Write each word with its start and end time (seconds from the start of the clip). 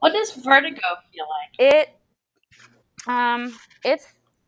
What 0.00 0.12
does 0.12 0.32
vertigo 0.32 0.80
feel 1.12 1.26
like? 1.28 1.50
It, 1.58 1.88
um, 3.06 3.58
it's 3.84 4.06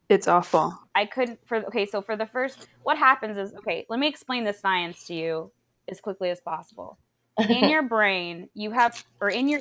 It's 0.09 0.29
awful. 0.29 0.79
I 0.95 1.07
couldn't 1.07 1.41
for 1.47 1.59
okay. 1.67 1.87
So 1.87 2.03
for 2.03 2.17
the 2.17 2.27
first, 2.27 2.69
what 2.83 2.99
happens 2.99 3.37
is 3.37 3.55
okay. 3.55 3.87
Let 3.89 4.01
me 4.01 4.09
explain 4.09 4.45
the 4.45 4.53
science 4.53 5.07
to 5.07 5.15
you 5.15 5.53
as 5.89 6.01
quickly 6.01 6.31
as 6.31 6.41
possible. 6.41 6.99
In 7.49 7.69
your 7.69 7.83
brain, 7.89 8.49
you 8.55 8.71
have, 8.73 9.03
or 9.21 9.31
in 9.31 9.49
your 9.49 9.61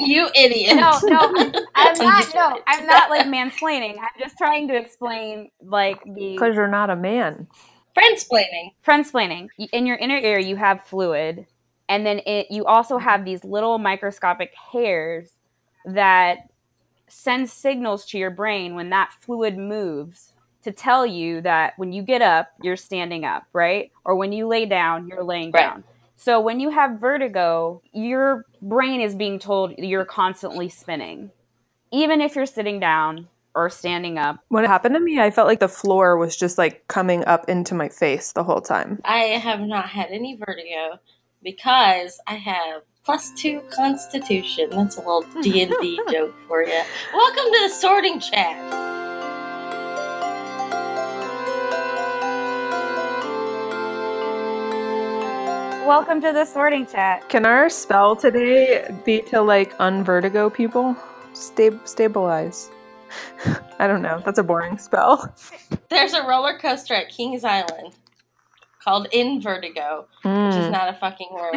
you 0.00 0.28
idiot. 0.34 0.76
no, 0.76 0.98
no, 1.04 1.20
I'm 1.30 1.54
I'm 1.74 1.98
not. 2.02 2.34
No. 2.34 2.60
I'm 2.66 2.86
not 2.86 3.10
like 3.10 3.26
mansplaining. 3.26 3.98
I'm 3.98 4.20
just 4.20 4.36
trying 4.38 4.68
to 4.68 4.76
explain 4.76 5.50
like 5.62 6.02
the 6.04 6.34
Because 6.34 6.56
you're 6.56 6.68
not 6.68 6.90
a 6.90 6.96
man. 6.96 7.48
Friendsplaining. 7.96 8.70
friendsplaining. 8.86 9.48
In 9.72 9.86
your 9.86 9.96
inner 9.96 10.18
ear, 10.18 10.38
you 10.38 10.56
have 10.56 10.82
fluid, 10.86 11.46
and 11.88 12.04
then 12.06 12.20
it 12.26 12.46
you 12.50 12.64
also 12.64 12.98
have 12.98 13.24
these 13.24 13.44
little 13.44 13.78
microscopic 13.78 14.52
hairs 14.72 15.30
that 15.84 16.38
send 17.08 17.48
signals 17.48 18.06
to 18.06 18.18
your 18.18 18.30
brain 18.30 18.74
when 18.74 18.90
that 18.90 19.12
fluid 19.20 19.56
moves 19.56 20.32
to 20.64 20.72
tell 20.72 21.04
you 21.06 21.42
that 21.42 21.74
when 21.76 21.92
you 21.92 22.02
get 22.02 22.22
up, 22.22 22.48
you're 22.62 22.76
standing 22.76 23.24
up, 23.24 23.44
right? 23.52 23.92
Or 24.04 24.16
when 24.16 24.32
you 24.32 24.46
lay 24.46 24.64
down, 24.64 25.06
you're 25.06 25.22
laying 25.22 25.50
Right. 25.52 25.62
down. 25.62 25.84
So 26.16 26.40
when 26.40 26.58
you 26.58 26.70
have 26.70 26.98
vertigo, 26.98 27.82
your 27.92 28.46
brain 28.62 29.00
is 29.00 29.14
being 29.14 29.38
told 29.38 29.74
you're 29.76 30.06
constantly 30.06 30.68
spinning. 30.70 31.30
Even 31.92 32.20
if 32.20 32.34
you're 32.34 32.46
sitting 32.46 32.80
down 32.80 33.28
or 33.54 33.68
standing 33.68 34.18
up. 34.18 34.38
When 34.48 34.64
it 34.64 34.68
happened 34.68 34.94
to 34.94 35.00
me, 35.00 35.20
I 35.20 35.30
felt 35.30 35.46
like 35.46 35.60
the 35.60 35.68
floor 35.68 36.16
was 36.16 36.36
just 36.36 36.56
like 36.56 36.88
coming 36.88 37.24
up 37.26 37.48
into 37.48 37.74
my 37.74 37.88
face 37.88 38.32
the 38.32 38.42
whole 38.42 38.60
time. 38.60 39.00
I 39.04 39.18
have 39.18 39.60
not 39.60 39.88
had 39.90 40.10
any 40.10 40.36
vertigo 40.36 40.98
because 41.44 42.18
I 42.26 42.36
have 42.36 42.82
plus 43.04 43.30
two 43.32 43.60
constitution. 43.70 44.70
That's 44.70 44.96
a 44.96 45.00
little 45.00 45.22
hmm. 45.22 45.42
D 45.42 45.62
and 45.62 45.74
D 45.80 46.00
joke 46.10 46.34
for 46.48 46.62
you. 46.62 46.82
Welcome 47.12 47.44
to 47.44 47.58
the 47.62 47.68
sorting 47.68 48.18
chat. 48.18 48.56
Welcome 55.86 56.22
to 56.22 56.32
the 56.32 56.46
sorting 56.46 56.86
chat. 56.86 57.28
Can 57.28 57.44
our 57.44 57.68
spell 57.68 58.16
today 58.16 58.90
be 59.04 59.20
to 59.22 59.42
like 59.42 59.76
unvertigo 59.76 60.52
people? 60.52 60.96
Sta- 61.34 61.78
stabilize. 61.84 62.70
I 63.78 63.86
don't 63.86 64.00
know. 64.00 64.22
That's 64.24 64.38
a 64.38 64.42
boring 64.42 64.78
spell. 64.78 65.30
There's 65.90 66.14
a 66.14 66.26
roller 66.26 66.58
coaster 66.58 66.94
at 66.94 67.10
Kings 67.10 67.44
Island 67.44 67.92
called 68.84 69.08
Invertigo, 69.12 70.00
which 70.22 70.56
is 70.56 70.66
Mm. 70.66 70.70
not 70.70 70.88
a 70.90 70.94
fucking 70.94 71.28
word. 71.32 71.54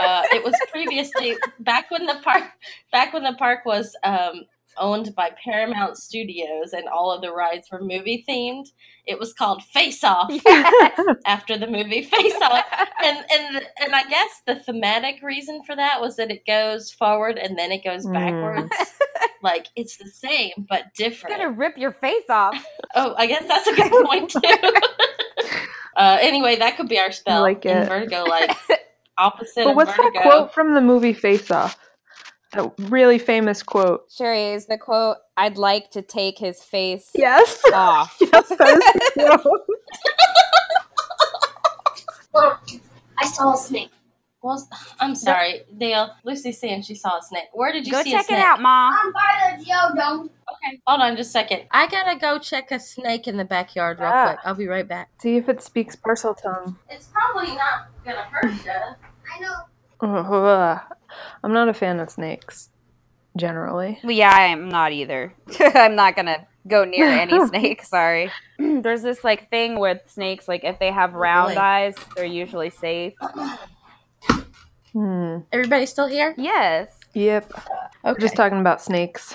uh, 0.00 0.22
it 0.32 0.44
was 0.44 0.54
previously 0.70 1.36
back 1.60 1.90
when 1.90 2.06
the 2.06 2.20
park 2.22 2.44
back 2.92 3.12
when 3.12 3.24
the 3.24 3.34
park 3.34 3.64
was 3.64 3.96
um, 4.04 4.44
owned 4.76 5.14
by 5.14 5.30
Paramount 5.44 5.96
Studios 5.96 6.72
and 6.72 6.88
all 6.88 7.10
of 7.10 7.20
the 7.22 7.32
rides 7.32 7.68
were 7.70 7.80
movie 7.80 8.24
themed. 8.28 8.66
It 9.06 9.18
was 9.18 9.32
called 9.34 9.62
Face 9.62 10.02
Off 10.02 10.32
after 11.26 11.58
the 11.58 11.66
movie 11.66 12.02
Face 12.02 12.34
Off, 12.42 12.64
and 13.04 13.18
and 13.32 13.66
and 13.80 13.94
I 13.94 14.04
guess 14.08 14.40
the 14.46 14.54
thematic 14.56 15.22
reason 15.22 15.62
for 15.64 15.76
that 15.76 16.00
was 16.00 16.16
that 16.16 16.30
it 16.30 16.46
goes 16.46 16.90
forward 16.90 17.36
and 17.36 17.58
then 17.58 17.70
it 17.72 17.84
goes 17.84 18.06
Mm. 18.06 18.12
backwards. 18.14 18.72
Like 19.42 19.68
it's 19.76 19.98
the 19.98 20.08
same 20.08 20.52
but 20.68 20.94
different. 20.94 21.34
It's 21.36 21.42
gonna 21.44 21.54
rip 21.56 21.76
your 21.76 21.92
face 21.92 22.28
off. 22.30 22.64
Oh, 22.96 23.12
I 23.18 23.26
guess 23.26 23.44
that's 23.48 23.66
a 23.66 23.74
good 23.74 23.90
point 24.06 24.30
too. 24.30 24.38
uh, 25.96 26.18
anyway, 26.20 26.56
that 26.56 26.76
could 26.76 26.88
be 26.88 26.98
our 26.98 27.12
spell. 27.12 27.42
like 27.42 27.64
in 27.66 27.76
it. 27.78 27.88
vertigo, 27.88 28.24
like 28.24 28.56
opposite 29.18 29.64
But 29.64 29.76
what's 29.76 29.90
vertigo. 29.94 30.10
that 30.14 30.22
quote 30.22 30.54
from 30.54 30.74
the 30.74 30.80
movie 30.80 31.12
Face 31.12 31.50
Off? 31.50 31.78
That 32.52 32.72
really 32.78 33.18
famous 33.18 33.62
quote. 33.64 34.04
Sherry 34.12 34.52
is 34.52 34.66
the 34.66 34.78
quote. 34.78 35.16
I'd 35.36 35.56
like 35.58 35.90
to 35.92 36.02
take 36.02 36.38
his 36.38 36.62
face 36.62 37.10
Yes. 37.14 37.60
off. 37.72 38.16
yes, 38.20 38.48
that 38.48 39.12
is 39.16 39.24
the 39.24 39.38
quote. 39.38 39.66
I 43.18 43.26
saw 43.26 43.54
a 43.54 43.56
snake. 43.56 43.90
Well, 44.42 44.68
I'm 45.00 45.14
sorry, 45.14 45.62
Dale. 45.78 46.10
Lucy's 46.24 46.58
saying 46.60 46.82
she 46.82 46.94
saw 46.94 47.18
a 47.18 47.22
snake. 47.22 47.44
Where 47.54 47.72
did 47.72 47.86
you 47.86 47.92
Go 47.92 48.02
see 48.02 48.10
check 48.10 48.24
a 48.24 48.26
snake? 48.26 48.38
it 48.38 48.42
out, 48.44 48.60
Mom. 48.60 48.92
I'm 48.94 49.12
by 49.12 49.56
the 49.56 49.64
geodome. 49.64 50.28
Okay, 50.66 50.80
hold 50.86 51.00
on 51.00 51.16
just 51.16 51.28
a 51.28 51.32
second. 51.32 51.62
I 51.70 51.86
gotta 51.88 52.18
go 52.18 52.38
check 52.38 52.70
a 52.70 52.78
snake 52.80 53.26
in 53.28 53.36
the 53.36 53.44
backyard 53.44 53.98
real 54.00 54.08
Ah. 54.12 54.26
quick. 54.28 54.38
I'll 54.44 54.54
be 54.54 54.66
right 54.66 54.86
back. 54.86 55.10
See 55.18 55.36
if 55.36 55.48
it 55.48 55.62
speaks 55.62 55.96
Parseltongue. 55.96 56.76
It's 56.88 57.08
probably 57.08 57.54
not 57.54 57.88
gonna 58.04 58.22
hurt 58.30 58.52
you. 58.64 58.72
I 58.72 59.40
know. 59.40 59.54
I'm 61.44 61.52
not 61.52 61.68
a 61.68 61.74
fan 61.74 62.00
of 62.00 62.10
snakes, 62.10 62.70
generally. 63.36 63.98
Well, 64.02 64.12
yeah, 64.12 64.30
I'm 64.34 64.68
not 64.68 64.92
either. 64.92 65.34
I'm 65.60 65.94
not 65.96 66.16
gonna 66.16 66.46
go 66.66 66.84
near 66.84 67.06
any 67.06 67.46
snake. 67.48 67.84
Sorry. 67.84 68.30
There's 68.58 69.02
this 69.02 69.22
like 69.24 69.50
thing 69.50 69.78
with 69.78 70.00
snakes. 70.06 70.48
Like 70.48 70.64
if 70.64 70.78
they 70.78 70.90
have 70.90 71.14
round 71.14 71.54
boy. 71.54 71.60
eyes, 71.60 71.94
they're 72.16 72.24
usually 72.24 72.70
safe. 72.70 73.14
Hmm. 74.92 75.38
Everybody 75.52 75.86
still 75.86 76.06
here? 76.06 76.34
Yes. 76.38 76.88
Yep. 77.14 77.52
We're 78.04 78.10
Okay. 78.12 78.20
just 78.20 78.36
talking 78.36 78.60
about 78.60 78.80
snakes. 78.80 79.34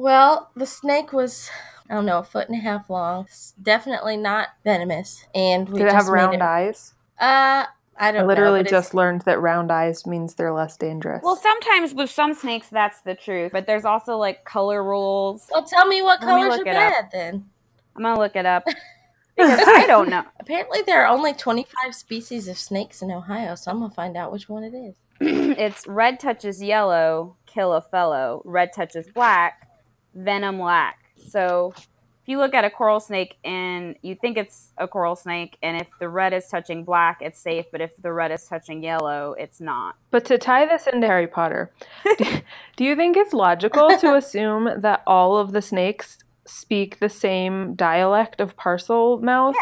Well, 0.00 0.50
the 0.56 0.64
snake 0.64 1.12
was, 1.12 1.50
I 1.90 1.94
don't 1.94 2.06
know, 2.06 2.20
a 2.20 2.24
foot 2.24 2.48
and 2.48 2.56
a 2.56 2.60
half 2.62 2.88
long. 2.88 3.26
S- 3.26 3.52
Definitely 3.62 4.16
not 4.16 4.48
venomous. 4.64 5.26
And 5.34 5.68
we 5.68 5.78
Did 5.80 5.88
it 5.88 5.92
have 5.92 6.06
made 6.06 6.12
round 6.12 6.34
it- 6.36 6.40
eyes? 6.40 6.94
Uh, 7.20 7.66
I 7.98 8.08
I 8.08 8.12
don't 8.12 8.22
I 8.22 8.26
literally 8.26 8.62
know. 8.62 8.70
just 8.70 8.94
learned 8.94 9.20
that 9.26 9.40
round 9.42 9.70
eyes 9.70 10.06
means 10.06 10.34
they're 10.36 10.54
less 10.54 10.78
dangerous. 10.78 11.20
Well, 11.22 11.36
sometimes 11.36 11.92
with 11.92 12.10
some 12.10 12.32
snakes, 12.32 12.68
that's 12.70 13.02
the 13.02 13.14
truth. 13.14 13.52
But 13.52 13.66
there's 13.66 13.84
also 13.84 14.16
like 14.16 14.44
color 14.46 14.82
rules. 14.82 15.46
Well, 15.52 15.64
tell 15.64 15.86
me 15.86 16.00
what 16.00 16.22
Let 16.22 16.28
colors 16.30 16.48
look 16.56 16.66
are 16.66 16.70
it 16.70 16.76
up. 16.76 16.92
bad 16.92 17.08
then. 17.12 17.50
I'm 17.94 18.02
gonna 18.02 18.18
look 18.18 18.36
it 18.36 18.46
up 18.46 18.64
because 19.36 19.60
I 19.66 19.86
don't 19.86 20.08
know. 20.08 20.24
Apparently, 20.40 20.80
there 20.80 21.04
are 21.04 21.08
only 21.14 21.34
25 21.34 21.94
species 21.94 22.48
of 22.48 22.56
snakes 22.56 23.02
in 23.02 23.10
Ohio, 23.10 23.54
so 23.54 23.70
I'm 23.70 23.80
gonna 23.80 23.92
find 23.92 24.16
out 24.16 24.32
which 24.32 24.48
one 24.48 24.64
it 24.64 24.72
is. 24.74 24.94
it's 25.20 25.86
red 25.86 26.18
touches 26.18 26.62
yellow, 26.62 27.36
kill 27.44 27.74
a 27.74 27.82
fellow. 27.82 28.40
Red 28.46 28.72
touches 28.74 29.08
black, 29.14 29.68
venom 30.14 30.60
lack. 30.60 30.98
So 31.28 31.74
if 31.76 32.28
you 32.28 32.38
look 32.38 32.54
at 32.54 32.64
a 32.64 32.70
coral 32.70 33.00
snake 33.00 33.36
and 33.44 33.96
you 34.02 34.14
think 34.14 34.36
it's 34.36 34.72
a 34.76 34.86
coral 34.86 35.16
snake, 35.16 35.56
and 35.62 35.80
if 35.80 35.88
the 35.98 36.08
red 36.08 36.32
is 36.32 36.48
touching 36.48 36.84
black, 36.84 37.18
it's 37.20 37.40
safe. 37.40 37.66
But 37.72 37.80
if 37.80 37.96
the 37.96 38.12
red 38.12 38.30
is 38.30 38.44
touching 38.44 38.82
yellow, 38.82 39.34
it's 39.38 39.60
not. 39.60 39.96
But 40.10 40.24
to 40.26 40.38
tie 40.38 40.66
this 40.66 40.86
into 40.86 41.06
Harry 41.06 41.26
Potter, 41.26 41.70
do, 42.18 42.24
do 42.76 42.84
you 42.84 42.96
think 42.96 43.16
it's 43.16 43.32
logical 43.32 43.96
to 43.98 44.14
assume 44.16 44.68
that 44.80 45.02
all 45.06 45.36
of 45.38 45.52
the 45.52 45.62
snakes 45.62 46.18
speak 46.46 46.98
the 46.98 47.08
same 47.08 47.74
dialect 47.74 48.40
of 48.40 48.56
Parselmouth? 48.56 49.54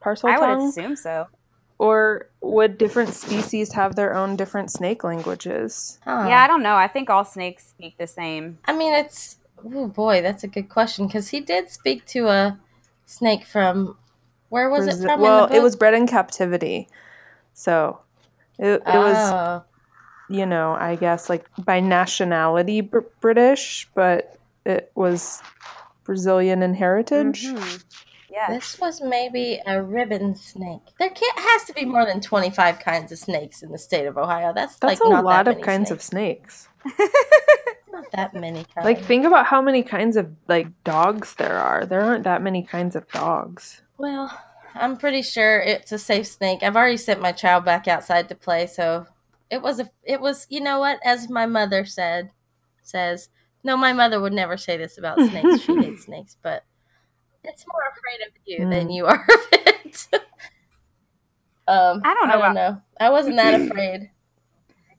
Parcel 0.00 0.30
I 0.30 0.38
would 0.38 0.46
tongue? 0.46 0.68
assume 0.68 0.96
so. 0.96 1.26
Or 1.78 2.30
would 2.40 2.78
different 2.78 3.12
species 3.12 3.72
have 3.72 3.96
their 3.96 4.14
own 4.14 4.36
different 4.36 4.70
snake 4.70 5.04
languages? 5.04 5.98
Huh. 6.04 6.24
Yeah, 6.28 6.42
I 6.42 6.46
don't 6.46 6.62
know. 6.62 6.76
I 6.76 6.88
think 6.88 7.10
all 7.10 7.24
snakes 7.24 7.66
speak 7.66 7.98
the 7.98 8.06
same. 8.06 8.58
I 8.64 8.74
mean, 8.74 8.94
it's. 8.94 9.36
Oh 9.64 9.88
boy, 9.88 10.22
that's 10.22 10.44
a 10.44 10.48
good 10.48 10.68
question 10.68 11.06
because 11.06 11.28
he 11.28 11.40
did 11.40 11.70
speak 11.70 12.04
to 12.06 12.28
a 12.28 12.58
snake 13.06 13.44
from. 13.44 13.96
Where 14.48 14.70
was 14.70 14.86
it 14.86 15.02
from? 15.02 15.20
well, 15.20 15.46
in 15.46 15.50
the 15.52 15.56
it 15.58 15.62
was 15.62 15.74
bred 15.76 15.94
in 15.94 16.06
captivity. 16.06 16.88
So 17.52 18.00
it, 18.58 18.66
it 18.74 18.82
was, 18.86 19.16
Oh. 19.32 19.64
you 20.28 20.46
know, 20.46 20.74
I 20.74 20.94
guess 20.96 21.28
like 21.28 21.46
by 21.64 21.80
nationality 21.80 22.80
br- 22.80 23.00
British, 23.20 23.88
but 23.94 24.36
it 24.64 24.92
was 24.94 25.42
Brazilian 26.04 26.62
in 26.62 26.74
heritage. 26.74 27.46
Mhm. 27.46 27.84
Yeah. 28.30 28.52
This 28.52 28.78
was 28.78 29.00
maybe 29.00 29.60
a 29.66 29.82
ribbon 29.82 30.34
snake. 30.36 30.82
There 30.98 31.08
can't 31.08 31.38
has 31.38 31.64
to 31.64 31.72
be 31.72 31.84
more 31.86 32.04
than 32.04 32.20
twenty 32.20 32.50
five 32.50 32.78
kinds 32.78 33.10
of 33.10 33.18
snakes 33.18 33.62
in 33.62 33.72
the 33.72 33.78
state 33.78 34.06
of 34.06 34.16
Ohio. 34.18 34.52
That's, 34.54 34.76
That's 34.76 35.00
like 35.00 35.06
a 35.08 35.10
not 35.10 35.24
lot 35.24 35.44
that 35.46 35.50
of 35.52 35.54
many 35.56 35.64
kinds 35.64 35.90
of 35.90 36.02
snakes. 36.02 36.68
snakes. 38.10 38.16
Not 38.16 38.32
that 38.32 38.40
many 38.40 38.64
kinds. 38.64 38.84
Like 38.84 39.02
think 39.04 39.24
about 39.24 39.46
how 39.46 39.60
many 39.62 39.82
kinds 39.82 40.16
of 40.16 40.30
like 40.48 40.68
dogs 40.84 41.34
there 41.34 41.58
are. 41.58 41.84
There 41.86 42.00
aren't 42.02 42.24
that 42.24 42.42
many 42.42 42.62
kinds 42.62 42.96
of 42.96 43.08
dogs. 43.10 43.82
Well, 43.98 44.36
I'm 44.74 44.96
pretty 44.96 45.22
sure 45.22 45.60
it's 45.60 45.92
a 45.92 45.98
safe 45.98 46.26
snake. 46.26 46.62
I've 46.62 46.76
already 46.76 46.96
sent 46.98 47.20
my 47.20 47.32
child 47.32 47.64
back 47.64 47.88
outside 47.88 48.28
to 48.28 48.34
play, 48.34 48.66
so 48.66 49.06
it 49.50 49.62
was 49.62 49.80
a 49.80 49.88
it 50.02 50.20
was 50.20 50.46
you 50.50 50.60
know 50.60 50.80
what, 50.80 50.98
as 51.04 51.30
my 51.30 51.46
mother 51.46 51.84
said 51.84 52.30
says 52.82 53.28
no, 53.64 53.76
my 53.76 53.92
mother 53.92 54.20
would 54.20 54.32
never 54.32 54.56
say 54.56 54.76
this 54.76 54.96
about 54.98 55.18
snakes. 55.18 55.62
she 55.62 55.74
hates 55.76 56.04
snakes, 56.06 56.36
but 56.42 56.64
it's 57.42 57.64
more 57.72 57.82
afraid 57.90 58.26
of 58.26 58.32
you 58.44 58.68
than 58.70 58.88
Mm. 58.88 58.94
you 58.94 59.06
are 59.06 59.24
of 59.28 59.40
it. 59.52 60.08
um 61.68 62.00
I 62.04 62.14
don't 62.14 62.28
know 62.28 62.34
I 62.34 62.36
don't 62.38 62.38
about- 62.38 62.54
know. 62.54 62.82
I 63.00 63.10
wasn't 63.10 63.36
that 63.36 63.60
afraid. 63.60 64.10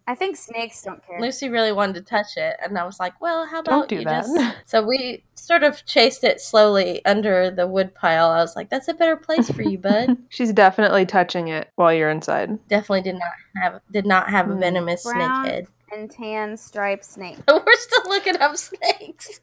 I 0.08 0.16
think 0.16 0.38
snakes 0.38 0.82
don't 0.84 1.06
care. 1.06 1.20
Lucy 1.20 1.50
really 1.50 1.74
wanted 1.74 1.96
to 1.96 2.02
touch 2.02 2.38
it, 2.38 2.56
and 2.64 2.78
I 2.78 2.86
was 2.86 3.00
like, 3.00 3.20
"Well, 3.20 3.46
how 3.46 3.60
about 3.60 3.72
Don't 3.72 3.90
do 3.90 3.96
you 3.98 4.06
that. 4.06 4.24
just?" 4.26 4.56
So 4.66 4.82
we 4.82 5.24
sort 5.36 5.64
of 5.64 5.86
chased 5.86 6.24
it 6.24 6.40
slowly 6.42 7.04
under 7.06 7.52
the 7.52 7.68
wood 7.68 7.94
pile. 7.94 8.30
I 8.30 8.38
was 8.42 8.56
like, 8.56 8.70
"That's 8.70 8.88
a 8.88 8.94
better 8.94 9.18
place 9.18 9.52
for 9.52 9.62
you, 9.64 9.78
bud." 9.78 10.18
She's 10.30 10.54
definitely 10.54 11.06
touching 11.06 11.50
it 11.50 11.70
while 11.76 11.94
you're 11.94 12.10
inside. 12.10 12.58
Definitely 12.70 13.02
did 13.02 13.16
not 13.16 13.32
have 13.62 13.82
did 13.92 14.06
not 14.06 14.30
have 14.30 14.50
a 14.50 14.54
Hmm. 14.54 14.60
venomous 14.62 15.04
Brown- 15.04 15.44
snake 15.46 15.54
head. 15.54 15.68
and 15.92 16.10
tan 16.12 16.56
striped 16.58 17.04
snake. 17.06 17.38
We're 17.48 17.64
still 17.76 18.04
looking 18.10 18.38
up 18.42 18.56
snakes. 18.58 19.42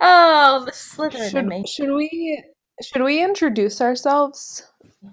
Oh, 0.00 0.62
the 0.64 0.72
Slytherin 0.72 1.34
in 1.34 1.48
me. 1.48 1.58
Should, 1.66 1.68
should 1.86 1.94
we 1.94 2.44
should 2.82 3.02
we 3.02 3.22
introduce 3.22 3.80
ourselves 3.80 4.66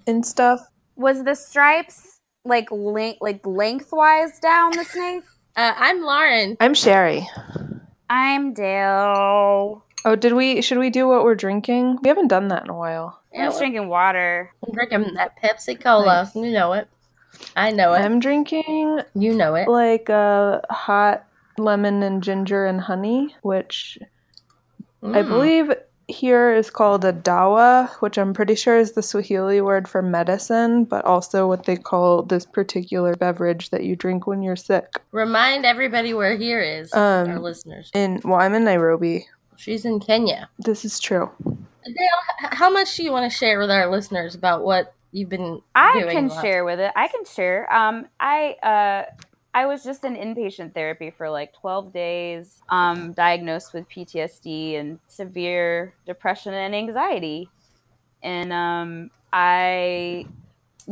and 0.07 0.25
stuff? 0.25 0.61
Was 0.95 1.23
the 1.23 1.35
stripes 1.35 2.16
like 2.47 2.71
length 2.71 3.19
like 3.21 3.45
lengthwise 3.45 4.39
down 4.39 4.71
the 4.71 4.83
snake? 4.85 5.23
Uh, 5.57 5.73
I'm 5.75 6.03
Lauren. 6.03 6.55
I'm 6.59 6.75
Sherry. 6.75 7.27
I'm 8.11 8.53
Dale. 8.53 9.83
Oh, 10.05 10.15
did 10.15 10.33
we 10.33 10.61
should 10.61 10.77
we 10.77 10.91
do 10.91 11.07
what 11.07 11.23
we're 11.23 11.33
drinking? 11.33 11.97
We 12.03 12.09
haven't 12.09 12.27
done 12.27 12.49
that 12.49 12.65
in 12.65 12.69
a 12.69 12.77
while. 12.77 13.19
I'm 13.35 13.45
just 13.45 13.57
drinking 13.57 13.87
water. 13.89 14.51
I'm 14.63 14.71
drinking 14.71 15.15
that 15.15 15.31
Pepsi 15.41 15.81
Cola. 15.81 16.25
Nice. 16.25 16.35
You 16.35 16.51
know 16.51 16.73
it. 16.73 16.87
I 17.55 17.71
know 17.71 17.93
it. 17.95 18.01
I'm 18.01 18.19
drinking 18.19 18.99
you 19.15 19.33
know 19.33 19.55
it. 19.55 19.67
like 19.67 20.09
a 20.09 20.61
hot 20.69 21.25
lemon 21.57 22.03
and 22.03 22.21
ginger 22.21 22.67
and 22.67 22.79
honey, 22.79 23.35
which 23.41 23.97
I 25.03 25.23
Mm. 25.23 25.27
believe 25.27 25.71
here 26.07 26.53
is 26.53 26.69
called 26.69 27.03
a 27.03 27.11
dawa, 27.11 27.89
which 27.99 28.17
I'm 28.17 28.33
pretty 28.33 28.55
sure 28.55 28.77
is 28.77 28.93
the 28.93 29.01
Swahili 29.01 29.59
word 29.61 29.87
for 29.87 30.01
medicine, 30.01 30.85
but 30.85 31.03
also 31.03 31.47
what 31.47 31.65
they 31.65 31.75
call 31.75 32.23
this 32.23 32.45
particular 32.45 33.13
beverage 33.15 33.69
that 33.71 33.83
you 33.83 33.95
drink 33.95 34.25
when 34.25 34.41
you're 34.41 34.55
sick. 34.55 35.01
Remind 35.11 35.65
everybody 35.65 36.13
where 36.13 36.37
here 36.37 36.61
is. 36.61 36.93
Um, 36.93 37.29
our 37.29 37.39
listeners. 37.39 37.91
In 37.93 38.21
well, 38.23 38.39
I'm 38.39 38.53
in 38.53 38.63
Nairobi. 38.63 39.27
She's 39.57 39.85
in 39.85 39.99
Kenya. 39.99 40.49
This 40.59 40.85
is 40.85 40.99
true. 40.99 41.29
Dale, 41.83 42.49
how 42.51 42.69
much 42.69 42.95
do 42.95 43.03
you 43.03 43.11
want 43.11 43.29
to 43.29 43.37
share 43.37 43.59
with 43.59 43.71
our 43.71 43.89
listeners 43.89 44.35
about 44.35 44.63
what 44.63 44.93
you've 45.11 45.29
been 45.29 45.61
I 45.75 46.01
doing? 46.01 46.29
can 46.29 46.41
share 46.41 46.63
with 46.63 46.79
it. 46.79 46.91
I 46.95 47.07
can 47.07 47.25
share. 47.25 47.71
Um, 47.73 48.07
I 48.19 48.55
uh, 48.63 49.11
I 49.57 49.65
was 49.65 49.83
just 49.83 50.03
in 50.03 50.15
inpatient 50.15 50.75
therapy 50.75 51.09
for 51.09 51.31
like 51.31 51.51
12 51.53 51.91
days. 51.91 52.61
Um, 52.69 53.11
diagnosed 53.13 53.73
with 53.73 53.89
PTSD 53.89 54.79
and 54.79 54.99
severe 55.07 55.95
depression 56.05 56.53
and 56.53 56.75
anxiety, 56.75 57.49
and 58.21 58.53
um, 58.53 59.09
I 59.33 60.27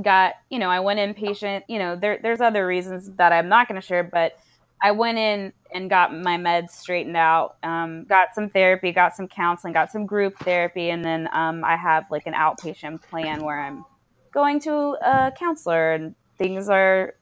got 0.02 0.34
you 0.50 0.58
know 0.58 0.72
I 0.72 0.80
went 0.80 1.00
inpatient. 1.00 1.62
You 1.68 1.78
know 1.78 1.96
there 1.96 2.18
there's 2.20 2.42
other 2.42 2.66
reasons 2.66 3.12
that 3.18 3.32
I'm 3.32 3.50
not 3.50 3.68
going 3.68 3.80
to 3.80 3.86
share, 3.86 4.04
but 4.04 4.40
I 4.82 4.94
went 4.94 5.20
in 5.20 5.54
and 5.72 5.88
got 5.88 6.12
my 6.12 6.36
meds 6.36 6.72
straightened 6.72 7.18
out. 7.18 7.58
Um, 7.62 8.06
got 8.06 8.34
some 8.34 8.50
therapy, 8.50 8.92
got 8.92 9.16
some 9.16 9.28
counseling, 9.28 9.74
got 9.74 9.92
some 9.92 10.08
group 10.08 10.40
therapy, 10.40 10.90
and 10.90 11.06
then 11.06 11.30
um, 11.34 11.64
I 11.64 11.76
have 11.76 12.10
like 12.10 12.26
an 12.26 12.34
outpatient 12.34 13.04
plan 13.04 13.44
where 13.44 13.62
I'm 13.62 13.86
going 14.32 14.60
to 14.62 14.98
a 15.06 15.32
counselor 15.38 15.94
and 15.94 16.16
things 16.40 16.68
are 16.68 17.14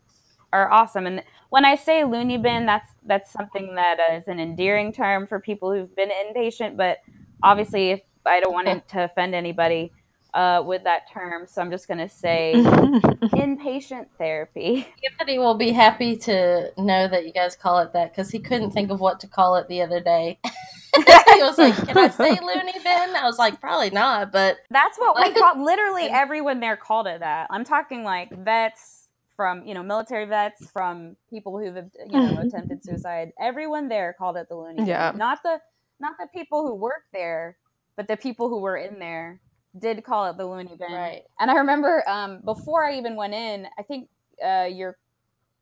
are 0.54 0.72
awesome 0.72 1.08
and 1.08 1.24
when 1.54 1.66
i 1.66 1.76
say 1.76 2.04
loony 2.04 2.36
bin 2.36 2.66
that's 2.66 2.90
that's 3.06 3.32
something 3.32 3.76
that 3.76 4.00
is 4.12 4.28
an 4.28 4.40
endearing 4.40 4.92
term 4.92 5.28
for 5.28 5.40
people 5.40 5.72
who've 5.72 5.96
been 5.96 6.10
inpatient 6.10 6.76
but 6.76 6.98
obviously 7.44 7.92
if 7.92 8.02
i 8.26 8.40
don't 8.40 8.54
want 8.54 8.88
to 8.88 9.04
offend 9.04 9.36
anybody 9.36 9.92
uh, 10.34 10.64
with 10.66 10.84
that 10.84 11.04
term 11.14 11.46
so 11.46 11.62
i'm 11.62 11.70
just 11.70 11.88
going 11.88 12.00
to 12.00 12.10
say 12.10 12.54
inpatient 12.58 14.08
therapy 14.18 14.88
Anthony 15.12 15.38
will 15.38 15.54
be 15.54 15.70
happy 15.70 16.18
to 16.18 16.72
know 16.76 17.08
that 17.08 17.24
you 17.24 17.32
guys 17.32 17.56
call 17.56 17.78
it 17.80 17.94
that 17.94 18.12
because 18.12 18.32
he 18.32 18.40
couldn't 18.40 18.72
think 18.72 18.90
of 18.90 19.00
what 19.00 19.20
to 19.20 19.28
call 19.28 19.56
it 19.58 19.68
the 19.68 19.84
other 19.84 20.00
day. 20.00 20.40
he 20.46 21.44
was 21.44 21.60
like, 21.60 21.76
"Can 21.86 21.96
I 21.96 22.08
say 22.10 22.32
loony 22.32 22.74
bin?" 22.84 23.16
I 23.16 23.26
was 23.26 23.38
like, 23.38 23.62
"Probably 23.62 23.92
not," 23.92 24.32
but 24.32 24.58
that's 24.72 24.98
what 24.98 25.16
we 25.18 25.32
call 25.40 25.64
literally 25.64 26.06
everyone 26.06 26.62
there 26.62 26.78
called 26.78 27.06
it 27.06 27.20
that 27.20 27.46
i'm 27.52 27.64
talking 27.64 28.04
like 28.04 28.32
vets 28.32 29.03
from 29.36 29.66
you 29.66 29.74
know 29.74 29.84
military 29.84 30.26
vets 30.26 30.70
from 30.72 31.16
people 31.30 31.58
who've 31.58 31.76
you 31.76 32.20
know 32.20 32.40
attempted 32.40 32.84
suicide 32.84 33.32
everyone 33.40 33.88
there 33.88 34.16
called 34.18 34.38
it 34.38 34.48
the 34.50 34.56
loony 34.56 34.78
bin. 34.78 34.88
Yeah. 34.88 35.12
not 35.16 35.40
the 35.44 35.60
not 36.00 36.14
the 36.20 36.28
people 36.34 36.66
who 36.68 36.76
worked 36.76 37.12
there 37.14 37.58
but 37.96 38.08
the 38.08 38.18
people 38.18 38.50
who 38.50 38.60
were 38.60 38.78
in 38.78 39.00
there 39.00 39.40
did 39.78 40.04
call 40.04 40.30
it 40.30 40.38
the 40.38 40.46
loony 40.46 40.76
bin 40.78 40.92
right. 40.92 41.24
and 41.40 41.50
i 41.50 41.56
remember 41.56 42.04
um, 42.08 42.42
before 42.46 42.86
i 42.86 42.98
even 42.98 43.16
went 43.16 43.34
in 43.34 43.68
i 43.78 43.84
think 43.84 44.10
uh, 44.46 44.68
your 44.70 44.98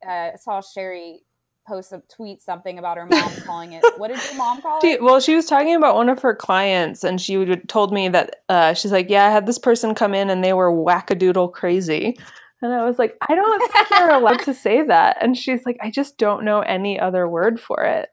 uh, 0.06 0.36
saw 0.36 0.60
sherry 0.60 1.22
post 1.66 1.92
a 1.92 2.02
tweet 2.14 2.42
something 2.42 2.78
about 2.78 2.96
her 2.96 3.06
mom 3.06 3.32
calling 3.46 3.72
it 3.72 3.84
what 3.96 4.08
did 4.08 4.22
your 4.24 4.34
mom 4.36 4.60
call 4.60 4.80
She, 4.80 4.92
it 4.92 5.02
well, 5.02 5.20
she 5.20 5.34
was 5.36 5.46
talking 5.46 5.74
about 5.74 5.94
one 5.94 6.08
of 6.08 6.20
her 6.22 6.34
clients, 6.34 7.04
and 7.04 7.20
she 7.20 7.36
would, 7.36 7.68
told 7.68 7.92
me 7.92 8.08
that 8.08 8.42
uh, 8.48 8.74
she's 8.74 8.90
like, 8.90 9.08
"Yeah, 9.08 9.26
I 9.26 9.30
had 9.30 9.46
this 9.46 9.58
person 9.58 9.94
come 9.94 10.14
in, 10.14 10.28
and 10.28 10.42
they 10.42 10.52
were 10.52 10.72
wackadoodle 10.72 11.52
crazy." 11.52 12.18
And 12.62 12.72
I 12.72 12.84
was 12.84 12.98
like, 12.98 13.16
"I 13.28 13.34
don't 13.34 13.72
think 13.72 13.90
you're 13.90 14.10
allowed 14.10 14.42
to 14.44 14.54
say 14.54 14.82
that." 14.86 15.18
And 15.20 15.36
she's 15.36 15.66
like, 15.66 15.78
"I 15.80 15.90
just 15.90 16.16
don't 16.16 16.44
know 16.44 16.60
any 16.60 16.98
other 16.98 17.28
word 17.28 17.60
for 17.60 17.82
it." 17.84 18.08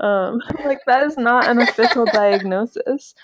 Um, 0.00 0.40
like 0.64 0.80
that 0.86 1.04
is 1.04 1.16
not 1.16 1.48
an 1.48 1.60
official 1.60 2.06
diagnosis. 2.06 3.14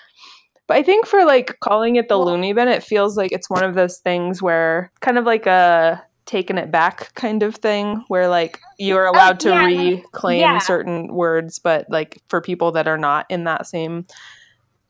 But 0.67 0.77
I 0.77 0.83
think 0.83 1.05
for 1.05 1.25
like 1.25 1.59
calling 1.59 1.97
it 1.97 2.07
the 2.07 2.17
Well- 2.17 2.27
loony 2.27 2.53
bin, 2.53 2.67
it 2.67 2.83
feels 2.83 3.17
like 3.17 3.31
it's 3.31 3.49
one 3.49 3.63
of 3.63 3.75
those 3.75 3.97
things 3.97 4.41
where 4.41 4.91
kind 5.01 5.17
of 5.17 5.25
like 5.25 5.45
a 5.45 6.03
taking 6.25 6.57
it 6.57 6.71
back 6.71 7.13
kind 7.15 7.43
of 7.43 7.55
thing 7.55 8.05
where 8.07 8.27
like 8.27 8.59
you're 8.77 9.05
allowed 9.05 9.39
to 9.39 9.49
yeah, 9.49 9.65
reclaim 9.65 10.39
yeah. 10.39 10.59
certain 10.59 11.13
words 11.13 11.59
but 11.59 11.85
like 11.89 12.21
for 12.29 12.39
people 12.39 12.71
that 12.71 12.87
are 12.87 12.97
not 12.97 13.25
in 13.29 13.43
that 13.43 13.65
same 13.65 14.05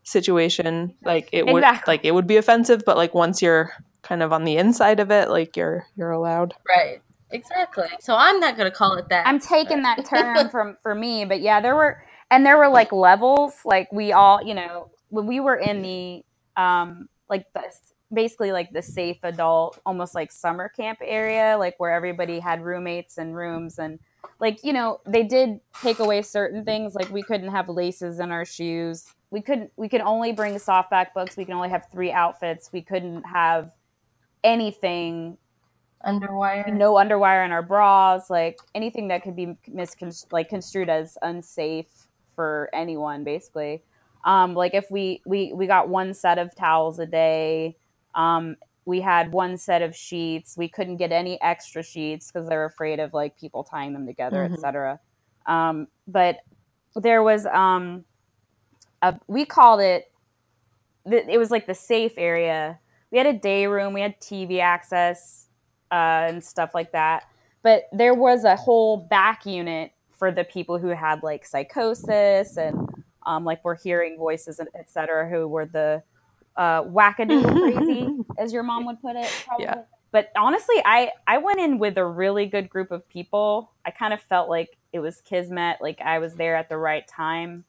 situation 0.04 0.94
like 1.04 1.30
it 1.32 1.46
would 1.48 1.64
like 1.88 2.02
it 2.04 2.14
would 2.14 2.28
be 2.28 2.38
offensive 2.38 2.84
but 2.86 2.98
like 2.98 3.16
once 3.16 3.42
you're 3.42 3.72
kind 4.12 4.22
of 4.22 4.34
on 4.34 4.44
the 4.44 4.58
inside 4.58 5.00
of 5.00 5.10
it 5.10 5.30
like 5.30 5.56
you're 5.56 5.86
you're 5.96 6.12
allowed 6.12 6.54
Right. 6.68 7.02
Exactly. 7.32 7.88
So 8.02 8.14
I'm 8.18 8.42
not 8.42 8.58
going 8.58 8.70
to 8.70 8.76
call 8.76 8.96
it 8.96 9.08
that. 9.08 9.26
I'm 9.26 9.40
taking 9.40 9.84
that 9.84 10.06
term 10.10 10.50
from 10.50 10.76
for 10.84 10.94
me, 10.94 11.24
but 11.24 11.40
yeah, 11.40 11.62
there 11.62 11.76
were 11.76 12.04
and 12.30 12.46
there 12.46 12.58
were 12.58 12.68
like 12.68 12.92
levels. 12.92 13.54
Like 13.64 13.92
we 13.92 14.12
all, 14.12 14.44
you 14.44 14.54
know, 14.54 14.90
when 15.10 15.28
we 15.28 15.40
were 15.40 15.56
in 15.56 15.82
the 15.82 16.24
um 16.62 17.08
like 17.30 17.46
the 17.54 17.64
basically 18.14 18.52
like 18.52 18.72
the 18.74 18.82
safe 18.82 19.20
adult, 19.24 19.80
almost 19.86 20.14
like 20.14 20.32
summer 20.32 20.68
camp 20.68 21.00
area, 21.02 21.56
like 21.58 21.76
where 21.78 21.94
everybody 21.94 22.40
had 22.40 22.64
roommates 22.64 23.18
and 23.18 23.36
rooms 23.36 23.80
and 23.80 24.00
like 24.40 24.60
you 24.64 24.74
know 24.74 25.00
they 25.08 25.24
did 25.24 25.60
take 25.82 26.00
away 26.00 26.22
certain 26.22 26.66
things 26.66 26.96
like 26.96 27.10
we 27.12 27.24
couldn't 27.24 27.50
have 27.50 27.70
laces 27.70 28.20
in 28.20 28.32
our 28.32 28.46
shoes 28.46 29.06
we 29.32 29.42
couldn't 29.42 29.72
we 29.78 29.90
could 29.90 30.02
only 30.02 30.32
bring 30.32 30.54
softback 30.56 31.08
books 31.16 31.36
we 31.38 31.46
can 31.46 31.56
only 31.56 31.70
have 31.70 31.88
three 31.92 32.12
outfits 32.12 32.70
we 32.72 32.82
couldn't 32.82 33.24
have 33.24 33.72
anything 34.44 35.38
underwire. 36.06 36.72
no 36.74 36.94
underwire 36.96 37.46
in 37.46 37.52
our 37.52 37.62
bras, 37.62 38.30
like 38.30 38.60
anything 38.76 39.10
that 39.10 39.24
could 39.24 39.36
be 39.36 39.58
misconstrued 39.68 40.32
like 40.32 40.50
construed 40.50 40.90
as 40.90 41.18
unsafe 41.22 42.08
for 42.36 42.70
anyone, 42.74 43.24
basically. 43.24 43.84
Um, 44.26 44.54
like 44.54 44.74
if 44.74 44.90
we 44.92 45.22
we 45.26 45.54
we 45.54 45.68
got 45.68 45.90
one 45.90 46.14
set 46.14 46.38
of 46.38 46.56
towels 46.56 47.00
a 47.00 47.06
day, 47.06 47.78
um, 48.16 48.56
we 48.86 49.02
had 49.02 49.32
one 49.32 49.58
set 49.58 49.82
of 49.82 49.96
sheets. 49.96 50.58
We 50.58 50.68
couldn't 50.70 50.98
get 50.98 51.12
any 51.12 51.40
extra 51.42 51.84
sheets 51.84 52.32
because 52.32 52.48
they're 52.50 52.66
afraid 52.66 53.00
of 53.00 53.14
like 53.14 53.38
people 53.40 53.64
tying 53.64 53.94
them 53.94 54.06
together, 54.08 54.48
Mhm. 54.48 54.54
etc. 54.54 55.00
Um, 55.46 55.88
but 56.08 56.40
there 56.96 57.24
was 57.24 57.46
um, 57.48 58.06
a, 59.02 59.20
we 59.28 59.46
called 59.46 59.82
it. 59.82 60.12
It 61.06 61.40
was 61.40 61.50
like 61.52 61.66
the 61.68 61.74
safe 61.76 62.14
area. 62.18 62.80
We 63.12 63.18
had 63.18 63.28
a 63.28 63.34
day 63.34 63.68
room. 63.68 63.94
We 63.94 64.02
had 64.02 64.20
TV 64.22 64.60
access 64.60 65.48
uh, 65.92 66.28
and 66.30 66.44
stuff 66.44 66.72
like 66.74 66.92
that. 66.94 67.24
But 67.64 67.90
there 67.92 68.14
was 68.14 68.44
a 68.44 68.56
whole 68.56 68.98
back 68.98 69.46
unit 69.46 69.92
for 70.18 70.32
the 70.32 70.44
people 70.44 70.78
who 70.78 70.90
had 70.90 71.24
like 71.24 71.46
psychosis 71.46 72.58
and 72.58 72.88
um, 73.26 73.44
like 73.44 73.64
were 73.64 73.76
hearing 73.76 74.18
voices 74.18 74.60
and 74.60 74.70
et 74.76 74.90
cetera, 74.90 75.30
who 75.30 75.48
were 75.48 75.66
the 75.66 76.04
uh, 76.56 76.84
wackadoodle 76.84 77.76
crazy, 77.76 78.08
as 78.38 78.54
your 78.54 78.64
mom 78.64 78.86
would 78.86 79.02
put 79.02 79.16
it. 79.16 79.30
Probably. 79.46 79.66
Yeah. 79.66 79.82
But 80.12 80.32
honestly, 80.36 80.76
I 80.84 81.12
I 81.26 81.38
went 81.38 81.60
in 81.60 81.80
with 81.80 81.98
a 81.98 82.06
really 82.06 82.46
good 82.46 82.70
group 82.70 82.92
of 82.92 83.08
people. 83.08 83.72
I 83.86 83.92
kind 83.92 84.14
of 84.14 84.22
felt 84.22 84.50
like 84.50 84.78
it 84.92 85.00
was 85.00 85.22
kismet, 85.22 85.78
like 85.82 86.02
I 86.02 86.20
was 86.20 86.36
there 86.36 86.56
at 86.56 86.70
the 86.70 86.78
right 86.78 87.08
time. 87.08 87.64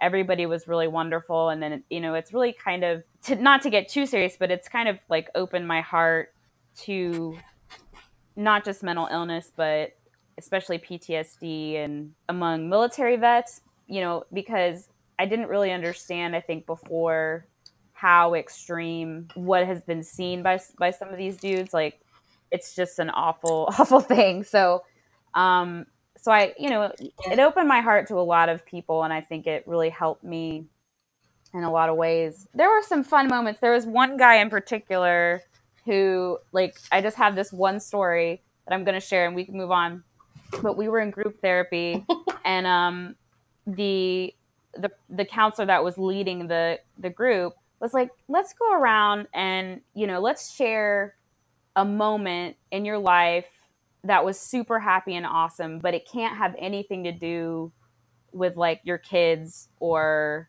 Everybody 0.00 0.46
was 0.46 0.66
really 0.66 0.88
wonderful, 0.88 1.50
and 1.50 1.62
then 1.62 1.84
you 1.90 2.00
know 2.00 2.14
it's 2.14 2.32
really 2.32 2.52
kind 2.52 2.84
of 2.84 3.02
to, 3.24 3.36
not 3.36 3.62
to 3.62 3.70
get 3.70 3.88
too 3.88 4.06
serious, 4.06 4.36
but 4.38 4.50
it's 4.50 4.68
kind 4.68 4.88
of 4.88 4.98
like 5.08 5.28
opened 5.34 5.68
my 5.68 5.80
heart 5.80 6.32
to 6.82 7.36
not 8.36 8.64
just 8.64 8.82
mental 8.82 9.08
illness, 9.10 9.50
but 9.54 9.92
especially 10.38 10.78
PTSD 10.78 11.76
and 11.76 12.12
among 12.28 12.68
military 12.68 13.16
vets, 13.16 13.60
you 13.86 14.00
know, 14.00 14.24
because 14.32 14.88
I 15.18 15.26
didn't 15.26 15.48
really 15.48 15.70
understand, 15.70 16.34
I 16.34 16.40
think, 16.40 16.66
before 16.66 17.46
how 17.92 18.34
extreme 18.34 19.28
what 19.34 19.66
has 19.66 19.82
been 19.82 20.02
seen 20.02 20.42
by 20.42 20.58
by 20.78 20.90
some 20.90 21.08
of 21.10 21.18
these 21.18 21.36
dudes. 21.36 21.74
Like, 21.74 22.00
it's 22.50 22.74
just 22.74 22.98
an 22.98 23.10
awful, 23.10 23.68
awful 23.78 24.00
thing. 24.00 24.44
So, 24.44 24.82
um, 25.34 25.86
so 26.20 26.32
I, 26.32 26.54
you 26.58 26.70
know, 26.70 26.92
it 27.30 27.38
opened 27.38 27.68
my 27.68 27.80
heart 27.80 28.08
to 28.08 28.16
a 28.16 28.22
lot 28.22 28.48
of 28.48 28.64
people, 28.66 29.04
and 29.04 29.12
I 29.12 29.20
think 29.20 29.46
it 29.46 29.64
really 29.66 29.90
helped 29.90 30.24
me 30.24 30.66
in 31.54 31.64
a 31.64 31.70
lot 31.70 31.88
of 31.88 31.96
ways. 31.96 32.46
There 32.54 32.68
were 32.68 32.82
some 32.82 33.04
fun 33.04 33.28
moments. 33.28 33.60
There 33.60 33.72
was 33.72 33.86
one 33.86 34.16
guy 34.16 34.36
in 34.36 34.50
particular 34.50 35.42
who, 35.86 36.38
like, 36.52 36.78
I 36.92 37.00
just 37.00 37.16
have 37.16 37.34
this 37.34 37.52
one 37.52 37.80
story 37.80 38.42
that 38.66 38.74
I'm 38.74 38.84
going 38.84 38.94
to 38.94 39.06
share, 39.06 39.26
and 39.26 39.34
we 39.34 39.44
can 39.44 39.56
move 39.56 39.70
on. 39.70 40.04
but 40.62 40.76
we 40.76 40.88
were 40.88 41.00
in 41.00 41.10
group 41.10 41.40
therapy, 41.40 42.04
and 42.44 42.66
um, 42.66 43.16
the 43.66 44.34
the 44.74 44.90
the 45.08 45.24
counselor 45.24 45.66
that 45.66 45.82
was 45.82 45.98
leading 45.98 46.46
the 46.48 46.80
the 46.98 47.10
group 47.10 47.54
was 47.80 47.94
like, 47.94 48.10
let's 48.28 48.52
go 48.52 48.72
around 48.74 49.26
and 49.34 49.80
you 49.94 50.06
know, 50.06 50.20
let's 50.20 50.54
share 50.54 51.14
a 51.76 51.84
moment 51.84 52.56
in 52.70 52.84
your 52.84 52.98
life 52.98 53.46
that 54.04 54.24
was 54.24 54.38
super 54.38 54.78
happy 54.78 55.14
and 55.14 55.26
awesome, 55.26 55.78
but 55.78 55.94
it 55.94 56.08
can't 56.10 56.36
have 56.36 56.54
anything 56.58 57.04
to 57.04 57.12
do 57.12 57.72
with 58.32 58.56
like 58.56 58.80
your 58.84 58.98
kids 58.98 59.68
or 59.78 60.48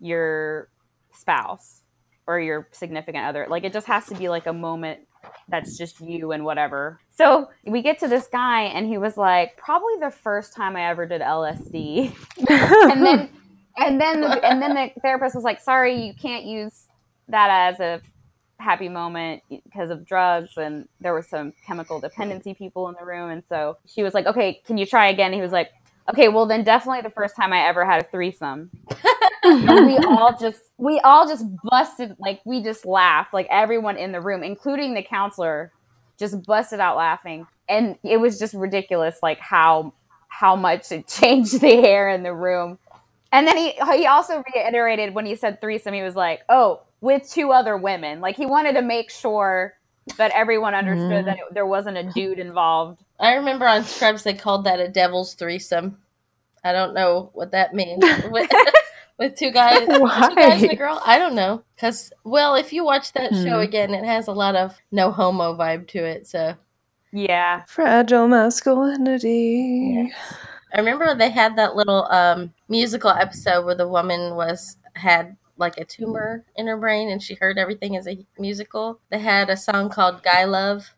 your 0.00 0.68
spouse 1.12 1.82
or 2.26 2.40
your 2.40 2.68
significant 2.72 3.24
other. 3.24 3.46
Like 3.48 3.64
it 3.64 3.72
just 3.72 3.86
has 3.86 4.06
to 4.06 4.14
be 4.14 4.28
like 4.28 4.46
a 4.46 4.52
moment 4.52 5.00
that's 5.48 5.76
just 5.76 6.00
you 6.00 6.32
and 6.32 6.44
whatever. 6.44 7.00
So 7.10 7.50
we 7.64 7.82
get 7.82 7.98
to 8.00 8.08
this 8.08 8.26
guy 8.26 8.62
and 8.62 8.86
he 8.86 8.98
was 8.98 9.16
like, 9.16 9.56
probably 9.56 9.94
the 10.00 10.10
first 10.10 10.54
time 10.54 10.76
I 10.76 10.88
ever 10.90 11.06
did 11.06 11.20
LSD. 11.20 12.14
and 12.48 13.04
then 13.04 13.30
and 13.76 14.00
then 14.00 14.20
the, 14.20 14.44
and 14.44 14.60
then 14.60 14.74
the 14.74 14.90
therapist 15.00 15.34
was 15.34 15.44
like, 15.44 15.60
sorry, 15.60 16.04
you 16.04 16.12
can't 16.14 16.44
use 16.44 16.86
that 17.28 17.72
as 17.72 17.80
a 17.80 18.00
happy 18.58 18.88
moment 18.88 19.42
because 19.48 19.90
of 19.90 20.04
drugs 20.06 20.52
and 20.56 20.88
there 21.00 21.12
were 21.12 21.22
some 21.22 21.52
chemical 21.66 22.00
dependency 22.00 22.54
people 22.54 22.88
in 22.88 22.94
the 22.98 23.04
room 23.04 23.30
and 23.30 23.42
so 23.48 23.76
she 23.86 24.02
was 24.02 24.14
like 24.14 24.26
okay 24.26 24.60
can 24.66 24.78
you 24.78 24.86
try 24.86 25.08
again? 25.08 25.32
He 25.32 25.40
was 25.40 25.52
like 25.52 25.70
okay 26.10 26.28
well 26.28 26.46
then 26.46 26.64
definitely 26.64 27.02
the 27.02 27.10
first 27.10 27.36
time 27.36 27.52
i 27.52 27.60
ever 27.60 27.84
had 27.84 28.02
a 28.02 28.04
threesome. 28.04 28.70
And 29.44 29.86
we 29.86 29.96
all 30.06 30.36
just 30.38 30.60
we 30.78 31.00
all 31.00 31.28
just 31.28 31.44
busted 31.64 32.16
like 32.18 32.40
we 32.44 32.62
just 32.62 32.84
laughed 32.86 33.32
like 33.34 33.46
everyone 33.50 33.96
in 33.96 34.12
the 34.12 34.20
room 34.20 34.42
including 34.42 34.94
the 34.94 35.02
counselor 35.02 35.72
just 36.18 36.44
busted 36.44 36.80
out 36.80 36.96
laughing. 36.96 37.46
And 37.68 37.96
it 38.02 38.18
was 38.18 38.38
just 38.38 38.54
ridiculous 38.54 39.18
like 39.22 39.38
how 39.38 39.94
how 40.28 40.56
much 40.56 40.92
it 40.92 41.06
changed 41.08 41.60
the 41.60 41.74
air 41.74 42.08
in 42.10 42.22
the 42.22 42.34
room. 42.34 42.78
And 43.32 43.46
then 43.46 43.56
he 43.56 43.72
he 43.96 44.06
also 44.06 44.42
reiterated 44.54 45.14
when 45.14 45.26
he 45.26 45.36
said 45.36 45.60
threesome 45.60 45.94
he 45.94 46.02
was 46.02 46.16
like 46.16 46.40
oh 46.48 46.82
with 47.00 47.28
two 47.30 47.52
other 47.52 47.76
women 47.76 48.20
like 48.20 48.36
he 48.36 48.46
wanted 48.46 48.74
to 48.74 48.82
make 48.82 49.10
sure 49.10 49.74
that 50.16 50.30
everyone 50.32 50.74
understood 50.74 51.26
that 51.26 51.36
it, 51.38 51.44
there 51.52 51.66
wasn't 51.66 51.96
a 51.96 52.04
dude 52.12 52.38
involved 52.38 53.04
I 53.20 53.34
remember 53.34 53.66
on 53.66 53.84
Scrubs 53.84 54.22
they 54.22 54.34
called 54.34 54.64
that 54.64 54.78
a 54.80 54.88
devil's 54.88 55.34
threesome. 55.34 55.98
I 56.64 56.72
don't 56.72 56.94
know 56.94 57.30
what 57.34 57.50
that 57.52 57.74
means. 57.74 58.04
with, 58.30 58.50
with 59.18 59.34
two 59.36 59.50
guys, 59.50 59.86
two 59.86 60.34
guys 60.36 60.62
and 60.62 60.72
a 60.72 60.76
girl. 60.76 61.00
I 61.04 61.18
don't 61.18 61.34
know. 61.34 61.62
Cause 61.80 62.12
well, 62.24 62.54
if 62.54 62.72
you 62.72 62.84
watch 62.84 63.12
that 63.14 63.32
show 63.34 63.56
Hmm. 63.56 63.60
again, 63.60 63.94
it 63.94 64.04
has 64.04 64.28
a 64.28 64.32
lot 64.32 64.54
of 64.54 64.76
no 64.92 65.10
homo 65.10 65.56
vibe 65.56 65.88
to 65.88 66.04
it. 66.04 66.26
So 66.26 66.54
yeah 67.12 67.64
Fragile 67.66 68.28
masculinity. 68.28 70.12
I 70.74 70.78
remember 70.78 71.14
they 71.14 71.30
had 71.30 71.56
that 71.56 71.74
little 71.74 72.04
um, 72.12 72.52
musical 72.68 73.10
episode 73.10 73.64
where 73.64 73.74
the 73.74 73.88
woman 73.88 74.34
was 74.36 74.76
had 74.94 75.36
like 75.58 75.78
a 75.78 75.84
tumor 75.84 76.44
in 76.56 76.66
her 76.66 76.76
brain 76.76 77.10
and 77.10 77.22
she 77.22 77.34
heard 77.34 77.58
everything 77.58 77.96
as 77.96 78.06
a 78.06 78.26
musical. 78.38 79.00
They 79.10 79.18
had 79.18 79.50
a 79.50 79.56
song 79.56 79.90
called 79.90 80.22
"Guy 80.22 80.44
Love," 80.44 80.94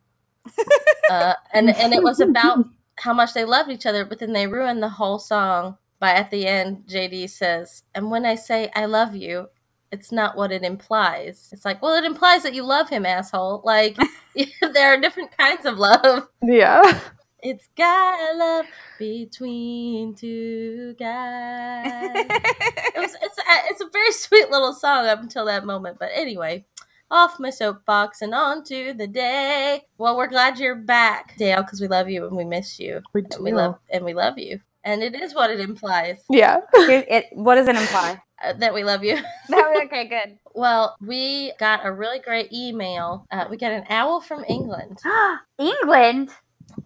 uh, 1.10 1.34
and 1.52 1.70
and 1.70 1.92
it 1.92 2.02
was 2.02 2.20
about 2.20 2.66
how 2.96 3.12
much 3.12 3.34
they 3.34 3.44
loved 3.44 3.70
each 3.70 3.86
other. 3.86 4.04
But 4.04 4.18
then 4.18 4.32
they 4.32 4.46
ruined 4.46 4.82
the 4.82 4.90
whole 4.90 5.18
song 5.18 5.78
by 5.98 6.12
at 6.12 6.30
the 6.30 6.46
end. 6.46 6.84
JD 6.86 7.30
says, 7.30 7.84
"And 7.94 8.10
when 8.10 8.24
I 8.24 8.34
say 8.34 8.70
I 8.74 8.86
love 8.86 9.14
you." 9.14 9.48
It's 9.92 10.12
not 10.12 10.36
what 10.36 10.52
it 10.52 10.62
implies. 10.62 11.48
It's 11.50 11.64
like, 11.64 11.82
well, 11.82 11.96
it 11.96 12.04
implies 12.04 12.44
that 12.44 12.54
you 12.54 12.62
love 12.62 12.88
him, 12.90 13.04
asshole. 13.04 13.60
Like, 13.64 13.96
there 14.60 14.94
are 14.94 15.00
different 15.00 15.36
kinds 15.36 15.66
of 15.66 15.78
love. 15.78 16.28
Yeah. 16.40 17.00
It's 17.42 17.68
guy 17.76 18.32
love 18.32 18.66
between 18.98 20.14
two 20.14 20.94
guys. 20.98 22.26
it 22.28 22.98
was, 23.00 23.16
it's, 23.22 23.38
a, 23.38 23.42
it's 23.70 23.80
a 23.80 23.88
very 23.92 24.12
sweet 24.12 24.50
little 24.50 24.74
song 24.74 25.06
up 25.06 25.20
until 25.20 25.46
that 25.46 25.64
moment. 25.64 25.98
But 25.98 26.10
anyway, 26.14 26.66
off 27.10 27.40
my 27.40 27.50
soapbox 27.50 28.22
and 28.22 28.34
on 28.34 28.62
to 28.64 28.92
the 28.94 29.06
day. 29.06 29.84
Well, 29.98 30.16
we're 30.16 30.26
glad 30.28 30.58
you're 30.58 30.76
back, 30.76 31.36
Dale, 31.38 31.62
because 31.62 31.80
we 31.80 31.88
love 31.88 32.08
you 32.08 32.26
and 32.26 32.36
we 32.36 32.44
miss 32.44 32.78
you. 32.78 33.00
We 33.12 33.22
And 33.22 33.44
we 33.44 33.52
love 33.52 33.78
and 33.90 34.04
we 34.04 34.14
love 34.14 34.38
you. 34.38 34.60
And 34.84 35.02
it 35.02 35.14
is 35.14 35.34
what 35.34 35.50
it 35.50 35.60
implies 35.60 36.22
Yeah. 36.30 36.60
It- 36.74 37.06
it- 37.08 37.26
what 37.32 37.56
does 37.56 37.68
it 37.68 37.76
imply 37.76 38.20
uh, 38.42 38.54
that 38.54 38.72
we 38.74 38.84
love 38.84 39.04
you. 39.04 39.18
okay 39.82 40.06
good 40.08 40.38
well, 40.54 40.96
we 41.00 41.52
got 41.58 41.86
a 41.86 41.92
really 41.92 42.18
great 42.18 42.52
email. 42.52 43.26
Uh, 43.30 43.46
we 43.48 43.56
got 43.56 43.72
an 43.72 43.84
owl 43.88 44.20
from 44.20 44.44
England. 44.48 44.98
england 45.58 46.30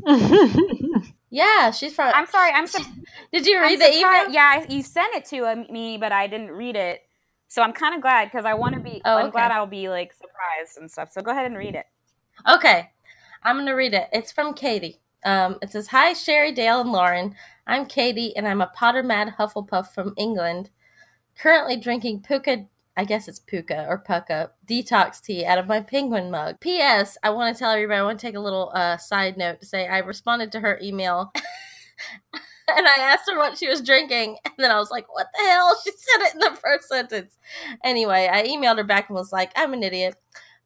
Yeah, 1.30 1.70
she's 1.72 1.94
from. 1.94 2.12
i'm 2.14 2.26
sorry 2.26 2.50
i'm, 2.52 2.66
su- 2.66 2.84
Did 3.32 3.46
you 3.46 3.56
I'm 3.56 3.62
read 3.62 3.80
the 3.80 3.86
email? 3.98 4.30
yeah 4.30 4.64
you 4.68 4.82
sent 4.82 5.14
it 5.14 5.24
to 5.26 5.46
um, 5.46 5.66
me 5.70 5.96
but 5.98 6.12
i 6.12 6.26
didn't 6.28 6.52
read 6.52 6.76
it 6.76 7.00
so 7.48 7.62
i'm 7.62 7.72
kind 7.72 7.94
of 7.94 8.00
glad 8.02 8.26
because 8.26 8.44
i 8.44 8.54
want 8.54 8.74
to 8.76 8.80
be 8.80 9.02
Oh, 9.04 9.16
i'm 9.16 9.24
okay. 9.26 9.32
glad 9.32 9.50
i'll 9.50 9.66
be 9.66 9.88
like 9.88 10.12
surprised 10.12 10.78
and 10.78 10.90
stuff 10.90 11.10
so 11.12 11.22
go 11.22 11.32
ahead 11.32 11.46
and 11.46 11.56
read 11.56 11.74
it 11.74 11.86
Okay, 12.48 12.90
I'm 13.44 13.56
going 13.56 13.66
to 13.66 13.72
read 13.74 13.94
it. 13.94 14.08
It's 14.12 14.32
from 14.32 14.54
Katie. 14.54 15.00
Um, 15.24 15.58
it 15.62 15.70
says, 15.70 15.86
Hi, 15.88 16.12
Sherry, 16.12 16.52
Dale, 16.52 16.80
and 16.80 16.92
Lauren. 16.92 17.34
I'm 17.66 17.86
Katie, 17.86 18.36
and 18.36 18.46
I'm 18.46 18.60
a 18.60 18.66
Potter 18.66 19.02
Mad 19.04 19.34
Hufflepuff 19.38 19.94
from 19.94 20.14
England. 20.18 20.70
Currently 21.38 21.76
drinking 21.78 22.22
Puka, 22.22 22.66
I 22.96 23.04
guess 23.04 23.26
it's 23.26 23.40
Puka 23.40 23.86
or 23.88 24.02
Pucka, 24.02 24.50
detox 24.66 25.20
tea 25.20 25.44
out 25.44 25.58
of 25.58 25.66
my 25.66 25.80
penguin 25.80 26.30
mug. 26.30 26.60
P.S. 26.60 27.18
I 27.22 27.30
want 27.30 27.54
to 27.54 27.58
tell 27.58 27.72
everybody, 27.72 27.98
I 27.98 28.04
want 28.04 28.20
to 28.20 28.26
take 28.26 28.36
a 28.36 28.40
little 28.40 28.70
uh, 28.74 28.96
side 28.98 29.36
note 29.36 29.60
to 29.60 29.66
say 29.66 29.88
I 29.88 29.98
responded 29.98 30.52
to 30.52 30.60
her 30.60 30.78
email. 30.82 31.32
And 32.66 32.86
I 32.86 32.94
asked 32.98 33.30
her 33.30 33.36
what 33.36 33.58
she 33.58 33.68
was 33.68 33.82
drinking, 33.82 34.38
and 34.44 34.54
then 34.56 34.70
I 34.70 34.78
was 34.78 34.90
like, 34.90 35.06
"What 35.12 35.26
the 35.34 35.44
hell?" 35.44 35.78
She 35.84 35.90
said 35.90 36.26
it 36.26 36.34
in 36.34 36.40
the 36.40 36.58
first 36.58 36.88
sentence. 36.88 37.36
Anyway, 37.84 38.28
I 38.32 38.44
emailed 38.44 38.78
her 38.78 38.84
back 38.84 39.08
and 39.08 39.16
was 39.16 39.32
like, 39.32 39.52
"I'm 39.54 39.74
an 39.74 39.82
idiot." 39.82 40.16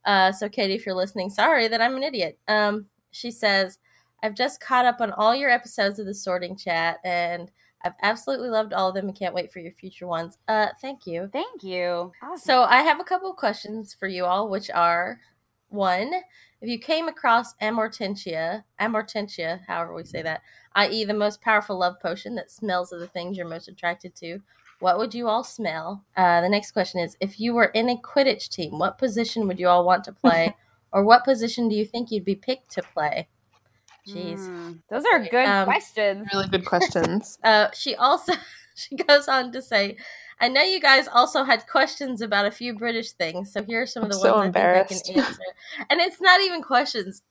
Uh, 0.04 0.30
so, 0.32 0.48
Katie, 0.48 0.74
if 0.74 0.86
you're 0.86 0.94
listening, 0.94 1.28
sorry 1.28 1.66
that 1.68 1.80
I'm 1.82 1.96
an 1.96 2.04
idiot. 2.04 2.38
Um, 2.46 2.86
she 3.10 3.30
says, 3.30 3.78
I've 4.22 4.34
just 4.34 4.60
caught 4.60 4.86
up 4.86 5.00
on 5.00 5.12
all 5.12 5.34
your 5.34 5.50
episodes 5.50 5.98
of 5.98 6.06
the 6.06 6.14
Sorting 6.14 6.56
Chat, 6.56 6.98
and 7.04 7.50
I've 7.84 7.94
absolutely 8.02 8.48
loved 8.48 8.72
all 8.72 8.88
of 8.88 8.94
them 8.94 9.06
and 9.06 9.16
can't 9.16 9.34
wait 9.34 9.52
for 9.52 9.60
your 9.60 9.72
future 9.72 10.06
ones. 10.06 10.38
Uh, 10.48 10.68
thank 10.80 11.06
you. 11.06 11.28
thank 11.32 11.62
you 11.62 12.12
So, 12.36 12.62
I 12.62 12.78
have 12.78 13.00
a 13.00 13.04
couple 13.04 13.30
of 13.30 13.36
questions 13.36 13.94
for 13.98 14.08
you 14.08 14.24
all, 14.24 14.48
which 14.48 14.70
are 14.70 15.20
one, 15.68 16.12
if 16.60 16.68
you 16.68 16.78
came 16.78 17.06
across 17.06 17.54
Amortentia, 17.62 18.64
Amortentia, 18.80 19.60
however 19.66 19.94
we 19.94 20.04
say 20.04 20.22
that, 20.22 20.42
i.e., 20.74 21.04
the 21.04 21.14
most 21.14 21.40
powerful 21.40 21.78
love 21.78 22.00
potion 22.00 22.34
that 22.34 22.50
smells 22.50 22.92
of 22.92 23.00
the 23.00 23.06
things 23.06 23.36
you're 23.36 23.46
most 23.46 23.68
attracted 23.68 24.16
to, 24.16 24.40
what 24.80 24.98
would 24.98 25.14
you 25.14 25.28
all 25.28 25.44
smell? 25.44 26.04
Uh, 26.16 26.40
the 26.40 26.48
next 26.48 26.72
question 26.72 27.00
is 27.00 27.16
if 27.20 27.38
you 27.38 27.54
were 27.54 27.66
in 27.66 27.88
a 27.88 27.96
Quidditch 27.96 28.48
team, 28.48 28.78
what 28.78 28.98
position 28.98 29.46
would 29.46 29.60
you 29.60 29.68
all 29.68 29.84
want 29.84 30.04
to 30.04 30.12
play? 30.12 30.56
or 30.92 31.04
what 31.04 31.24
position 31.24 31.68
do 31.68 31.76
you 31.76 31.84
think 31.84 32.10
you'd 32.10 32.24
be 32.24 32.34
picked 32.34 32.70
to 32.72 32.82
play? 32.82 33.28
Jeez. 34.08 34.38
Mm, 34.38 34.78
those 34.90 35.04
are 35.12 35.20
good 35.26 35.46
Um, 35.46 35.64
questions 35.66 36.26
Really 36.32 36.48
good 36.48 36.64
questions. 36.64 37.38
Uh, 37.44 37.68
she 37.74 37.94
also 37.94 38.32
she 38.74 38.96
goes 38.96 39.28
on 39.28 39.52
to 39.52 39.60
say, 39.62 39.96
"I 40.40 40.48
know 40.48 40.62
you 40.62 40.80
guys 40.80 41.08
also 41.08 41.44
had 41.44 41.66
questions 41.66 42.20
about 42.22 42.46
a 42.46 42.50
few 42.50 42.74
British 42.74 43.12
things, 43.12 43.52
so 43.52 43.62
here 43.62 43.82
are 43.82 43.86
some 43.86 44.02
of 44.02 44.06
I'm 44.06 44.10
the 44.10 44.18
so 44.18 44.36
ones 44.36 44.56
I 44.56 44.84
think 44.84 44.92
I 44.92 45.12
can 45.12 45.18
answer." 45.24 45.42
and 45.90 46.00
it's 46.00 46.20
not 46.20 46.40
even 46.40 46.62
questions 46.62 47.22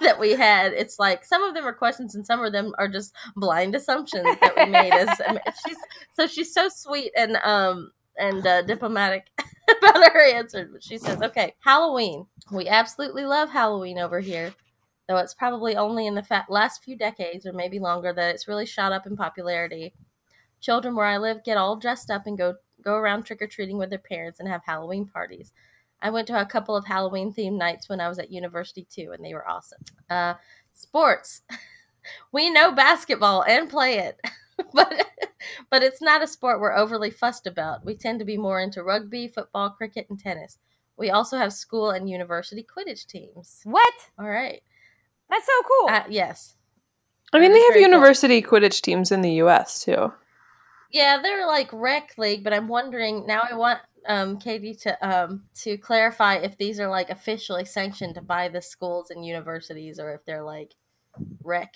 that 0.00 0.18
we 0.18 0.32
had. 0.32 0.72
It's 0.72 0.98
like 0.98 1.24
some 1.24 1.42
of 1.42 1.54
them 1.54 1.64
are 1.64 1.72
questions, 1.72 2.14
and 2.14 2.26
some 2.26 2.44
of 2.44 2.52
them 2.52 2.72
are 2.78 2.88
just 2.88 3.14
blind 3.36 3.74
assumptions 3.74 4.24
that 4.40 4.54
we 4.56 4.66
made. 4.66 4.92
As 4.92 5.20
I 5.26 5.32
mean, 5.32 5.40
she's 5.66 5.78
so 6.12 6.26
she's 6.26 6.52
so 6.52 6.68
sweet 6.68 7.12
and 7.16 7.36
um 7.42 7.90
and 8.18 8.44
uh, 8.46 8.62
diplomatic 8.62 9.26
about 9.82 10.12
her 10.12 10.24
answer. 10.34 10.68
But 10.72 10.82
she 10.82 10.98
says, 10.98 11.20
"Okay, 11.22 11.54
Halloween. 11.60 12.26
We 12.52 12.68
absolutely 12.68 13.24
love 13.24 13.50
Halloween 13.50 13.98
over 13.98 14.20
here." 14.20 14.54
Though 15.08 15.16
it's 15.16 15.34
probably 15.34 15.74
only 15.76 16.06
in 16.06 16.14
the 16.14 16.44
last 16.48 16.84
few 16.84 16.96
decades, 16.96 17.46
or 17.46 17.52
maybe 17.52 17.78
longer, 17.78 18.12
that 18.12 18.34
it's 18.34 18.48
really 18.48 18.66
shot 18.66 18.92
up 18.92 19.06
in 19.06 19.16
popularity. 19.16 19.94
Children 20.60 20.94
where 20.94 21.06
I 21.06 21.18
live 21.18 21.44
get 21.44 21.56
all 21.56 21.76
dressed 21.76 22.10
up 22.10 22.26
and 22.26 22.36
go 22.36 22.56
go 22.82 22.94
around 22.94 23.24
trick 23.24 23.42
or 23.42 23.46
treating 23.46 23.78
with 23.78 23.90
their 23.90 23.98
parents 23.98 24.38
and 24.38 24.48
have 24.48 24.62
Halloween 24.64 25.06
parties. 25.06 25.52
I 26.00 26.10
went 26.10 26.28
to 26.28 26.40
a 26.40 26.46
couple 26.46 26.76
of 26.76 26.84
Halloween 26.84 27.32
themed 27.32 27.58
nights 27.58 27.88
when 27.88 28.00
I 28.00 28.08
was 28.08 28.18
at 28.18 28.30
university 28.30 28.86
too, 28.88 29.12
and 29.12 29.24
they 29.24 29.34
were 29.34 29.48
awesome. 29.48 29.82
Uh, 30.08 30.34
sports, 30.72 31.42
we 32.32 32.50
know 32.50 32.70
basketball 32.70 33.42
and 33.44 33.68
play 33.68 33.98
it, 33.98 34.20
but 34.74 35.06
but 35.70 35.82
it's 35.82 36.02
not 36.02 36.22
a 36.22 36.26
sport 36.26 36.60
we're 36.60 36.76
overly 36.76 37.10
fussed 37.10 37.46
about. 37.46 37.84
We 37.84 37.94
tend 37.96 38.18
to 38.18 38.24
be 38.24 38.36
more 38.36 38.60
into 38.60 38.82
rugby, 38.82 39.28
football, 39.28 39.70
cricket, 39.70 40.06
and 40.08 40.18
tennis. 40.18 40.58
We 40.96 41.10
also 41.10 41.36
have 41.36 41.52
school 41.52 41.90
and 41.90 42.10
university 42.10 42.64
Quidditch 42.64 43.06
teams. 43.06 43.60
what 43.64 43.94
All 44.18 44.28
right. 44.28 44.62
That's 45.30 45.46
so 45.46 45.52
cool 45.62 45.88
Uh, 45.90 46.04
yes. 46.08 46.54
I 47.32 47.38
mean, 47.40 47.52
they 47.52 47.60
have 47.60 47.74
very 47.74 47.84
cool. 47.84 47.92
university 47.92 48.42
Quidditch 48.42 48.80
teams 48.80 49.12
in 49.12 49.20
the 49.20 49.32
U.S. 49.34 49.84
too. 49.84 50.12
Yeah, 50.90 51.20
they're 51.22 51.46
like 51.46 51.68
rec 51.72 52.14
league, 52.16 52.42
but 52.42 52.54
I'm 52.54 52.68
wondering 52.68 53.26
now. 53.26 53.42
I 53.50 53.54
want 53.54 53.80
um, 54.06 54.38
Katie 54.38 54.74
to 54.76 55.06
um, 55.06 55.42
to 55.56 55.76
clarify 55.76 56.36
if 56.36 56.56
these 56.56 56.80
are 56.80 56.88
like 56.88 57.10
officially 57.10 57.66
sanctioned 57.66 58.18
by 58.26 58.48
the 58.48 58.62
schools 58.62 59.10
and 59.10 59.26
universities, 59.26 60.00
or 60.00 60.14
if 60.14 60.24
they're 60.24 60.42
like 60.42 60.74
rec 61.42 61.74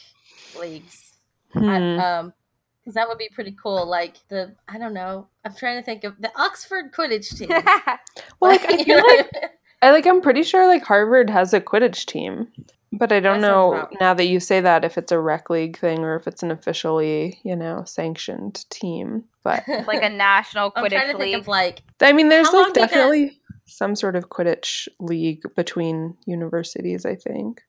leagues. 0.59 1.19
Hmm. 1.53 1.69
I, 1.69 1.97
um, 1.99 2.33
because 2.81 2.95
that 2.95 3.07
would 3.09 3.19
be 3.19 3.29
pretty 3.33 3.55
cool. 3.63 3.87
Like 3.87 4.17
the 4.29 4.57
I 4.67 4.79
don't 4.79 4.95
know. 4.95 5.29
I'm 5.45 5.55
trying 5.55 5.79
to 5.79 5.85
think 5.85 6.05
of 6.05 6.21
the 6.21 6.33
Oxford 6.37 6.93
Quidditch 6.93 7.37
team. 7.37 7.49
well, 8.41 8.51
like 8.51 8.65
I 8.65 8.77
feel 8.85 8.97
like 8.97 9.05
what 9.05 9.27
I 9.35 9.39
mean? 9.41 9.51
I 9.83 9.91
like 9.91 10.07
I'm 10.07 10.21
pretty 10.21 10.43
sure 10.43 10.67
like 10.67 10.85
Harvard 10.85 11.31
has 11.31 11.53
a 11.53 11.61
Quidditch 11.61 12.07
team. 12.07 12.49
But 12.95 13.11
I 13.11 13.21
don't 13.21 13.41
That 13.41 13.47
know 13.49 13.73
about- 13.75 13.95
now 14.01 14.13
that 14.15 14.27
you 14.27 14.39
say 14.39 14.61
that 14.61 14.85
if 14.85 14.99
it's 14.99 15.11
a 15.13 15.19
rec 15.19 15.49
league 15.49 15.79
thing 15.79 16.01
or 16.01 16.15
if 16.17 16.27
it's 16.27 16.43
an 16.43 16.51
officially, 16.51 17.41
you 17.43 17.57
know, 17.57 17.85
sanctioned 17.85 18.69
team. 18.71 19.25
But 19.43 19.65
like 19.87 20.03
a 20.03 20.11
national 20.11 20.73
I'm 20.77 20.89
trying 20.89 20.91
Quidditch 21.09 21.13
to 21.13 21.19
think 21.19 21.21
league. 21.21 21.35
of 21.37 21.49
like 21.49 21.83
I 22.03 22.13
mean 22.13 22.29
there's 22.29 22.53
like 22.53 22.75
do 22.75 22.81
you 22.81 22.87
guys- 22.87 22.91
definitely 22.91 23.41
some 23.67 23.97
sort 23.97 24.15
of 24.17 24.29
Quidditch 24.29 24.89
league 25.01 25.43
between 25.57 26.17
universities, 26.27 27.07
I 27.07 27.15
think. 27.15 27.63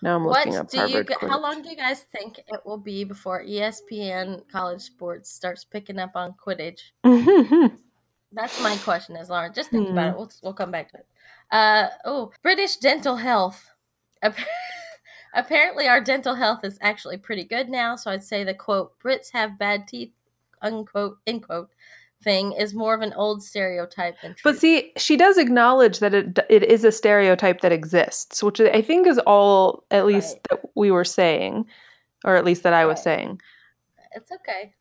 Now 0.00 0.16
I'm 0.16 0.26
looking 0.26 0.52
what 0.52 0.60
up 0.60 0.70
do 0.70 0.76
you 0.78 0.82
Harvard 0.86 1.08
g- 1.08 1.26
how 1.28 1.40
long 1.40 1.62
do 1.62 1.68
you 1.68 1.76
guys 1.76 2.00
think 2.16 2.38
it 2.38 2.60
will 2.64 2.76
be 2.78 3.02
before 3.04 3.44
ESPN 3.44 4.42
college 4.50 4.80
sports 4.82 5.30
starts 5.30 5.64
picking 5.64 5.98
up 5.98 6.12
on 6.14 6.34
Quidditch? 6.44 6.80
That's 8.32 8.62
my 8.62 8.76
question, 8.78 9.16
as 9.16 9.28
Lauren. 9.28 9.52
Just 9.52 9.70
think 9.70 9.86
Hmm. 9.88 9.92
about 9.92 10.08
it. 10.10 10.16
We'll 10.16 10.30
we'll 10.42 10.52
come 10.54 10.70
back 10.70 10.90
to 10.92 10.98
it. 10.98 11.06
Uh 11.50 11.88
oh, 12.04 12.30
British 12.42 12.76
dental 12.76 13.16
health. 13.16 13.68
Ap- 14.22 14.36
Apparently, 15.34 15.88
our 15.88 16.00
dental 16.00 16.34
health 16.34 16.62
is 16.64 16.76
actually 16.82 17.16
pretty 17.16 17.44
good 17.44 17.68
now. 17.70 17.96
So 17.96 18.10
I'd 18.10 18.22
say 18.22 18.44
the 18.44 18.54
quote 18.54 18.98
"Brits 19.00 19.30
have 19.32 19.58
bad 19.58 19.88
teeth," 19.88 20.12
unquote, 20.60 21.16
end 21.26 21.42
quote, 21.44 21.70
thing 22.22 22.52
is 22.52 22.72
more 22.74 22.94
of 22.94 23.00
an 23.00 23.12
old 23.14 23.42
stereotype 23.42 24.20
than 24.20 24.34
true. 24.34 24.52
But 24.52 24.60
see, 24.60 24.92
she 24.96 25.16
does 25.16 25.38
acknowledge 25.38 25.98
that 26.00 26.12
it 26.14 26.38
it 26.50 26.62
is 26.64 26.84
a 26.84 26.92
stereotype 26.92 27.62
that 27.62 27.72
exists, 27.72 28.42
which 28.42 28.60
I 28.60 28.82
think 28.82 29.06
is 29.06 29.18
all 29.20 29.84
at 29.90 30.04
least 30.06 30.34
Right. 30.34 30.42
that 30.50 30.70
we 30.76 30.90
were 30.90 31.04
saying, 31.04 31.64
or 32.24 32.36
at 32.36 32.44
least 32.44 32.62
that 32.64 32.74
I 32.74 32.84
was 32.86 32.98
Right. 32.98 33.04
saying. 33.04 33.40
it's 34.14 34.30
okay. 34.30 34.74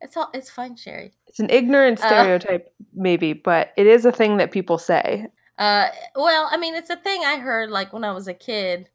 It's 0.00 0.16
all 0.16 0.30
it's 0.32 0.48
fine, 0.50 0.76
Sherry. 0.76 1.12
It's 1.26 1.40
an 1.40 1.50
ignorant 1.50 2.00
Uh. 2.00 2.06
stereotype, 2.06 2.72
maybe, 2.94 3.32
but 3.32 3.72
it 3.76 3.86
is 3.88 4.04
a 4.06 4.12
thing 4.12 4.36
that 4.36 4.52
people 4.52 4.78
say. 4.78 5.26
Uh, 5.58 5.88
well, 6.16 6.48
I 6.50 6.56
mean, 6.56 6.74
it's 6.74 6.90
a 6.90 6.96
thing 6.96 7.22
I 7.24 7.36
heard 7.38 7.70
like 7.70 7.92
when 7.92 8.04
I 8.04 8.12
was 8.12 8.26
a 8.28 8.34
kid 8.34 8.88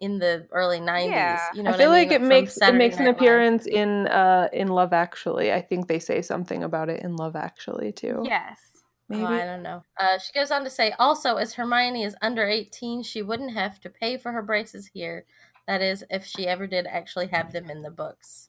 in 0.00 0.18
the 0.18 0.46
early 0.50 0.80
'90s. 0.80 1.10
Yeah. 1.10 1.48
You 1.54 1.62
know, 1.62 1.70
I 1.70 1.76
feel 1.78 1.90
mean? 1.90 2.08
like 2.08 2.10
it 2.12 2.20
From 2.20 2.28
makes 2.28 2.56
it 2.56 2.58
Saturday 2.60 2.78
makes 2.78 2.96
an 2.96 3.04
Night 3.04 3.10
Live. 3.10 3.16
appearance 3.16 3.66
in 3.66 4.06
uh 4.08 4.48
in 4.52 4.68
Love 4.68 4.92
Actually. 4.92 5.52
I 5.52 5.60
think 5.60 5.86
they 5.88 5.98
say 5.98 6.20
something 6.22 6.62
about 6.62 6.88
it 6.88 7.02
in 7.02 7.16
Love 7.16 7.36
Actually 7.36 7.92
too. 7.92 8.22
yes. 8.24 8.60
Maybe. 9.08 9.22
Oh, 9.22 9.26
I 9.26 9.44
don't 9.44 9.62
know. 9.62 9.82
Uh, 10.00 10.18
she 10.18 10.32
goes 10.32 10.50
on 10.50 10.64
to 10.64 10.70
say, 10.70 10.92
also, 10.98 11.36
as 11.36 11.52
Hermione 11.52 12.04
is 12.04 12.16
under 12.22 12.46
18, 12.48 13.02
she 13.02 13.20
wouldn't 13.20 13.52
have 13.52 13.78
to 13.80 13.90
pay 13.90 14.16
for 14.16 14.32
her 14.32 14.40
braces 14.40 14.86
here. 14.86 15.26
That 15.68 15.82
is, 15.82 16.04
if 16.08 16.24
she 16.24 16.46
ever 16.46 16.66
did 16.66 16.86
actually 16.86 17.26
have 17.26 17.52
them 17.52 17.68
in 17.68 17.82
the 17.82 17.90
books. 17.90 18.48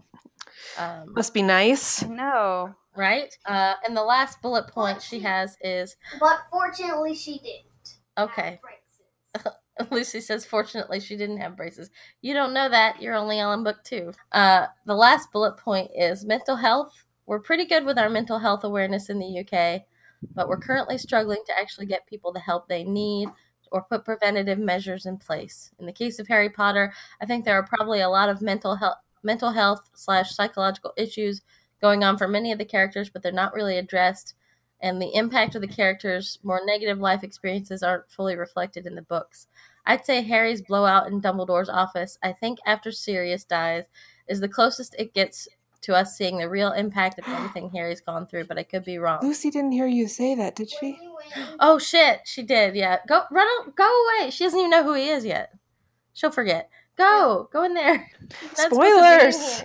Um, 0.78 1.14
Must 1.14 1.34
be 1.34 1.42
nice. 1.42 2.04
No. 2.04 2.76
right? 2.96 3.36
Uh, 3.46 3.74
and 3.86 3.96
the 3.96 4.04
last 4.04 4.42
bullet 4.42 4.68
point 4.68 5.02
she 5.02 5.20
has 5.22 5.58
is 5.62 5.96
But 6.20 6.40
fortunately, 6.52 7.14
she 7.16 7.40
didn't. 7.40 7.98
okay. 8.18 8.60
braces. 8.62 9.56
Lucy 9.92 10.22
says, 10.22 10.46
fortunately, 10.46 11.00
she 11.02 11.18
didn't 11.18 11.38
have 11.40 11.58
braces. 11.58 11.90
You 12.22 12.34
don't 12.34 12.54
know 12.54 12.70
that. 12.70 13.02
You're 13.02 13.16
only 13.16 13.40
on 13.42 13.64
book 13.64 13.84
two. 13.84 14.14
Uh, 14.32 14.68
the 14.86 14.96
last 14.96 15.32
bullet 15.34 15.58
point 15.58 15.92
is 15.94 16.24
mental 16.26 16.56
health. 16.56 17.04
We're 17.26 17.40
pretty 17.42 17.66
good 17.66 17.86
with 17.86 17.98
our 18.00 18.10
mental 18.10 18.40
health 18.40 18.64
awareness 18.64 19.10
in 19.10 19.20
the 19.20 19.40
UK, 19.40 19.82
but 20.34 20.48
we're 20.48 20.60
currently 20.60 20.98
struggling 20.98 21.40
to 21.48 21.58
actually 21.60 21.88
get 21.88 22.08
people 22.08 22.32
the 22.32 22.40
help 22.40 22.68
they 22.70 22.84
need 22.86 23.30
or 23.72 23.82
put 23.84 24.06
preventative 24.06 24.60
measures 24.60 25.06
in 25.06 25.18
place. 25.18 25.72
In 25.80 25.88
the 25.88 25.92
case 25.92 26.20
of 26.20 26.28
Harry 26.28 26.50
Potter, 26.50 26.94
I 27.22 27.26
think 27.26 27.44
there 27.44 27.56
are 27.58 27.68
probably 27.68 28.00
a 28.00 28.08
lot 28.10 28.30
of 28.30 28.42
mental 28.42 28.76
health 28.76 28.98
mental 29.26 29.52
health 29.52 29.90
slash 29.94 30.34
psychological 30.34 30.94
issues 30.96 31.42
going 31.82 32.04
on 32.04 32.18
for 32.18 32.28
many 32.28 32.52
of 32.52 32.58
the 32.58 32.66
characters, 32.66 33.10
but 33.10 33.22
they're 33.22 33.32
not 33.32 33.54
really 33.54 33.78
addressed. 33.78 34.36
And 34.82 35.02
the 35.02 35.14
impact 35.16 35.56
of 35.56 35.62
the 35.62 35.68
characters' 35.68 36.40
more 36.44 36.62
negative 36.66 37.00
life 37.00 37.24
experiences 37.24 37.84
aren't 37.84 38.10
fully 38.10 38.36
reflected 38.36 38.86
in 38.86 38.96
the 38.96 39.02
books. 39.02 39.48
I'd 39.86 40.06
say 40.06 40.22
Harry's 40.22 40.62
blowout 40.62 41.08
in 41.08 41.22
Dumbledore's 41.22 41.70
office, 41.70 42.18
I 42.24 42.32
think 42.32 42.60
after 42.66 42.92
Sirius 42.92 43.44
dies, 43.44 43.84
is 44.28 44.40
the 44.40 44.50
closest 44.50 44.96
it 44.98 45.14
gets 45.14 45.48
to 45.82 45.96
us 45.96 46.18
seeing 46.18 46.38
the 46.38 46.50
real 46.50 46.72
impact 46.72 47.20
of 47.20 47.28
everything 47.28 47.70
Harry's 47.74 48.02
gone 48.02 48.26
through, 48.26 48.46
but 48.46 48.58
I 48.58 48.64
could 48.64 48.84
be 48.84 48.98
wrong. 48.98 49.20
Lucy 49.22 49.52
didn't 49.52 49.72
hear 49.72 49.86
you 49.88 50.08
say 50.08 50.34
that, 50.36 50.56
did 50.56 50.70
she? 50.70 50.94
When 50.94 51.04
you 51.04 51.18
win, 51.36 51.48
Oh 51.60 51.78
shit, 51.78 52.22
she 52.26 52.42
did, 52.42 52.76
yeah. 52.76 52.98
Go 53.08 53.24
run 53.32 53.48
go 53.76 54.06
away. 54.20 54.32
She 54.32 54.44
doesn't 54.44 54.60
even 54.60 54.72
know 54.72 54.84
who 54.84 54.94
he 54.94 55.10
is 55.10 55.26
yet. 55.26 55.54
She'll 56.14 56.32
forget. 56.32 56.70
Go, 56.98 57.50
go 57.52 57.64
in 57.64 57.74
there. 57.74 58.10
That's 58.30 58.64
supposed 58.64 58.72
to 58.72 58.78
be 58.80 59.26
in 59.26 59.32
Spoilers. 59.32 59.64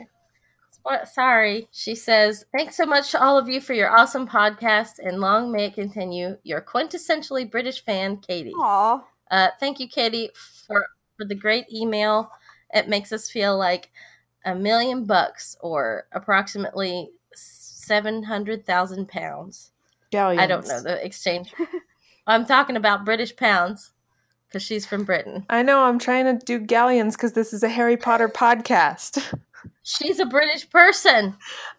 Spo- 0.85 1.09
Sorry. 1.09 1.69
She 1.71 1.95
says, 1.95 2.45
Thanks 2.57 2.77
so 2.77 2.87
much 2.87 3.11
to 3.13 3.23
all 3.23 3.39
of 3.39 3.49
you 3.49 3.61
for 3.61 3.75
your 3.75 3.91
awesome 3.91 4.27
podcast 4.27 4.99
and 4.99 5.21
long 5.21 5.53
may 5.53 5.67
it 5.67 5.75
continue. 5.75 6.37
Your 6.43 6.61
quintessentially 6.61 7.51
British 7.51 7.85
fan, 7.85 8.17
Katie. 8.19 8.53
Aw. 8.53 9.05
Uh, 9.31 9.49
thank 9.61 9.79
you, 9.79 9.89
Katie, 9.89 10.31
for, 10.35 10.87
for 11.17 11.25
the 11.25 11.35
great 11.35 11.73
email. 11.73 12.31
It 12.73 12.89
makes 12.89 13.13
us 13.13 13.31
feel 13.31 13.57
like 13.57 13.91
a 14.45 14.55
million 14.55 15.05
bucks 15.05 15.57
or 15.61 16.07
approximately 16.13 17.11
700,000 17.35 19.09
pounds. 19.09 19.71
I 20.39 20.47
don't 20.47 20.67
know 20.67 20.83
the 20.83 21.05
exchange. 21.05 21.53
I'm 22.27 22.45
talking 22.45 22.77
about 22.77 23.05
British 23.05 23.37
pounds 23.37 23.93
because 24.51 24.63
she's 24.63 24.85
from 24.85 25.05
Britain. 25.05 25.47
I 25.49 25.63
know. 25.63 25.85
I'm 25.85 25.99
trying 25.99 26.25
to 26.25 26.45
do 26.45 26.59
galleons 26.59 27.17
because 27.17 27.33
this 27.33 27.53
is 27.53 27.63
a 27.63 27.69
Harry 27.69 27.97
Potter 27.97 28.29
podcast. 28.29 29.23
She's 29.83 30.21
a 30.21 30.27
British 30.27 30.69
person 30.71 31.37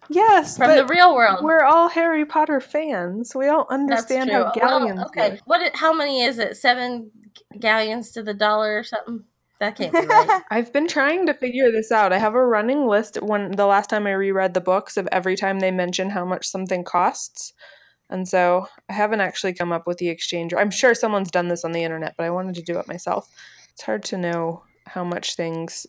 yes, 0.08 0.56
from 0.56 0.76
the 0.76 0.86
real 0.86 1.14
world. 1.14 1.42
we're 1.42 1.64
all 1.64 1.88
Harry 1.88 2.24
Potter 2.24 2.60
fans. 2.60 3.32
We 3.34 3.48
all 3.48 3.66
understand 3.70 4.30
how 4.30 4.52
galleons 4.52 4.96
well, 4.96 5.06
okay. 5.06 5.30
work. 5.30 5.40
What? 5.46 5.76
How 5.76 5.92
many 5.92 6.22
is 6.22 6.38
it? 6.38 6.56
Seven 6.56 7.10
galleons 7.58 8.10
to 8.12 8.22
the 8.22 8.34
dollar 8.34 8.78
or 8.78 8.84
something? 8.84 9.24
That 9.60 9.76
can't 9.76 9.92
be 9.92 10.04
right. 10.04 10.42
I've 10.50 10.72
been 10.72 10.88
trying 10.88 11.26
to 11.26 11.34
figure 11.34 11.70
this 11.70 11.92
out. 11.92 12.12
I 12.12 12.18
have 12.18 12.34
a 12.34 12.44
running 12.44 12.86
list 12.88 13.18
when 13.22 13.52
the 13.52 13.66
last 13.66 13.88
time 13.88 14.06
I 14.06 14.12
reread 14.12 14.54
the 14.54 14.60
books 14.60 14.96
of 14.96 15.08
every 15.12 15.36
time 15.36 15.60
they 15.60 15.70
mention 15.70 16.10
how 16.10 16.24
much 16.24 16.48
something 16.48 16.82
costs. 16.82 17.52
And 18.12 18.28
so 18.28 18.66
I 18.90 18.92
haven't 18.92 19.22
actually 19.22 19.54
come 19.54 19.72
up 19.72 19.86
with 19.86 19.96
the 19.98 20.08
exchange. 20.10 20.52
I'm 20.52 20.70
sure 20.70 20.94
someone's 20.94 21.30
done 21.30 21.48
this 21.48 21.64
on 21.64 21.72
the 21.72 21.82
internet, 21.82 22.14
but 22.18 22.24
I 22.26 22.30
wanted 22.30 22.54
to 22.56 22.62
do 22.62 22.78
it 22.78 22.86
myself. 22.86 23.28
It's 23.72 23.82
hard 23.82 24.04
to 24.04 24.18
know 24.18 24.64
how 24.86 25.02
much 25.02 25.34
things 25.34 25.86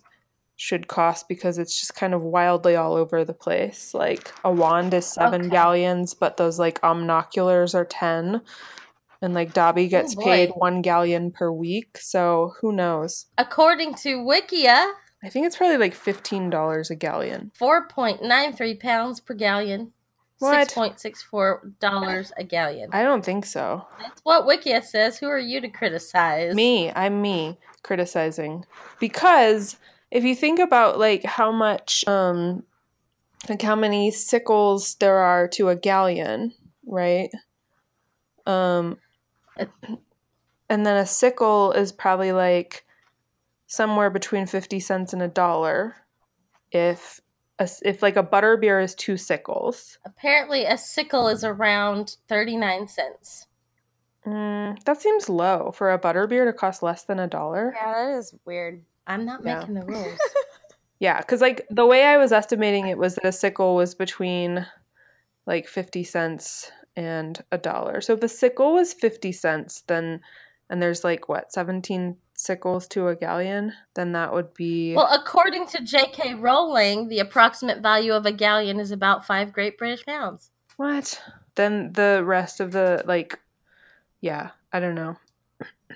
should 0.55 0.87
cost 0.87 1.27
because 1.27 1.57
it's 1.57 1.77
just 1.79 1.95
kind 1.95 2.13
of 2.13 2.21
wildly 2.21 2.75
all 2.77 2.93
over 2.93 3.25
the 3.25 3.33
place. 3.33 3.93
Like 3.93 4.31
a 4.45 4.51
wand 4.51 4.93
is 4.93 5.05
seven 5.05 5.41
Okay. 5.41 5.49
galleons, 5.49 6.13
but 6.13 6.37
those 6.37 6.57
like 6.57 6.79
Omnioculars 6.81 7.75
are 7.75 7.85
10. 7.85 8.41
And 9.21 9.33
like 9.33 9.53
Dobby 9.53 9.85
oh, 9.85 9.89
gets 9.89 10.15
boy. 10.15 10.23
paid 10.23 10.49
one 10.55 10.81
galleon 10.81 11.31
per 11.31 11.51
week. 11.51 11.97
So 11.99 12.53
who 12.61 12.71
knows? 12.71 13.25
According 13.37 13.95
to 13.95 14.17
Wikia, 14.17 14.91
I 15.23 15.29
think 15.29 15.45
it's 15.45 15.55
probably 15.55 15.77
like 15.77 15.93
fifteen 15.93 16.49
dollars 16.49 16.91
a 16.91 16.95
galleon. 16.95 17.51
4.93 17.57 18.79
pounds 18.81 19.21
per 19.21 19.33
galleon. 19.33 19.93
What? 20.43 20.67
$6.64 20.67 22.31
a 22.37 22.43
galleon. 22.43 22.89
I 22.91 23.03
don't 23.03 23.23
think 23.23 23.45
so. 23.45 23.87
That's 23.99 24.21
what 24.23 24.45
Wikia 24.45 24.83
says. 24.83 25.17
Who 25.17 25.27
are 25.27 25.39
you 25.39 25.61
to 25.61 25.69
criticize? 25.69 26.53
Me, 26.53 26.91
I'm 26.91 27.21
me 27.21 27.57
criticizing 27.81 28.65
because 28.99 29.77
if 30.11 30.23
you 30.23 30.35
think 30.35 30.59
about 30.59 30.99
like 30.99 31.23
how 31.23 31.51
much, 31.51 32.05
um, 32.07 32.63
like 33.47 33.61
how 33.61 33.75
many 33.75 34.11
sickles 34.11 34.95
there 34.95 35.17
are 35.17 35.47
to 35.49 35.69
a 35.69 35.75
galleon, 35.75 36.53
right? 36.85 37.29
Um, 38.45 38.97
and 40.69 40.85
then 40.85 40.97
a 40.97 41.05
sickle 41.05 41.71
is 41.71 41.91
probably 41.91 42.31
like 42.33 42.85
somewhere 43.67 44.09
between 44.09 44.45
fifty 44.45 44.79
cents 44.79 45.13
and 45.13 45.21
a 45.21 45.27
dollar. 45.27 45.95
If 46.71 47.21
a, 47.59 47.69
if 47.83 48.01
like 48.01 48.15
a 48.15 48.23
butter 48.23 48.57
beer 48.57 48.79
is 48.79 48.95
two 48.95 49.17
sickles. 49.17 49.97
Apparently, 50.05 50.65
a 50.65 50.77
sickle 50.77 51.27
is 51.27 51.43
around 51.43 52.17
39 52.27 52.87
cents. 52.87 53.47
Mm, 54.25 54.81
that 54.85 55.01
seems 55.01 55.27
low 55.29 55.71
for 55.73 55.91
a 55.91 55.99
butterbeer 55.99 56.45
to 56.45 56.53
cost 56.53 56.81
less 56.81 57.03
than 57.03 57.19
a 57.19 57.27
dollar. 57.27 57.73
Yeah, 57.75 57.93
that 57.93 58.17
is 58.17 58.33
weird. 58.45 58.83
I'm 59.05 59.25
not 59.25 59.41
Yeah. 59.43 59.59
making 59.59 59.73
the 59.75 59.85
rules. 59.85 60.17
Yeah, 60.99 61.19
because 61.19 61.41
like 61.41 61.65
the 61.69 61.85
way 61.85 62.05
I 62.05 62.17
was 62.17 62.31
estimating 62.31 62.87
it 62.87 62.97
was 62.97 63.15
that 63.15 63.25
a 63.25 63.31
sickle 63.33 63.75
was 63.75 63.93
between 63.95 64.65
like 65.45 65.67
50 65.67 66.03
cents 66.05 66.71
and 66.95 67.43
a 67.51 67.57
dollar. 67.57 67.99
So 67.99 68.13
if 68.13 68.23
a 68.23 68.29
sickle 68.29 68.73
was 68.73 68.93
50 68.93 69.31
cents, 69.33 69.81
then, 69.87 70.21
and 70.69 70.81
there's 70.81 71.03
like 71.03 71.27
what, 71.27 71.51
17 71.51 72.15
sickles 72.43 72.87
to 72.89 73.07
a 73.07 73.15
galleon, 73.15 73.73
then 73.95 74.11
that 74.11 74.33
would 74.33 74.53
be. 74.53 74.93
well, 74.95 75.09
according 75.11 75.67
to 75.67 75.83
J.K. 75.83 76.35
Rowling, 76.35 77.07
the 77.07 77.19
approximate 77.19 77.79
value 77.81 78.13
of 78.13 78.25
a 78.25 78.31
galleon 78.31 78.79
is 78.79 78.91
about 78.91 79.25
five 79.25 79.53
Great 79.53 79.77
British 79.77 80.05
pounds. 80.05 80.51
what? 80.77 81.21
Then 81.55 81.93
the 81.93 82.23
rest 82.25 82.59
of 82.59 82.71
the, 82.71 83.03
like, 83.05 83.39
yeah, 84.21 84.51
I 84.71 84.79
don't 84.79 84.95
know. 84.95 85.17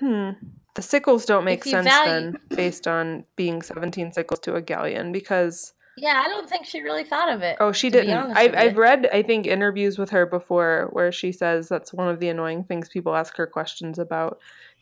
the 0.00 0.82
sickles 0.82 1.24
don't 1.24 1.44
make 1.44 1.64
sense 1.64 1.86
value- 1.88 2.32
then 2.32 2.38
based 2.56 2.86
on 2.86 3.24
being 3.36 3.62
17 3.62 4.12
sickles 4.12 4.40
to 4.40 4.54
a 4.54 4.62
galleon 4.62 5.10
because 5.10 5.74
Yeah, 5.96 6.22
I 6.24 6.28
don't 6.28 6.48
think 6.48 6.64
she 6.64 6.80
really 6.80 7.02
thought 7.02 7.28
of 7.32 7.42
it. 7.42 7.56
Oh, 7.58 7.72
she 7.72 7.90
didn't. 7.90 8.36
I've, 8.36 8.54
I've 8.54 8.76
read, 8.76 9.08
I 9.12 9.22
think, 9.22 9.46
interviews 9.48 9.98
with 9.98 10.10
her 10.10 10.26
before 10.26 10.88
where 10.92 11.10
she 11.10 11.32
says 11.32 11.68
that's 11.68 11.92
one 11.92 12.08
of 12.08 12.20
the 12.20 12.28
annoying 12.28 12.62
things 12.62 12.88
people 12.88 13.16
ask 13.16 13.36
her 13.36 13.46
questions 13.48 13.98
about 13.98 14.38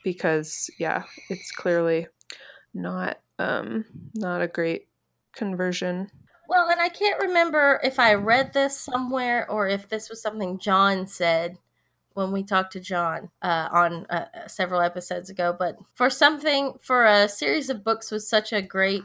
because, 0.07 0.71
yeah, 0.79 1.03
it's 1.29 1.51
clearly 1.51 2.07
not 2.73 3.19
um 3.41 3.85
not 4.15 4.41
a 4.41 4.47
great 4.47 4.87
conversion. 5.35 6.09
Well, 6.49 6.69
and 6.71 6.81
I 6.81 6.89
can't 6.89 7.21
remember 7.21 7.81
if 7.83 7.99
I 7.99 8.15
read 8.15 8.53
this 8.53 8.79
somewhere 8.79 9.51
or 9.51 9.67
if 9.67 9.89
this 9.89 10.09
was 10.09 10.23
something 10.23 10.61
John 10.61 11.09
said 11.09 11.59
when 12.15 12.31
we 12.31 12.45
talked 12.45 12.73
to 12.75 12.81
John 12.81 13.31
uh, 13.43 13.69
on 13.73 14.07
uh, 14.07 14.47
several 14.47 14.81
episodes 14.81 15.29
ago. 15.29 15.55
But 15.59 15.77
for 15.95 16.09
something, 16.09 16.75
for 16.81 17.05
a 17.05 17.29
series 17.29 17.69
of 17.69 17.83
books 17.83 18.13
with 18.13 18.23
such 18.23 18.53
a 18.53 18.63
great 18.63 19.03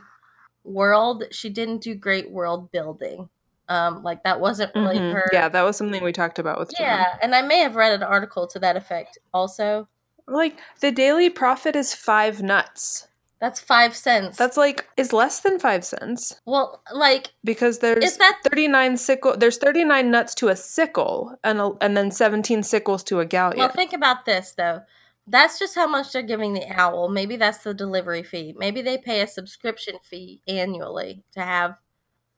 world, 0.63 1.23
she 1.31 1.49
didn't 1.49 1.81
do 1.81 1.95
great 1.95 2.29
world 2.29 2.71
building. 2.71 3.27
Um, 3.67 4.03
like 4.03 4.23
that 4.23 4.39
wasn't 4.39 4.75
really 4.75 4.99
Mhm. 4.99 5.13
her. 5.13 5.29
Yeah, 5.33 5.49
that 5.49 5.63
was 5.63 5.77
something 5.77 6.03
we 6.03 6.11
talked 6.11 6.37
about 6.37 6.59
with 6.59 6.69
John. 6.77 6.87
Yeah, 6.87 7.17
and 7.23 7.33
I 7.33 7.41
may 7.41 7.59
have 7.59 7.75
read 7.75 7.93
an 7.93 8.03
article 8.03 8.45
to 8.47 8.59
that 8.59 8.75
effect 8.75 9.17
also. 9.33 9.87
Like 10.31 10.59
the 10.79 10.91
Daily 10.91 11.29
Prophet 11.29 11.75
is 11.75 11.93
five 11.93 12.41
Knuts. 12.41 13.07
That's 13.39 13.59
five 13.59 13.95
cents. 13.95 14.37
That's 14.37 14.55
like 14.55 14.87
is 14.97 15.11
less 15.11 15.39
than 15.39 15.57
five 15.59 15.83
cents 15.83 16.39
well, 16.45 16.83
like 16.93 17.33
because 17.43 17.79
there's 17.79 18.03
is 18.03 18.17
that 18.17 18.39
39 18.43 18.97
sickle 18.97 19.35
there's 19.35 19.57
39 19.57 20.11
Knuts 20.11 20.35
to 20.35 20.49
a 20.49 20.55
sickle 20.55 21.35
and 21.43 21.59
a, 21.59 21.71
and 21.81 21.97
then 21.97 22.11
17 22.11 22.61
sickles 22.61 23.03
to 23.05 23.19
a 23.19 23.25
galleon. 23.25 23.57
Well, 23.57 23.69
think 23.69 23.93
about 23.93 24.25
this 24.25 24.53
though. 24.55 24.83
That's 25.25 25.57
just 25.57 25.73
how 25.73 25.87
much 25.87 26.13
they're 26.13 26.21
giving 26.21 26.53
the 26.53 26.67
owl. 26.71 27.09
Maybe 27.09 27.35
that's 27.35 27.59
the 27.59 27.73
delivery 27.73 28.21
fee. 28.21 28.53
Maybe 28.57 28.81
they 28.83 28.97
pay 28.97 29.21
a 29.21 29.27
subscription 29.27 29.95
fee 30.03 30.41
annually 30.47 31.23
to 31.33 31.41
have 31.41 31.77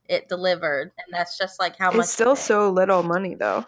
it 0.08 0.30
delivered, 0.30 0.92
and 0.98 1.14
that's 1.14 1.38
just 1.38 1.60
like 1.60 1.78
how 1.78 1.92
much. 1.92 2.06
it's 2.06 2.14
still 2.14 2.36
so 2.36 2.70
little 2.70 3.04
money 3.04 3.36
though. 3.36 3.66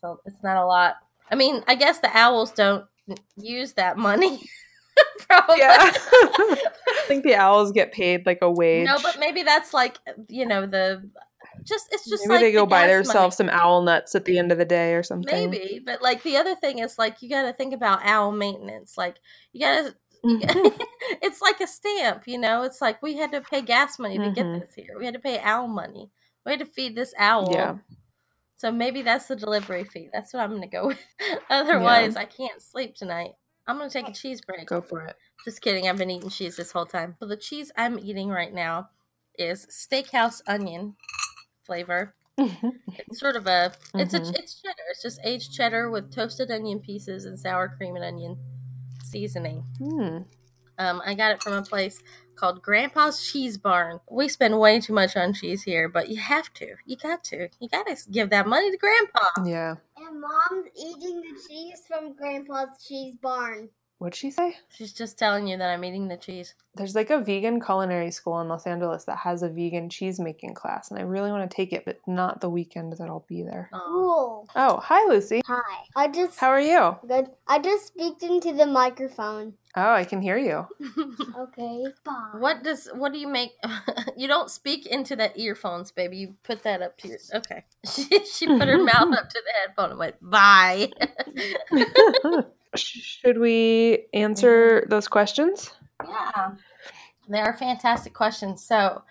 So 0.00 0.20
it's 0.24 0.42
not 0.42 0.56
a 0.56 0.64
lot. 0.64 0.96
I 1.30 1.34
mean, 1.34 1.62
I 1.68 1.74
guess 1.74 1.98
the 1.98 2.16
owls 2.16 2.50
don't 2.50 2.86
use 3.36 3.72
that 3.74 3.96
money. 3.98 4.40
Probably. 5.28 5.58
Yeah. 5.58 5.76
I 5.94 7.02
think 7.06 7.22
the 7.24 7.34
owls 7.36 7.72
get 7.72 7.92
paid 7.92 8.26
like 8.26 8.38
a 8.42 8.50
wage. 8.50 8.86
no, 8.86 8.96
but 9.02 9.18
maybe 9.20 9.42
that's 9.42 9.72
like 9.74 9.98
you 10.28 10.44
know 10.46 10.66
the 10.66 11.08
just 11.64 11.88
it's 11.92 12.08
just 12.08 12.26
Maybe 12.26 12.34
like 12.34 12.40
they 12.40 12.52
go 12.52 12.60
the 12.60 12.66
buy 12.66 12.86
themselves 12.86 13.38
money. 13.38 13.50
some 13.50 13.60
owl 13.60 13.82
nuts 13.82 14.14
at 14.14 14.24
the 14.24 14.38
end 14.38 14.50
of 14.52 14.58
the 14.58 14.64
day 14.64 14.94
or 14.94 15.02
something. 15.02 15.50
Maybe, 15.50 15.80
but 15.84 16.02
like 16.02 16.22
the 16.22 16.36
other 16.36 16.54
thing 16.54 16.78
is 16.78 16.98
like 16.98 17.20
you 17.22 17.28
got 17.28 17.42
to 17.42 17.52
think 17.52 17.74
about 17.74 18.00
owl 18.04 18.32
maintenance. 18.32 18.96
Like 18.96 19.16
you 19.52 19.60
got 19.60 19.82
to 19.86 19.94
Mhm. 20.24 20.76
it's 21.22 21.40
like 21.40 21.60
a 21.60 21.66
stamp, 21.68 22.24
you 22.26 22.38
know. 22.38 22.62
It's 22.62 22.80
like 22.80 23.00
we 23.02 23.16
had 23.16 23.30
to 23.32 23.40
pay 23.40 23.62
gas 23.62 24.00
money 24.00 24.18
to 24.18 24.24
Mhm. 24.24 24.34
get 24.34 24.60
this 24.60 24.74
here. 24.74 24.96
We 24.98 25.04
had 25.04 25.14
to 25.14 25.20
pay 25.20 25.38
owl 25.38 25.68
money. 25.68 26.10
We 26.44 26.50
had 26.52 26.58
to 26.60 26.66
feed 26.66 26.96
this 26.96 27.14
owl. 27.18 27.52
Yeah. 27.52 27.76
So 28.58 28.72
maybe 28.72 29.02
that's 29.02 29.26
the 29.26 29.36
delivery 29.36 29.84
fee. 29.84 30.10
That's 30.12 30.34
what 30.34 30.42
I'm 30.42 30.50
gonna 30.52 30.66
go 30.66 30.86
with. 30.88 30.98
Otherwise, 31.48 32.16
I 32.16 32.24
can't 32.24 32.60
sleep 32.60 32.96
tonight. 32.96 33.32
I'm 33.66 33.78
gonna 33.78 33.88
take 33.88 34.08
a 34.08 34.12
cheese 34.12 34.40
break. 34.40 34.66
Go 34.66 34.80
for 34.80 35.06
it. 35.06 35.16
Just 35.44 35.62
kidding. 35.62 35.88
I've 35.88 35.96
been 35.96 36.10
eating 36.10 36.28
cheese 36.30 36.56
this 36.56 36.72
whole 36.72 36.86
time. 36.86 37.14
So 37.20 37.26
the 37.26 37.36
cheese 37.36 37.70
I'm 37.76 37.98
eating 37.98 38.28
right 38.28 38.52
now 38.52 38.90
is 39.38 39.66
steakhouse 39.66 40.42
onion 40.46 40.96
flavor. 41.64 42.14
It's 42.36 43.18
sort 43.20 43.36
of 43.36 43.46
a 43.46 43.72
it's 43.94 44.14
Mhm. 44.14 44.34
a 44.34 44.38
it's 44.38 44.60
cheddar. 44.60 44.82
It's 44.90 45.02
just 45.02 45.20
aged 45.24 45.52
cheddar 45.52 45.90
with 45.90 46.12
toasted 46.12 46.50
onion 46.50 46.80
pieces 46.80 47.24
and 47.24 47.38
sour 47.38 47.68
cream 47.68 47.94
and 47.96 48.04
onion 48.04 48.36
seasoning. 49.04 49.64
Hmm. 49.78 50.18
Um, 50.78 51.02
I 51.04 51.14
got 51.14 51.32
it 51.32 51.42
from 51.42 51.54
a 51.54 51.62
place 51.62 52.02
called 52.38 52.62
Grandpa's 52.62 53.30
Cheese 53.30 53.58
Barn. 53.58 54.00
We 54.10 54.28
spend 54.28 54.58
way 54.58 54.80
too 54.80 54.92
much 54.92 55.16
on 55.16 55.34
cheese 55.34 55.62
here, 55.62 55.88
but 55.88 56.08
you 56.08 56.16
have 56.16 56.52
to. 56.54 56.76
You 56.86 56.96
got 56.96 57.24
to. 57.24 57.48
You 57.58 57.68
got 57.68 57.86
to 57.86 57.96
give 58.10 58.30
that 58.30 58.46
money 58.46 58.70
to 58.70 58.76
Grandpa. 58.76 59.26
Yeah. 59.44 59.74
And 59.96 60.20
mom's 60.20 60.68
eating 60.76 61.20
the 61.20 61.40
cheese 61.48 61.82
from 61.86 62.14
Grandpa's 62.14 62.82
cheese 62.86 63.16
barn. 63.20 63.68
What'd 63.98 64.14
she 64.14 64.30
say? 64.30 64.56
She's 64.68 64.92
just 64.92 65.18
telling 65.18 65.48
you 65.48 65.56
that 65.58 65.70
I'm 65.70 65.84
eating 65.84 66.06
the 66.06 66.16
cheese. 66.16 66.54
There's 66.76 66.94
like 66.94 67.10
a 67.10 67.18
vegan 67.18 67.60
culinary 67.60 68.12
school 68.12 68.40
in 68.40 68.46
Los 68.46 68.64
Angeles 68.64 69.04
that 69.06 69.18
has 69.18 69.42
a 69.42 69.48
vegan 69.48 69.90
cheese 69.90 70.20
making 70.20 70.54
class, 70.54 70.90
and 70.90 71.00
I 71.00 71.02
really 71.02 71.32
want 71.32 71.50
to 71.50 71.54
take 71.54 71.72
it, 71.72 71.84
but 71.84 71.98
not 72.06 72.40
the 72.40 72.48
weekend 72.48 72.92
that 72.92 73.08
I'll 73.08 73.24
be 73.28 73.42
there. 73.42 73.68
Oh. 73.72 74.46
Cool. 74.48 74.48
Oh, 74.54 74.76
hi, 74.78 75.04
Lucy. 75.08 75.40
Hi. 75.46 75.84
I 75.96 76.06
just 76.06 76.38
How 76.38 76.48
are 76.50 76.60
you? 76.60 76.96
good. 77.08 77.30
I 77.48 77.58
just 77.58 77.88
speaked 77.88 78.22
into 78.22 78.52
the 78.52 78.66
microphone. 78.66 79.54
Oh, 79.76 79.92
I 79.92 80.04
can 80.04 80.22
hear 80.22 80.38
you. 80.38 80.66
Okay. 81.38 81.84
Bye. 82.04 82.30
what 82.38 82.62
does 82.62 82.88
what 82.94 83.12
do 83.12 83.18
you 83.18 83.28
make? 83.28 83.52
you 84.16 84.28
don't 84.28 84.50
speak 84.50 84.86
into 84.86 85.16
the 85.16 85.30
earphones, 85.40 85.90
baby. 85.90 86.16
You 86.18 86.34
put 86.42 86.62
that 86.62 86.82
up 86.82 86.98
to 86.98 87.08
your. 87.08 87.18
Okay. 87.34 87.64
She, 87.88 88.24
she 88.24 88.46
put 88.46 88.68
her 88.68 88.82
mouth 88.82 89.12
up 89.16 89.28
to 89.30 89.42
the 89.44 89.52
headphone 89.60 89.90
and 89.90 89.98
went 89.98 90.16
bye. 90.20 90.90
Should 92.78 93.38
we 93.38 94.06
answer 94.12 94.86
those 94.88 95.08
questions? 95.08 95.72
Yeah, 96.06 96.50
they 97.28 97.40
are 97.40 97.56
fantastic 97.56 98.14
questions. 98.14 98.64
So, 98.64 99.02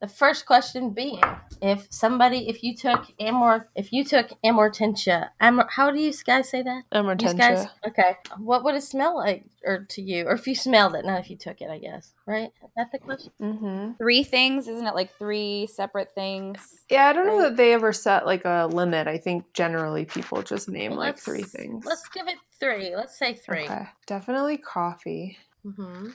the 0.00 0.08
first 0.08 0.44
question 0.44 0.90
being, 0.90 1.22
if 1.62 1.86
somebody, 1.88 2.48
if 2.50 2.62
you 2.62 2.76
took 2.76 3.06
amor, 3.18 3.68
if 3.74 3.92
you 3.92 4.04
took 4.04 4.30
amortentia, 4.44 5.30
amor, 5.40 5.66
how 5.70 5.90
do 5.90 5.98
you 5.98 6.12
guys 6.24 6.50
say 6.50 6.62
that? 6.62 6.82
You 6.92 7.34
guys, 7.34 7.66
okay. 7.86 8.16
What 8.36 8.62
would 8.64 8.74
it 8.74 8.82
smell 8.82 9.16
like, 9.16 9.44
or 9.64 9.86
to 9.88 10.02
you, 10.02 10.26
or 10.26 10.32
if 10.32 10.46
you 10.46 10.54
smelled 10.54 10.94
it, 10.96 11.06
not 11.06 11.20
if 11.20 11.30
you 11.30 11.36
took 11.36 11.62
it, 11.62 11.70
I 11.70 11.78
guess. 11.78 12.12
Right? 12.26 12.52
Is 12.62 12.70
that 12.76 12.92
the 12.92 12.98
question? 12.98 13.32
Mm-hmm. 13.40 13.92
Three 13.92 14.22
things, 14.22 14.68
isn't 14.68 14.86
it? 14.86 14.94
Like 14.94 15.16
three 15.16 15.66
separate 15.66 16.14
things. 16.14 16.58
Yeah, 16.90 17.06
I 17.06 17.14
don't 17.14 17.26
know 17.26 17.42
that 17.42 17.56
they 17.56 17.72
ever 17.72 17.94
set 17.94 18.26
like 18.26 18.44
a 18.44 18.68
limit. 18.70 19.08
I 19.08 19.16
think 19.16 19.50
generally 19.54 20.04
people 20.04 20.42
just 20.42 20.68
name 20.68 20.90
Well, 20.90 21.00
like 21.00 21.18
three 21.18 21.42
things. 21.42 21.86
Let's 21.86 22.06
give 22.08 22.28
it 22.28 22.36
three. 22.58 22.94
Let's 22.96 23.18
say 23.18 23.34
three. 23.34 23.64
Okay. 23.64 23.86
Definitely 24.06 24.58
coffee. 24.58 25.38
Mm-hmm. 25.64 26.08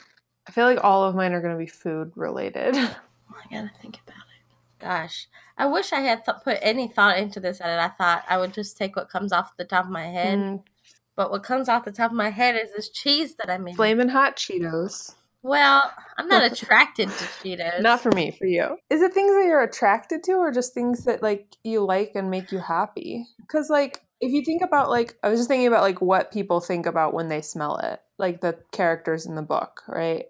I 0.48 0.52
feel 0.52 0.66
like 0.66 0.84
all 0.84 1.04
of 1.04 1.16
mine 1.16 1.34
are 1.34 1.42
going 1.42 1.54
to 1.54 1.60
be 1.60 1.68
food 1.68 2.12
related. 2.16 2.76
I 2.78 2.96
gotta 3.50 3.72
think 3.82 4.00
about 4.06 4.18
it. 4.18 4.80
Gosh, 4.80 5.28
I 5.58 5.68
wish 5.68 5.94
I 5.94 6.00
had 6.02 6.26
th- 6.26 6.38
put 6.44 6.58
any 6.62 6.88
thought 6.88 7.18
into 7.18 7.40
this. 7.40 7.60
And 7.62 7.70
I 7.80 7.88
thought 7.90 8.24
I 8.28 8.38
would 8.38 8.54
just 8.54 8.78
take 8.78 8.96
what 8.96 9.10
comes 9.10 9.32
off 9.32 9.56
the 9.58 9.64
top 9.66 9.86
of 9.86 9.92
my 9.92 10.06
head. 10.06 10.40
Mm, 10.40 10.64
But 11.16 11.30
what 11.32 11.44
comes 11.44 11.70
off 11.70 11.86
the 11.86 11.92
top 11.92 12.12
of 12.12 12.18
my 12.18 12.30
head 12.32 12.56
is 12.56 12.74
this 12.74 12.90
cheese 12.90 13.36
that 13.36 13.50
I 13.50 13.58
made. 13.58 13.76
Flaming 13.76 14.10
hot 14.10 14.36
Cheetos. 14.38 15.16
Well, 15.44 15.92
I'm 16.18 16.28
not 16.28 16.44
attracted 16.52 17.10
to 17.10 17.24
Cheetos. 17.44 17.82
Not 17.82 18.02
for 18.02 18.12
me, 18.12 18.32
for 18.32 18.46
you. 18.46 18.78
Is 18.90 19.02
it 19.02 19.14
things 19.14 19.32
that 19.32 19.46
you're 19.46 19.64
attracted 19.64 20.24
to 20.24 20.34
or 20.34 20.52
just 20.52 20.74
things 20.74 21.06
that 21.06 21.22
like 21.22 21.56
you 21.64 21.86
like 21.86 22.12
and 22.16 22.30
make 22.32 22.52
you 22.52 22.58
happy? 22.60 23.28
Cuz 23.48 23.70
like 23.70 24.02
if 24.22 24.32
you 24.32 24.44
think 24.46 24.62
about 24.62 24.90
like 24.90 25.18
I 25.24 25.30
was 25.30 25.40
just 25.40 25.50
thinking 25.50 25.68
about 25.68 25.82
like 25.82 26.02
what 26.02 26.32
people 26.32 26.60
think 26.62 26.86
about 26.86 27.14
when 27.14 27.28
they 27.28 27.42
smell 27.42 27.78
it, 27.78 28.00
like 28.18 28.42
the 28.42 28.58
characters 28.72 29.26
in 29.26 29.36
the 29.36 29.42
book, 29.42 29.82
right? 29.88 30.26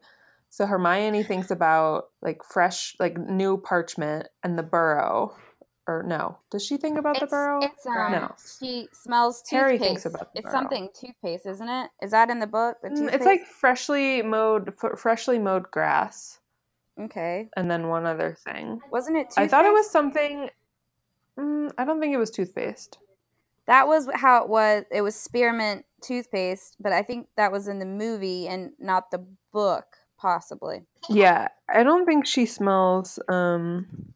So 0.49 0.65
Hermione 0.65 1.23
thinks 1.23 1.51
about 1.51 2.05
like 2.21 2.43
fresh 2.43 2.95
like 2.99 3.17
new 3.17 3.57
parchment 3.57 4.27
and 4.43 4.57
the 4.57 4.63
burrow. 4.63 5.35
Or 5.87 6.03
no. 6.03 6.37
Does 6.51 6.63
she 6.65 6.77
think 6.77 6.97
about 6.99 7.19
the 7.19 7.25
burrow? 7.25 7.59
it's 7.63 7.85
um, 7.87 8.11
No. 8.11 8.35
she 8.59 8.87
smells 8.93 9.41
toothpaste. 9.41 9.51
Harry 9.51 9.79
thinks 9.79 10.05
about 10.05 10.31
the 10.33 10.39
it's 10.39 10.45
burrow. 10.45 10.59
something 10.59 10.89
toothpaste, 10.93 11.45
isn't 11.47 11.67
it? 11.67 11.89
Is 12.01 12.11
that 12.11 12.29
in 12.29 12.39
the 12.39 12.47
book? 12.47 12.77
The 12.83 12.89
Mm, 12.89 12.97
toothpaste? 12.97 13.15
It's 13.15 13.25
like 13.25 13.45
freshly 13.45 14.21
mowed 14.21 14.69
f- 14.81 14.99
freshly 14.99 15.39
mowed 15.39 15.69
grass 15.71 16.39
okay. 16.99 17.49
and 17.57 17.69
then 17.69 17.87
one 17.87 18.05
other 18.05 18.37
thing. 18.45 18.79
Wasn't 18.91 19.17
it? 19.17 19.33
I 19.35 19.47
thought 19.47 19.65
it 19.65 19.73
was 19.73 19.89
something 19.89 20.49
mm, 21.37 21.71
I 21.77 21.83
don't 21.83 21.99
think 21.99 22.13
it 22.13 22.17
was 22.19 22.29
toothpaste. 22.31 22.99
That 23.67 23.87
was 23.87 24.07
how 24.15 24.43
it 24.43 24.49
was. 24.49 24.83
It 24.91 25.01
was 25.01 25.15
spearmint 25.15 25.85
toothpaste, 26.01 26.77
but 26.79 26.91
I 26.91 27.03
think 27.03 27.27
that 27.37 27.51
was 27.51 27.67
in 27.67 27.79
the 27.79 27.85
movie 27.85 28.47
and 28.47 28.71
not 28.79 29.11
the 29.11 29.25
book, 29.53 29.85
possibly. 30.17 30.83
Yeah, 31.09 31.47
I 31.73 31.83
don't 31.83 32.05
think 32.05 32.25
she 32.25 32.45
smells. 32.45 33.19
Um, 33.29 34.13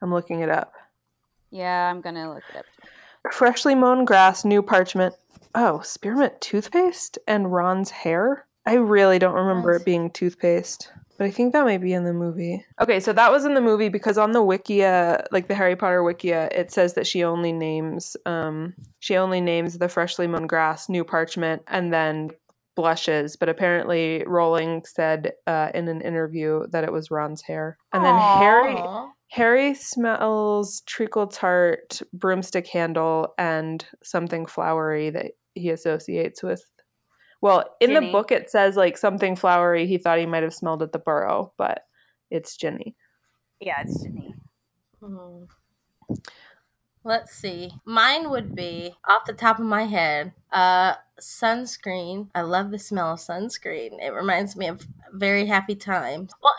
I'm 0.00 0.12
looking 0.12 0.40
it 0.40 0.48
up. 0.50 0.72
Yeah, 1.50 1.90
I'm 1.90 2.00
gonna 2.00 2.32
look 2.32 2.42
it 2.54 2.58
up. 2.58 3.32
Freshly 3.32 3.74
mown 3.74 4.04
grass, 4.04 4.44
new 4.44 4.62
parchment. 4.62 5.14
Oh, 5.54 5.80
spearmint 5.80 6.40
toothpaste 6.40 7.18
and 7.26 7.52
Ron's 7.52 7.90
hair. 7.90 8.46
I 8.66 8.74
really 8.74 9.18
don't 9.18 9.34
remember 9.34 9.72
Nice. 9.72 9.80
it 9.80 9.84
being 9.84 10.10
toothpaste, 10.10 10.90
but 11.18 11.26
I 11.26 11.30
think 11.30 11.52
that 11.52 11.64
might 11.64 11.80
be 11.80 11.92
in 11.92 12.04
the 12.04 12.12
movie. 12.12 12.64
Okay, 12.80 13.00
so 13.00 13.12
that 13.12 13.30
was 13.30 13.44
in 13.44 13.54
the 13.54 13.60
movie 13.60 13.88
because 13.88 14.18
on 14.18 14.32
the 14.32 14.40
Wikia, 14.40 15.24
like 15.30 15.48
the 15.48 15.54
Harry 15.54 15.76
Potter 15.76 16.02
Wikia, 16.02 16.52
it 16.52 16.70
says 16.70 16.94
that 16.94 17.06
she 17.06 17.24
only 17.24 17.52
names, 17.52 18.16
um, 18.26 18.74
she 19.00 19.16
only 19.16 19.40
names 19.40 19.78
the 19.78 19.88
freshly 19.88 20.26
mown 20.26 20.46
grass, 20.46 20.88
new 20.88 21.04
parchment, 21.04 21.62
and 21.68 21.92
then 21.92 22.30
blushes. 22.74 23.36
But 23.36 23.48
apparently, 23.48 24.22
Rowling 24.26 24.84
said 24.84 25.32
uh, 25.46 25.70
in 25.74 25.88
an 25.88 26.00
interview 26.00 26.66
that 26.70 26.84
it 26.84 26.92
was 26.92 27.10
Ron's 27.10 27.42
hair, 27.42 27.78
and 27.92 28.04
then 28.04 28.14
Aw. 28.14 28.38
Harry. 28.38 29.10
Harry 29.28 29.74
smells 29.74 30.82
treacle 30.86 31.26
tart, 31.26 32.00
broomstick 32.12 32.68
handle, 32.68 33.34
and 33.38 33.84
something 34.02 34.46
flowery 34.46 35.10
that 35.10 35.32
he 35.54 35.70
associates 35.70 36.42
with. 36.42 36.64
Well, 37.46 37.76
in 37.80 37.90
Ginny. 37.90 38.06
the 38.06 38.12
book 38.12 38.32
it 38.32 38.50
says 38.50 38.76
like 38.76 38.98
something 38.98 39.36
flowery 39.36 39.86
he 39.86 39.98
thought 39.98 40.18
he 40.18 40.26
might 40.26 40.42
have 40.42 40.52
smelled 40.52 40.82
at 40.82 40.90
the 40.90 40.98
burrow, 40.98 41.52
but 41.56 41.86
it's 42.28 42.56
Ginny. 42.56 42.96
Yeah, 43.60 43.82
it's 43.82 44.02
Ginny. 44.02 44.34
Hmm. 45.00 45.44
Let's 47.04 47.32
see. 47.32 47.70
Mine 47.84 48.30
would 48.30 48.56
be 48.56 48.96
off 49.08 49.26
the 49.26 49.32
top 49.32 49.60
of 49.60 49.64
my 49.64 49.84
head. 49.84 50.32
Uh, 50.50 50.94
sunscreen. 51.20 52.30
I 52.34 52.40
love 52.40 52.72
the 52.72 52.80
smell 52.80 53.12
of 53.12 53.20
sunscreen. 53.20 54.02
It 54.02 54.12
reminds 54.12 54.56
me 54.56 54.66
of 54.66 54.84
very 55.12 55.46
happy 55.46 55.76
times. 55.76 56.32
Well, 56.42 56.54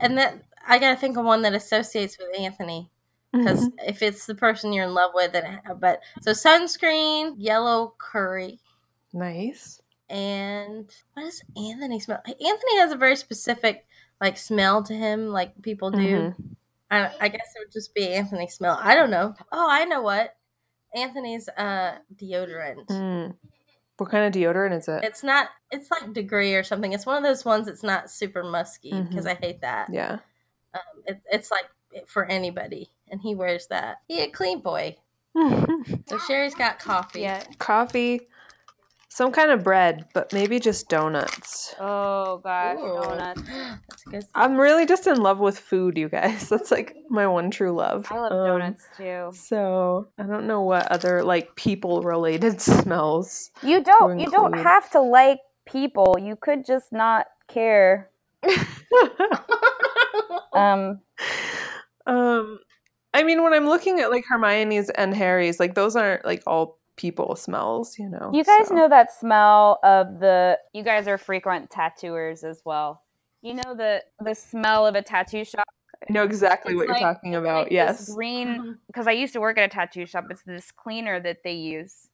and 0.00 0.16
that 0.16 0.42
I 0.66 0.78
gotta 0.78 0.98
think 0.98 1.18
of 1.18 1.26
one 1.26 1.42
that 1.42 1.52
associates 1.52 2.16
with 2.16 2.40
Anthony 2.40 2.88
because 3.34 3.68
if 3.86 4.00
it's 4.00 4.24
the 4.24 4.34
person 4.34 4.72
you're 4.72 4.86
in 4.86 4.94
love 4.94 5.10
with, 5.12 5.32
then 5.32 5.60
but 5.78 6.00
so 6.22 6.30
sunscreen, 6.30 7.34
yellow 7.36 7.94
curry, 7.98 8.60
nice. 9.12 9.81
And 10.10 10.90
what 11.14 11.22
does 11.24 11.42
Anthony 11.56 12.00
smell? 12.00 12.20
Anthony 12.26 12.78
has 12.78 12.92
a 12.92 12.96
very 12.96 13.16
specific 13.16 13.86
like 14.20 14.36
smell 14.38 14.82
to 14.84 14.94
him, 14.94 15.28
like 15.28 15.60
people 15.62 15.90
do. 15.90 15.98
Mhm. 15.98 16.34
I, 16.90 17.10
I 17.20 17.28
guess 17.28 17.48
it 17.56 17.60
would 17.60 17.72
just 17.72 17.94
be 17.94 18.08
Anthony 18.08 18.48
smell. 18.48 18.78
I 18.80 18.94
don't 18.94 19.10
know. 19.10 19.34
Oh, 19.50 19.66
I 19.70 19.84
know 19.84 20.02
what. 20.02 20.36
Anthony's 20.94 21.48
uh 21.56 21.96
deodorant. 22.14 22.86
Mm. 22.88 23.34
What 23.96 24.10
kind 24.10 24.26
of 24.26 24.32
deodorant 24.40 24.76
is 24.78 24.88
it? 24.88 25.02
It's 25.04 25.22
not. 25.22 25.48
It's 25.70 25.90
like 25.90 26.12
Degree 26.12 26.54
or 26.54 26.62
something. 26.62 26.92
It's 26.92 27.06
one 27.06 27.16
of 27.16 27.22
those 27.22 27.44
ones 27.44 27.66
that's 27.66 27.82
not 27.82 28.10
super 28.10 28.42
musky 28.42 28.92
because 29.02 29.26
I 29.26 29.34
hate 29.34 29.60
that. 29.62 29.88
yeah. 29.92 30.18
Um, 30.74 30.80
it, 31.06 31.20
it's 31.30 31.50
like 31.50 31.66
for 32.06 32.24
anybody, 32.26 32.90
and 33.10 33.20
he 33.20 33.34
wears 33.34 33.66
that. 33.68 33.98
He 34.08 34.20
a 34.22 34.28
clean 34.30 34.60
boy. 34.60 34.96
So 36.06 36.18
Sherry's 36.18 36.54
got 36.54 36.78
coffee. 36.78 37.22
Yeah. 37.22 37.42
Coffee, 37.58 38.28
some 39.14 39.30
kind 39.30 39.50
of 39.50 39.62
bread, 39.62 40.06
but 40.14 40.32
maybe 40.32 40.58
just 40.58 40.88
donuts. 40.88 41.74
Oh 41.78 42.38
gosh, 42.42 42.78
Ooh. 42.78 43.02
donuts. 43.02 43.42
That's 43.88 44.04
good. 44.04 44.24
I'm 44.34 44.56
really 44.58 44.86
just 44.86 45.06
in 45.06 45.18
love 45.20 45.38
with 45.38 45.58
food, 45.58 45.98
you 45.98 46.08
guys. 46.08 46.48
That's 46.50 46.70
like 46.70 46.96
my 47.10 47.26
one 47.26 47.50
true 47.50 47.72
love. 47.72 48.06
I 48.10 48.18
love 48.18 48.32
Um, 48.32 48.46
donuts 48.46 48.84
too. 48.96 49.30
So 49.34 50.08
I 50.18 50.22
don't 50.22 50.46
know 50.46 50.62
what 50.62 50.90
other 50.90 51.22
like 51.22 51.54
people 51.56 52.00
related 52.02 52.60
smells. 52.72 53.50
You 53.62 53.82
don't. 53.84 54.18
You 54.18 54.30
don't 54.30 54.54
have 54.54 54.88
to 54.92 55.00
like 55.00 55.40
people. 55.66 56.16
You 56.18 56.36
could 56.36 56.64
just 56.64 56.92
not 56.92 57.26
care. 57.48 58.08
Um. 60.54 61.00
um, 62.06 62.58
I 63.14 63.22
mean, 63.22 63.42
when 63.42 63.54
I'm 63.54 63.66
looking 63.66 64.00
at 64.00 64.10
like 64.10 64.24
Hermione's 64.28 64.90
and 64.90 65.14
Harry's, 65.14 65.58
like 65.58 65.74
those 65.74 65.96
aren't 65.96 66.26
like 66.26 66.42
all 66.46 66.78
people 66.96 67.36
smells, 67.36 67.98
you 67.98 68.08
know. 68.08 68.30
You 68.32 68.44
guys 68.44 68.68
so- 68.68 68.74
know 68.74 68.88
that 68.88 69.12
smell 69.12 69.78
of 69.82 70.20
the. 70.20 70.58
You 70.72 70.82
guys 70.82 71.06
are 71.08 71.18
frequent 71.18 71.70
tattooers 71.70 72.44
as 72.44 72.62
well. 72.64 73.02
You 73.42 73.54
know 73.54 73.74
the 73.74 74.02
the 74.20 74.34
smell 74.34 74.86
of 74.86 74.94
a 74.94 75.02
tattoo 75.02 75.44
shop. 75.44 75.64
I 76.08 76.12
know 76.12 76.24
exactly 76.24 76.72
It's 76.72 76.78
what 76.78 76.88
like- 76.88 77.00
you're 77.00 77.12
talking 77.14 77.34
about. 77.34 77.64
like 77.64 77.72
yes. 77.72 78.06
This 78.06 78.14
green 78.14 78.78
because 78.86 79.06
I 79.06 79.12
used 79.12 79.32
to 79.34 79.40
work 79.40 79.58
at 79.58 79.64
a 79.64 79.68
tattoo 79.68 80.06
shop. 80.06 80.26
It's 80.30 80.42
this 80.44 80.70
cleaner 80.70 81.18
that 81.20 81.38
they 81.44 81.52
use, 81.54 82.08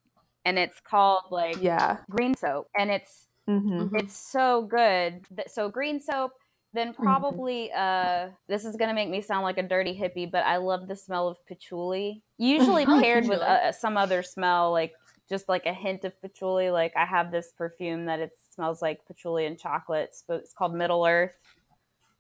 and 0.45 0.59
it's 0.59 0.81
called 0.81 1.25
like 1.31 1.57
Yeah. 1.63 1.99
green 2.11 2.35
soap, 2.35 2.69
and 2.79 2.91
it's 2.91 3.27
hmm 3.47 3.89
it's 3.95 4.17
so 4.17 4.63
good. 4.63 5.25
That 5.33 5.51
so 5.51 5.69
green 5.69 6.01
soap. 6.01 6.33
Then 6.75 6.93
Mm-hmm. 6.93 7.03
probably 7.03 7.73
uh 7.73 8.29
this 8.47 8.65
is 8.65 8.77
gonna 8.77 8.95
make 8.95 9.09
me 9.09 9.21
sound 9.21 9.43
like 9.43 9.59
a 9.59 9.63
dirty 9.63 9.99
hippie, 9.99 10.31
but 10.31 10.45
I 10.45 10.59
love 10.59 10.87
the 10.87 10.97
smell 10.97 11.29
of 11.29 11.45
patchouli. 11.47 12.23
Usually 12.37 12.85
like 12.85 13.03
paired 13.03 13.27
with 13.27 13.41
uh, 13.41 13.73
some 13.73 13.97
other 13.97 14.23
smell, 14.23 14.71
like 14.73 14.93
just 15.31 15.49
like 15.49 15.65
a 15.67 15.73
hint 15.73 16.05
of 16.05 16.21
patchouli. 16.21 16.71
Like 16.71 16.93
I 16.97 17.07
have 17.07 17.31
this 17.31 17.53
perfume 17.57 18.05
that 18.07 18.21
it 18.21 18.33
smells 18.55 18.83
like 18.83 19.05
patchouli 19.07 19.47
and 19.47 19.59
chocolate. 19.59 20.11
It's, 20.11 20.25
it's 20.29 20.53
called 20.53 20.75
Middle 20.75 21.05
Earth 21.07 21.33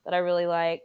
that 0.04 0.14
I 0.14 0.18
really 0.18 0.46
like. 0.46 0.80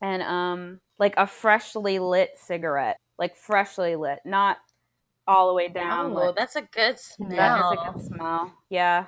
And 0.00 0.22
um 0.22 0.80
like 0.98 1.14
a 1.18 1.26
freshly 1.26 1.98
lit 1.98 2.30
cigarette. 2.38 2.96
Like 3.18 3.36
freshly 3.36 3.94
lit, 3.94 4.20
not 4.24 4.56
all 5.26 5.48
the 5.48 5.54
way 5.54 5.68
down. 5.68 6.12
Oh, 6.12 6.26
lit. 6.26 6.36
that's 6.36 6.56
a 6.56 6.62
good 6.62 6.98
smell. 6.98 7.28
that 7.30 7.58
is 7.58 7.78
a 7.78 7.92
good 7.92 8.04
smell. 8.06 8.54
Yeah 8.70 9.06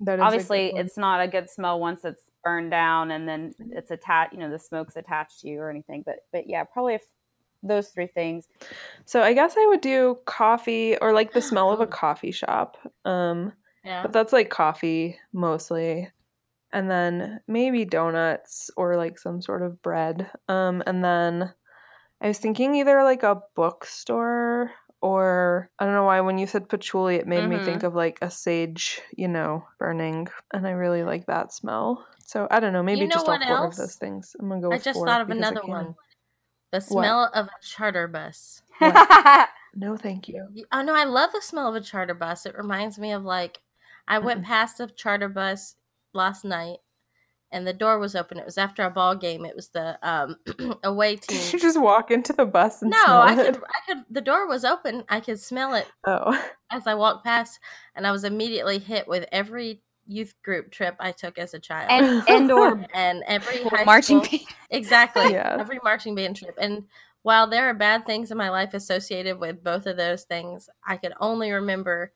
That 0.00 0.18
is 0.18 0.22
obviously 0.22 0.66
it's 0.76 0.96
not 0.98 1.20
a 1.20 1.28
good 1.28 1.48
smell 1.48 1.80
once 1.80 2.04
it's 2.04 2.30
burned 2.42 2.70
down 2.70 3.10
and 3.10 3.28
then 3.28 3.54
it's 3.70 3.90
attached 3.90 4.32
you 4.32 4.38
know 4.38 4.50
the 4.50 4.58
smoke's 4.58 4.96
attached 4.96 5.40
to 5.40 5.48
you 5.48 5.60
or 5.60 5.70
anything 5.70 6.02
but 6.04 6.16
but 6.32 6.48
yeah 6.48 6.64
probably 6.64 6.94
if 6.94 7.02
those 7.62 7.88
three 7.90 8.06
things 8.08 8.48
So 9.06 9.22
I 9.22 9.32
guess 9.32 9.54
I 9.56 9.66
would 9.66 9.80
do 9.80 10.18
coffee 10.26 10.96
or 10.98 11.12
like 11.12 11.32
the 11.32 11.40
smell 11.42 11.70
of 11.70 11.80
a 11.80 11.86
coffee 12.02 12.30
shop. 12.32 12.76
Um, 13.04 13.52
Yeah. 13.84 14.02
but 14.02 14.12
that's 14.12 14.32
like 14.32 14.50
coffee 14.50 15.18
mostly. 15.32 16.10
And 16.72 16.90
then 16.90 17.40
maybe 17.46 17.84
donuts 17.84 18.70
or 18.76 18.96
like 18.96 19.18
some 19.18 19.40
sort 19.40 19.62
of 19.62 19.80
bread. 19.82 20.30
Um, 20.48 20.82
and 20.86 21.04
then 21.04 21.54
I 22.20 22.28
was 22.28 22.38
thinking 22.38 22.74
either 22.76 23.02
like 23.04 23.22
a 23.22 23.42
bookstore 23.56 24.72
or 25.04 25.70
I 25.78 25.84
don't 25.84 25.92
know 25.92 26.04
why 26.04 26.20
when 26.22 26.38
you 26.38 26.46
said 26.46 26.68
patchouli 26.68 27.16
it 27.16 27.26
made 27.28 27.44
me 27.44 27.56
Mhm. 27.58 27.64
think 27.66 27.82
of 27.82 27.94
like 27.94 28.18
a 28.22 28.30
sage, 28.30 29.02
you 29.14 29.28
know, 29.28 29.64
burning. 29.78 30.28
And 30.52 30.66
I 30.66 30.70
really 30.70 31.04
like 31.04 31.26
that 31.26 31.52
smell. 31.52 32.06
So 32.26 32.48
I 32.50 32.58
don't 32.58 32.72
know, 32.72 32.82
maybe 32.82 33.02
You 33.02 33.08
know 33.08 33.16
just 33.16 33.28
all 33.28 33.38
four 33.46 33.64
else? 33.64 33.74
of 33.74 33.76
those 33.76 33.96
things. 33.96 34.34
I'm 34.40 34.48
gonna 34.48 34.62
go 34.62 34.72
I 34.72 34.78
just 34.78 35.04
thought 35.04 35.20
of 35.20 35.30
another 35.30 35.60
one. 35.66 35.94
The 36.72 36.80
smell 36.80 37.30
of 37.34 37.46
a 37.46 37.50
charter 37.62 38.08
bus. 38.08 38.62
No, 39.76 39.96
thank 39.96 40.28
you. 40.28 40.46
Oh 40.72 40.82
no, 40.82 40.94
I 40.94 41.04
love 41.04 41.32
the 41.32 41.42
smell 41.42 41.68
of 41.68 41.74
a 41.74 41.80
charter 41.80 42.14
bus. 42.14 42.46
It 42.46 42.56
reminds 42.56 42.98
me 42.98 43.10
of 43.12 43.24
like 43.24 43.60
I 44.06 44.20
went 44.20 44.40
Mm-mm. 44.40 44.44
past 44.44 44.78
a 44.80 44.86
charter 44.86 45.28
bus 45.28 45.74
last 46.12 46.44
night 46.44 46.78
and 47.54 47.66
the 47.66 47.72
door 47.72 47.98
was 47.98 48.14
open. 48.14 48.38
It 48.38 48.44
was 48.44 48.58
after 48.58 48.82
a 48.82 48.90
ball 48.90 49.14
game. 49.14 49.44
It 49.46 49.56
was 49.56 49.68
the 49.68 49.98
um 50.06 50.36
away 50.84 51.16
Did 51.16 51.30
you 51.30 51.38
team. 51.52 51.60
just 51.60 51.80
walk 51.80 52.10
into 52.10 52.32
the 52.34 52.44
bus 52.44 52.82
and 52.82 52.90
No, 52.90 52.98
smell 53.04 53.20
I 53.22 53.32
it? 53.32 53.36
could 53.54 53.56
I 53.64 53.80
could 53.94 54.04
the 54.10 54.20
door 54.20 54.46
was 54.46 54.64
open. 54.64 55.04
I 55.08 55.20
could 55.20 55.40
smell 55.40 55.74
it 55.74 55.86
Oh, 56.06 56.38
as 56.70 56.86
I 56.86 56.94
walked 56.94 57.24
past 57.24 57.58
and 57.94 58.06
I 58.06 58.10
was 58.12 58.24
immediately 58.24 58.78
hit 58.78 59.08
with 59.08 59.26
every 59.32 59.80
youth 60.06 60.34
group 60.42 60.70
trip 60.70 60.96
I 61.00 61.12
took 61.12 61.38
as 61.38 61.54
a 61.54 61.58
child. 61.58 61.90
and 61.90 62.22
and 62.28 62.50
or 62.50 62.84
and 62.94 63.22
every 63.26 63.62
high 63.62 63.84
marching 63.84 64.22
school- 64.22 64.38
band. 64.38 64.54
Exactly. 64.70 65.32
Yeah. 65.32 65.56
Every 65.58 65.78
marching 65.82 66.14
band 66.14 66.36
trip. 66.36 66.56
And 66.60 66.84
while 67.22 67.46
there 67.48 67.70
are 67.70 67.74
bad 67.74 68.04
things 68.04 68.30
in 68.30 68.36
my 68.36 68.50
life 68.50 68.74
associated 68.74 69.38
with 69.38 69.64
both 69.64 69.86
of 69.86 69.96
those 69.96 70.24
things, 70.24 70.68
I 70.86 70.98
could 70.98 71.14
only 71.20 71.50
remember 71.52 72.12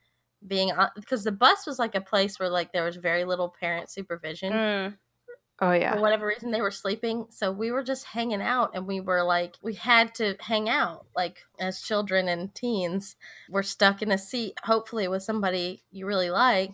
being 0.47 0.71
on 0.71 0.91
because 0.97 1.25
the 1.25 1.33
bus 1.33 1.67
was 1.67 1.79
like 1.79 1.95
a 1.95 2.01
place 2.01 2.39
where 2.39 2.51
like 2.51 2.73
there 2.73 2.85
was 2.85 2.97
very 2.97 3.25
little 3.25 3.49
parent 3.49 3.89
supervision. 3.91 4.53
Mm. 4.53 4.97
Oh 5.61 5.73
yeah. 5.73 5.95
For 5.95 6.01
whatever 6.01 6.27
reason, 6.27 6.51
they 6.51 6.61
were 6.61 6.71
sleeping. 6.71 7.27
So 7.31 7.51
we 7.51 7.71
were 7.71 7.83
just 7.83 8.05
hanging 8.05 8.43
out 8.43 8.73
and 8.75 8.87
we 8.87 9.01
were 9.01 9.23
like, 9.25 9.57
we 9.63 9.75
had 9.75 10.15
to 10.17 10.37
hang 10.41 10.69
out. 10.69 11.07
Like 11.17 11.45
as 11.59 11.81
children 11.81 12.29
and 12.29 12.55
teens, 12.55 13.17
we're 13.49 13.63
stuck 13.63 14.03
in 14.03 14.13
a 14.13 14.19
seat, 14.19 14.59
hopefully 14.65 15.09
with 15.09 15.23
somebody 15.23 15.85
you 15.91 16.07
really 16.07 16.31
like. 16.31 16.73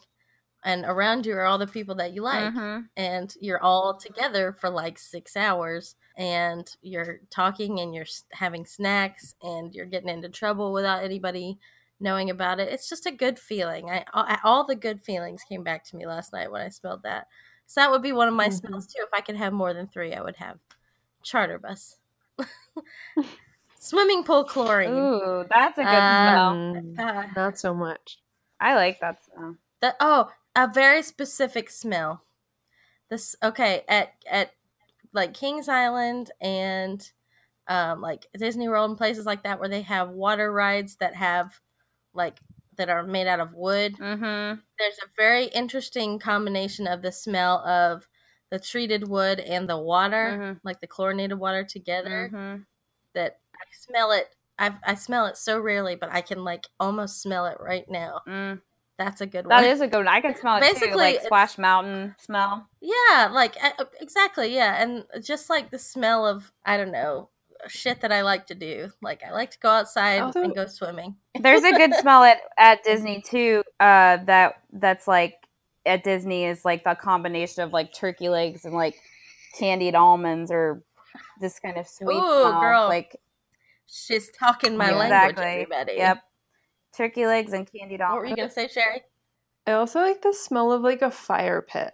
And 0.64 0.85
around 0.85 1.27
you 1.27 1.35
are 1.35 1.44
all 1.44 1.59
the 1.59 1.66
people 1.66 1.94
that 1.97 2.12
you 2.14 2.23
like 2.23 2.55
Mhm. 2.55 2.88
and 2.97 3.35
you're 3.40 3.62
all 3.62 3.97
together 3.99 4.53
for 4.53 4.70
like 4.70 4.99
six 4.99 5.37
hours 5.37 5.97
and 6.16 6.66
you're 6.81 7.20
talking 7.31 7.81
and 7.81 7.94
you're 7.94 8.07
having 8.33 8.64
snacks 8.66 9.35
and 9.42 9.75
you're 9.75 9.87
getting 9.87 10.09
into 10.09 10.29
trouble 10.29 10.73
without 10.73 11.05
anybody 11.05 11.59
knowing 12.01 12.31
about 12.31 12.61
it 12.61 12.73
it's 12.73 12.88
just 12.88 13.07
a 13.07 13.11
good 13.12 13.38
feeling 13.38 13.88
I, 13.90 14.05
I 14.12 14.38
all 14.44 14.64
the 14.66 14.75
good 14.77 15.03
feelings 15.05 15.42
came 15.44 15.62
back 15.64 15.85
to 15.87 15.97
me 15.97 16.07
last 16.07 16.33
night 16.33 16.51
when 16.51 16.61
i 16.61 16.68
smelled 16.68 17.03
that 17.05 17.29
so 17.66 17.81
that 17.81 17.90
would 17.90 18.03
be 18.03 18.12
one 18.12 18.29
of 18.29 18.35
my 18.35 18.48
Mhm. 18.48 18.48
smells 18.48 18.87
too 18.87 19.03
if 19.03 19.11
i 19.14 19.20
could 19.20 19.37
have 19.37 19.53
more 19.53 19.74
than 19.74 19.88
three 19.88 20.14
i 20.14 20.20
would 20.22 20.37
have 20.37 20.59
charter 21.22 21.59
bus 21.59 21.98
swimming 23.77 24.24
pool 24.24 24.44
chlorine 24.44 25.11
ooh 25.12 25.44
that's 25.48 25.79
a 25.79 25.85
good 25.85 26.09
Uh, 26.09 26.11
smell 26.11 26.61
Uh, 26.98 27.29
not 27.37 27.59
so 27.59 27.74
much. 27.74 28.18
i 28.61 28.74
like 28.74 29.00
that 29.00 29.22
smell 29.22 29.57
The 29.81 29.96
oh, 30.00 30.33
a 30.57 30.68
very 30.72 31.03
specific 31.03 31.70
smell. 31.70 32.24
This 33.11 33.37
okay 33.42 33.85
at 33.88 34.14
at 34.31 34.53
like 35.12 35.35
Kings 35.35 35.68
Island 35.68 36.33
and 36.40 37.11
um 37.68 38.00
like 38.03 38.27
Disney 38.35 38.68
World 38.68 38.90
and 38.92 38.98
places 38.98 39.27
like 39.27 39.44
that 39.44 39.61
where 39.61 39.68
they 39.70 39.83
have 39.83 40.11
water 40.11 40.53
rides 40.53 40.96
that 40.98 41.14
have 41.16 41.61
like 42.14 42.40
that 42.76 42.88
are 42.88 43.02
made 43.02 43.26
out 43.26 43.40
of 43.40 43.54
wood. 43.54 43.96
mm-hmm 43.98 44.60
There's 44.78 44.98
a 45.02 45.08
very 45.16 45.46
interesting 45.46 46.18
combination 46.18 46.87
of 46.87 47.02
the 47.02 47.12
smell 47.12 47.58
of 47.66 48.08
the 48.50 48.58
treated 48.58 49.08
wood 49.08 49.40
and 49.40 49.68
the 49.68 49.78
water, 49.78 50.37
Mhm. 50.38 50.60
like 50.64 50.80
the 50.80 50.87
chlorinated 50.87 51.38
water 51.38 51.64
together. 51.64 52.30
mm-hmm 52.32 52.62
That 53.14 53.40
I 53.54 53.64
smell 53.72 54.12
it. 54.12 54.34
I 54.58 54.76
I 54.84 54.94
smell 54.94 55.26
it 55.26 55.37
so 55.37 55.58
rarely, 55.58 55.94
but 55.96 56.10
I 56.12 56.20
can 56.20 56.44
like 56.44 56.66
almost 56.80 57.22
smell 57.22 57.46
it 57.46 57.58
right 57.60 57.88
now. 57.88 58.20
mm. 58.26 58.60
That's 58.98 59.20
a 59.20 59.26
good 59.26 59.46
that 59.48 59.62
one. 59.62 59.64
is 59.64 59.80
a 59.80 59.88
good 59.88 59.96
one 59.98 60.08
i 60.08 60.20
can 60.20 60.37
smell 60.37 60.56
it 60.58 60.60
too 60.60 60.72
Basically, 60.72 60.96
like 60.96 61.14
it's- 61.16 61.26
splash 61.26 61.58
mountain 61.58 62.14
smell 62.18 62.68
Yeah, 62.80 63.28
like 63.32 63.56
exactly, 64.00 64.54
yeah, 64.54 64.80
and 64.82 65.04
just 65.24 65.50
like 65.50 65.70
the 65.70 65.78
smell 65.80 66.24
of 66.26 66.52
I 66.64 66.76
don't 66.76 66.92
know 66.92 67.30
shit 67.68 68.00
that 68.03 68.12
I 68.12 68.22
like 68.22 68.46
to 68.46 68.55
do. 68.55 68.90
Like 69.03 69.22
I 69.22 69.33
like 69.33 69.50
to 69.53 69.59
go 69.59 69.68
outside 69.70 70.20
Also- 70.20 70.42
and 70.42 70.55
go 70.55 70.66
swimming. 70.66 71.16
There's 71.40 71.62
a 71.64 71.72
good 71.72 71.94
smell 71.94 72.22
at, 72.24 72.38
at 72.59 72.83
Disney 72.85 73.22
too. 73.22 73.62
Uh, 73.81 74.18
that 74.24 74.55
that's 74.72 75.07
like 75.09 75.35
at 75.87 76.03
Disney 76.05 76.44
is 76.44 76.64
like 76.64 76.85
the 76.85 76.94
combination 76.94 77.62
of 77.62 77.72
like 77.72 77.92
turkey 77.92 78.29
legs 78.29 78.64
and 78.64 78.74
like 78.74 78.96
candied 79.59 79.94
almonds 79.94 80.50
or 80.50 80.83
this 81.40 81.59
kind 81.61 81.77
of 81.77 81.87
sweet 81.87 82.16
Ooh, 82.16 82.18
smell. 82.20 82.61
girl. 82.61 82.88
Like 82.88 83.16
She's 83.87 84.31
talking 84.31 84.77
my 84.77 84.90
Yeah. 84.90 84.96
language, 84.96 85.31
Exactly. 85.31 85.44
everybody. 85.62 85.92
yep, 85.98 86.22
turkey 86.96 87.27
legs 87.27 87.53
and 87.53 87.70
candied 87.70 88.00
almonds. 88.00 88.14
What 88.16 88.22
were 88.22 88.27
you 88.31 88.37
gonna 88.37 88.50
say, 88.50 88.66
Sherry? 88.68 89.03
I 89.66 89.72
also 89.72 90.00
like 90.00 90.22
the 90.22 90.33
smell 90.33 90.72
of 90.72 90.83
like 90.83 91.03
a 91.03 91.11
fire 91.11 91.61
pit. 91.62 91.92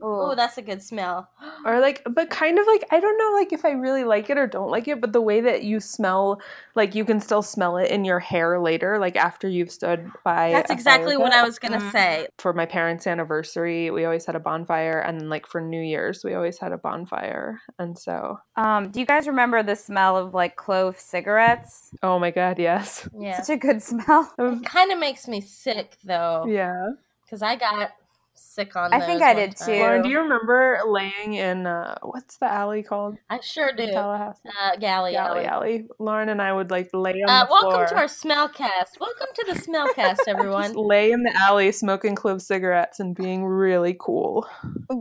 Oh, 0.00 0.34
that's 0.34 0.58
a 0.58 0.62
good 0.62 0.82
smell. 0.82 1.30
Or 1.64 1.80
like 1.80 2.02
but 2.08 2.30
kind 2.30 2.60
of 2.60 2.66
like 2.68 2.84
I 2.92 3.00
don't 3.00 3.18
know 3.18 3.36
like 3.36 3.52
if 3.52 3.64
I 3.64 3.70
really 3.72 4.04
like 4.04 4.30
it 4.30 4.38
or 4.38 4.46
don't 4.46 4.70
like 4.70 4.86
it, 4.86 5.00
but 5.00 5.12
the 5.12 5.20
way 5.20 5.40
that 5.40 5.64
you 5.64 5.80
smell 5.80 6.40
like 6.76 6.94
you 6.94 7.04
can 7.04 7.18
still 7.20 7.42
smell 7.42 7.76
it 7.76 7.90
in 7.90 8.04
your 8.04 8.20
hair 8.20 8.60
later, 8.60 8.98
like 9.00 9.16
after 9.16 9.48
you've 9.48 9.72
stood 9.72 10.12
by 10.22 10.52
That's 10.52 10.70
exactly 10.70 11.16
what. 11.16 11.32
I 11.32 11.42
was 11.42 11.58
gonna 11.58 11.78
Mhm. 11.78 11.90
say. 11.90 12.28
for 12.38 12.52
my 12.52 12.66
parents' 12.66 13.06
anniversary, 13.06 13.90
we 13.90 14.04
always 14.04 14.26
had 14.26 14.36
a 14.36 14.40
bonfire, 14.40 15.00
and 15.00 15.18
then 15.20 15.28
like 15.28 15.44
for 15.46 15.60
New 15.60 15.80
Year's, 15.82 16.22
we 16.22 16.34
always 16.34 16.58
had 16.58 16.70
a 16.70 16.78
bonfire. 16.78 17.60
And 17.80 17.98
so, 17.98 18.38
Um, 18.54 18.90
do 18.90 19.00
you 19.00 19.06
guys 19.06 19.26
remember 19.26 19.62
the 19.64 19.74
smell 19.74 20.16
of 20.16 20.34
like 20.34 20.54
clove 20.54 21.00
cigarettes? 21.00 21.90
oh 22.04 22.18
my 22.20 22.30
god, 22.30 22.60
yes, 22.60 23.08
Yeah. 23.18 23.40
Such 23.42 23.54
a 23.54 23.56
good 23.58 23.82
smell. 23.90 24.32
It 24.38 24.64
kind 24.64 24.92
of 24.92 24.98
makes 25.00 25.26
me 25.26 25.40
sick 25.40 25.96
though, 26.04 26.44
yeah. 26.46 26.90
because 27.24 27.42
I 27.42 27.56
got 27.56 27.90
sick 28.38 28.76
on. 28.76 28.92
I 28.92 29.00
think 29.00 29.22
I 29.22 29.34
did 29.34 29.56
time. 29.56 29.66
too. 29.66 29.72
Lauren, 29.80 30.02
do 30.02 30.08
you 30.08 30.18
remember 30.20 30.80
laying 30.86 31.34
in 31.34 31.66
uh, 31.66 31.96
what's 32.02 32.36
the 32.38 32.46
alley 32.46 32.82
called? 32.82 33.16
I 33.30 33.40
sure 33.40 33.72
do. 33.76 33.86
Tallahassee. 33.86 34.48
Uh, 34.48 34.76
Galley 34.76 35.12
Galley 35.12 35.44
Alley. 35.44 35.46
alley. 35.46 35.86
Lauren 35.98 36.28
and 36.28 36.40
I 36.42 36.52
would 36.52 36.70
like 36.70 36.90
lay 36.92 37.12
on 37.22 37.28
Uh, 37.30 37.44
the 37.44 37.50
welcome 37.50 37.70
floor. 37.72 37.86
to 37.86 37.96
our 37.96 38.04
Smellcast. 38.06 39.00
Welcome 39.00 39.26
to 39.34 39.44
the 39.52 39.60
Smellcast, 39.60 40.18
everyone. 40.28 40.64
Just 40.64 40.76
lay 40.76 41.12
in 41.12 41.22
the 41.22 41.32
alley 41.36 41.72
smoking 41.72 42.14
clove 42.14 42.42
cigarettes 42.42 43.00
and 43.00 43.14
being 43.14 43.44
really 43.44 43.96
cool. 43.98 44.46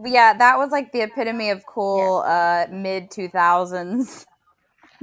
Yeah, 0.03 0.33
that 0.37 0.57
was 0.57 0.71
like 0.71 0.91
the 0.91 1.01
epitome 1.01 1.49
of 1.49 1.65
cool 1.65 2.23
uh 2.25 2.65
mid 2.71 3.11
two 3.11 3.27
thousands. 3.29 4.25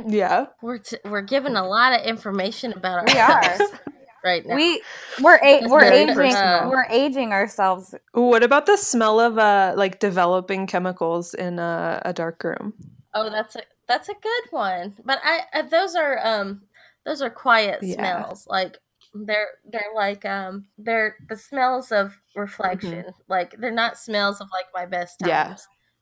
Yeah. 0.06 0.46
We're 0.62 0.78
t- 0.78 0.96
we're 1.04 1.20
giving 1.20 1.54
a 1.54 1.66
lot 1.66 1.92
of 1.92 2.06
information 2.06 2.72
about 2.72 3.12
We 3.12 3.18
are. 3.20 3.58
ourselves 4.24 4.44
right 4.44 4.46
now. 4.46 4.56
We 4.56 4.82
we're 5.22 5.38
a- 5.42 5.66
we're 5.68 5.84
aging 5.84 6.14
personal. 6.14 6.70
we're 6.70 6.86
aging 6.90 7.32
ourselves. 7.32 7.94
What 8.12 8.42
about 8.42 8.66
the 8.66 8.76
smell 8.76 9.20
of 9.20 9.38
uh 9.38 9.74
like 9.76 10.00
developing 10.00 10.66
chemicals 10.66 11.34
in 11.34 11.58
a, 11.58 12.00
a 12.04 12.12
dark 12.12 12.42
room? 12.44 12.74
oh, 13.14 13.28
that's 13.30 13.56
a 13.56 13.62
that's 13.88 14.08
a 14.08 14.14
good 14.14 14.44
one. 14.50 14.94
But 15.04 15.18
I, 15.22 15.40
I 15.52 15.62
those 15.62 15.94
are 15.94 16.18
um 16.24 16.62
those 17.04 17.20
are 17.22 17.30
quiet 17.30 17.80
Yeah. 17.82 17.94
smells. 17.96 18.46
Like 18.48 18.78
they're 19.14 19.48
they're 19.70 19.92
like 19.94 20.24
um 20.24 20.66
they're 20.78 21.16
the 21.28 21.36
smells 21.36 21.92
of 21.92 22.16
reflection. 22.34 23.04
Like 23.28 23.54
they're 23.58 23.70
not 23.70 23.98
smells 23.98 24.40
of 24.40 24.48
like 24.52 24.66
my 24.74 24.86
best 24.86 25.18
times. 25.18 25.28
Yeah. 25.28 25.56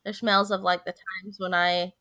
They're 0.05 0.13
smells 0.13 0.51
of 0.51 0.61
like 0.63 0.85
the 0.85 0.93
times 0.93 1.37
when 1.39 1.53
I 1.53 1.93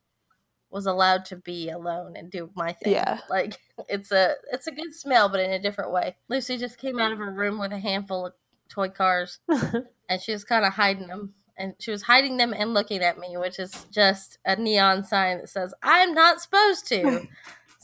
was 0.71 0.85
allowed 0.85 1.25
to 1.25 1.35
be 1.35 1.69
alone 1.69 2.15
and 2.15 2.29
do 2.29 2.49
my 2.55 2.73
thing. 2.73 2.93
Yeah. 2.93 3.19
Like 3.29 3.59
it's 3.89 4.11
a 4.11 4.35
it's 4.51 4.67
a 4.67 4.71
good 4.71 4.93
smell, 4.93 5.29
but 5.29 5.39
in 5.39 5.51
a 5.51 5.59
different 5.59 5.91
way. 5.91 6.15
Lucy 6.27 6.57
just 6.57 6.77
came 6.77 6.99
out 6.99 7.11
of 7.11 7.17
her 7.17 7.31
room 7.31 7.59
with 7.59 7.71
a 7.71 7.79
handful 7.79 8.27
of 8.27 8.33
toy 8.69 8.89
cars, 8.89 9.39
and 10.09 10.21
she 10.21 10.31
was 10.31 10.43
kind 10.43 10.65
of 10.65 10.73
hiding 10.73 11.07
them. 11.07 11.33
And 11.57 11.73
she 11.77 11.91
was 11.91 12.03
hiding 12.03 12.37
them 12.37 12.53
and 12.53 12.73
looking 12.73 13.01
at 13.01 13.19
me, 13.19 13.35
which 13.35 13.59
is 13.59 13.85
just 13.91 14.37
a 14.45 14.55
neon 14.55 15.03
sign 15.03 15.39
that 15.39 15.49
says 15.49 15.73
"I'm 15.83 16.13
not 16.13 16.41
supposed 16.41 16.87
to." 16.87 17.27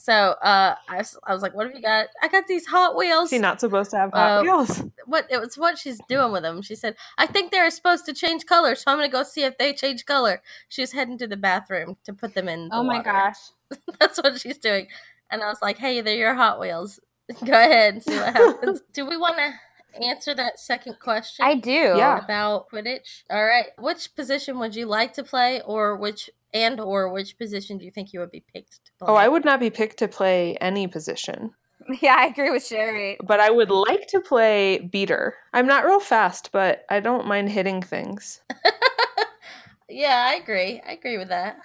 so 0.05 0.13
uh, 0.41 0.75
I, 0.87 0.97
was, 0.97 1.17
I 1.23 1.33
was 1.33 1.41
like, 1.41 1.55
"What 1.55 1.65
have 1.65 1.75
you 1.75 1.81
got?" 1.81 2.07
I 2.21 2.27
got 2.27 2.45
these 2.47 2.67
Hot 2.67 2.95
Wheels. 2.95 3.25
Is 3.25 3.31
he 3.31 3.39
not 3.39 3.59
supposed 3.59 3.89
to 3.91 3.97
have 3.97 4.11
Hot 4.13 4.39
Uh, 4.39 4.41
Wheels? 4.43 4.83
what 5.05 5.25
it 5.29 5.39
was 5.39 5.57
what 5.57 5.77
she's 5.77 5.99
doing 6.07 6.31
with 6.31 6.43
them. 6.43 6.61
She 6.61 6.75
said, 6.75 6.95
"I 7.17 7.25
think 7.25 7.51
they're 7.51 7.69
supposed 7.71 8.05
to 8.05 8.13
change 8.13 8.45
color, 8.45 8.75
so 8.75 8.83
I'm 8.91 8.97
gonna 8.97 9.09
go 9.09 9.23
see 9.23 9.43
if 9.43 9.57
they 9.57 9.73
change 9.73 10.05
color." 10.05 10.41
She 10.69 10.81
was 10.81 10.91
heading 10.91 11.17
to 11.17 11.27
the 11.27 11.37
bathroom 11.37 11.97
to 12.05 12.13
put 12.13 12.35
them 12.35 12.47
in. 12.47 12.69
The 12.69 12.75
Oh 12.75 12.83
my 12.83 12.97
water. 12.97 13.11
gosh. 13.11 13.37
That's 13.99 14.17
what 14.19 14.39
she's 14.39 14.57
doing. 14.59 14.87
And 15.31 15.41
I 15.41 15.47
was 15.49 15.57
like, 15.61 15.79
hey, 15.79 16.01
they're 16.01 16.15
your 16.15 16.35
Hot 16.35 16.59
Wheels. 16.59 16.99
Go 17.45 17.53
ahead 17.53 17.95
and 17.95 18.03
see 18.03 18.15
what 18.15 18.35
happens. 18.35 18.81
do 18.93 19.05
we 19.07 19.17
want 19.17 19.37
to 19.37 20.03
answer 20.05 20.35
that 20.35 20.59
second 20.59 20.99
question? 20.99 21.43
I 21.43 21.55
do. 21.55 21.71
Yeah. 21.71 22.23
About 22.23 22.69
Quidditch. 22.69 23.23
All 23.31 23.43
right. 23.43 23.67
Which 23.79 24.13
position 24.15 24.59
would 24.59 24.75
you 24.75 24.85
like 24.85 25.13
to 25.13 25.23
play, 25.23 25.61
or 25.65 25.95
which 25.95 26.29
and 26.55 26.79
or 26.79 27.09
which 27.11 27.37
position 27.37 27.77
do 27.77 27.85
you 27.85 27.91
think 27.91 28.13
you 28.13 28.19
would 28.21 28.31
be 28.31 28.43
picked 28.53 28.83
to 28.85 28.91
play? 28.97 29.07
Oh, 29.09 29.15
I 29.15 29.27
would 29.27 29.45
not 29.45 29.59
be 29.59 29.69
picked 29.69 29.99
to 29.99 30.07
play 30.07 30.55
any 30.61 30.87
position, 30.87 31.51
Yeah, 32.01 32.15
I 32.17 32.25
agree 32.27 32.49
with 32.49 32.65
Sherry. 32.65 33.17
but 33.23 33.39
I 33.39 33.51
would 33.51 33.69
like 33.69 34.07
to 34.07 34.19
play 34.21 34.79
beater. 34.79 35.35
I'm 35.53 35.67
not 35.67 35.85
real 35.85 35.99
fast, 35.99 36.49
but 36.51 36.83
I 36.89 36.99
don't 36.99 37.27
mind 37.27 37.49
hitting 37.49 37.81
things. 37.83 38.41
yeah, 39.89 40.29
I 40.31 40.35
agree. 40.35 40.81
I 40.87 40.93
agree 40.93 41.17
with 41.17 41.27
that 41.29 41.57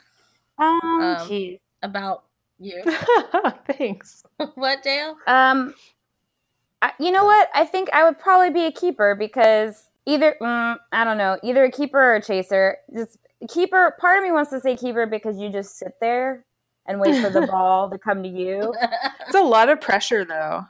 Um, 0.58 0.80
Um, 1.00 1.28
jeez. 1.28 1.60
about 1.82 2.24
you. 2.58 2.82
Thanks. 3.78 4.24
what, 4.56 4.82
Dale? 4.82 5.16
Um, 5.26 5.74
I, 6.82 6.92
you 6.98 7.10
know 7.10 7.24
what? 7.24 7.48
I 7.54 7.64
think 7.64 7.88
I 7.92 8.04
would 8.04 8.18
probably 8.18 8.50
be 8.50 8.66
a 8.66 8.72
keeper 8.72 9.14
because 9.14 9.88
either 10.06 10.34
mm, 10.40 10.76
I 10.92 11.04
don't 11.04 11.18
know, 11.18 11.38
either 11.42 11.64
a 11.64 11.70
keeper 11.70 11.98
or 11.98 12.16
a 12.16 12.22
chaser. 12.22 12.76
Just 12.94 13.16
keeper. 13.48 13.94
Part 14.00 14.18
of 14.18 14.24
me 14.24 14.32
wants 14.32 14.50
to 14.50 14.60
say 14.60 14.76
keeper 14.76 15.06
because 15.06 15.38
you 15.38 15.50
just 15.50 15.78
sit 15.78 15.92
there 16.00 16.44
and 16.86 17.00
wait 17.00 17.22
for 17.22 17.30
the 17.30 17.46
ball 17.50 17.90
to 17.90 17.98
come 17.98 18.22
to 18.22 18.28
you. 18.28 18.74
It's 19.26 19.34
a 19.34 19.42
lot 19.42 19.68
of 19.68 19.80
pressure, 19.80 20.24
though. 20.24 20.66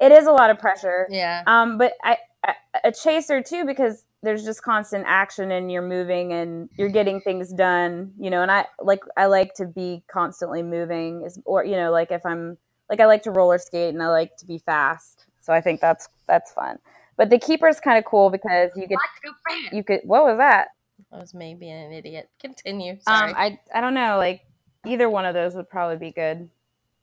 It 0.00 0.12
is 0.12 0.26
a 0.26 0.32
lot 0.32 0.50
of 0.50 0.58
pressure. 0.58 1.06
yeah. 1.10 1.42
Um, 1.46 1.78
but 1.78 1.94
I, 2.04 2.18
I 2.44 2.54
a 2.84 2.92
chaser 2.92 3.42
too 3.42 3.64
because 3.64 4.04
there's 4.22 4.44
just 4.44 4.62
constant 4.62 5.04
action 5.06 5.50
and 5.50 5.70
you're 5.72 5.80
moving 5.86 6.32
and 6.32 6.68
you're 6.76 6.90
getting 6.90 7.20
things 7.20 7.52
done. 7.52 8.12
You 8.18 8.28
know, 8.30 8.42
and 8.42 8.50
I 8.50 8.66
like 8.80 9.00
I 9.16 9.26
like 9.26 9.54
to 9.54 9.66
be 9.66 10.02
constantly 10.08 10.62
moving, 10.62 11.22
is 11.24 11.38
or 11.46 11.64
you 11.64 11.76
know, 11.76 11.90
like 11.90 12.10
if 12.12 12.26
I'm 12.26 12.58
like 12.90 13.00
I 13.00 13.06
like 13.06 13.22
to 13.22 13.30
roller 13.30 13.58
skate 13.58 13.94
and 13.94 14.02
I 14.02 14.08
like 14.08 14.36
to 14.38 14.46
be 14.46 14.58
fast. 14.58 15.26
So 15.40 15.52
I 15.54 15.60
think 15.62 15.80
that's 15.80 16.08
that's 16.26 16.52
fun. 16.52 16.78
But 17.16 17.30
the 17.30 17.38
keeper's 17.38 17.80
kind 17.80 17.96
of 17.96 18.04
cool 18.04 18.28
because 18.28 18.72
you 18.76 18.86
get 18.86 18.96
Like 18.96 19.22
to 19.22 19.28
go 19.28 19.32
fast. 19.48 19.74
you 19.74 19.82
could 19.82 20.00
what 20.04 20.24
was 20.24 20.36
that? 20.36 20.68
I 21.12 21.18
was 21.18 21.34
maybe 21.34 21.68
an 21.70 21.92
idiot. 21.92 22.28
Continue. 22.40 22.98
Sorry. 23.00 23.30
Um, 23.30 23.36
I 23.36 23.58
I 23.74 23.80
don't 23.80 23.94
know. 23.94 24.16
Like 24.18 24.42
either 24.84 25.08
one 25.08 25.24
of 25.24 25.34
those 25.34 25.54
would 25.54 25.68
probably 25.68 25.96
be 25.96 26.12
good. 26.12 26.48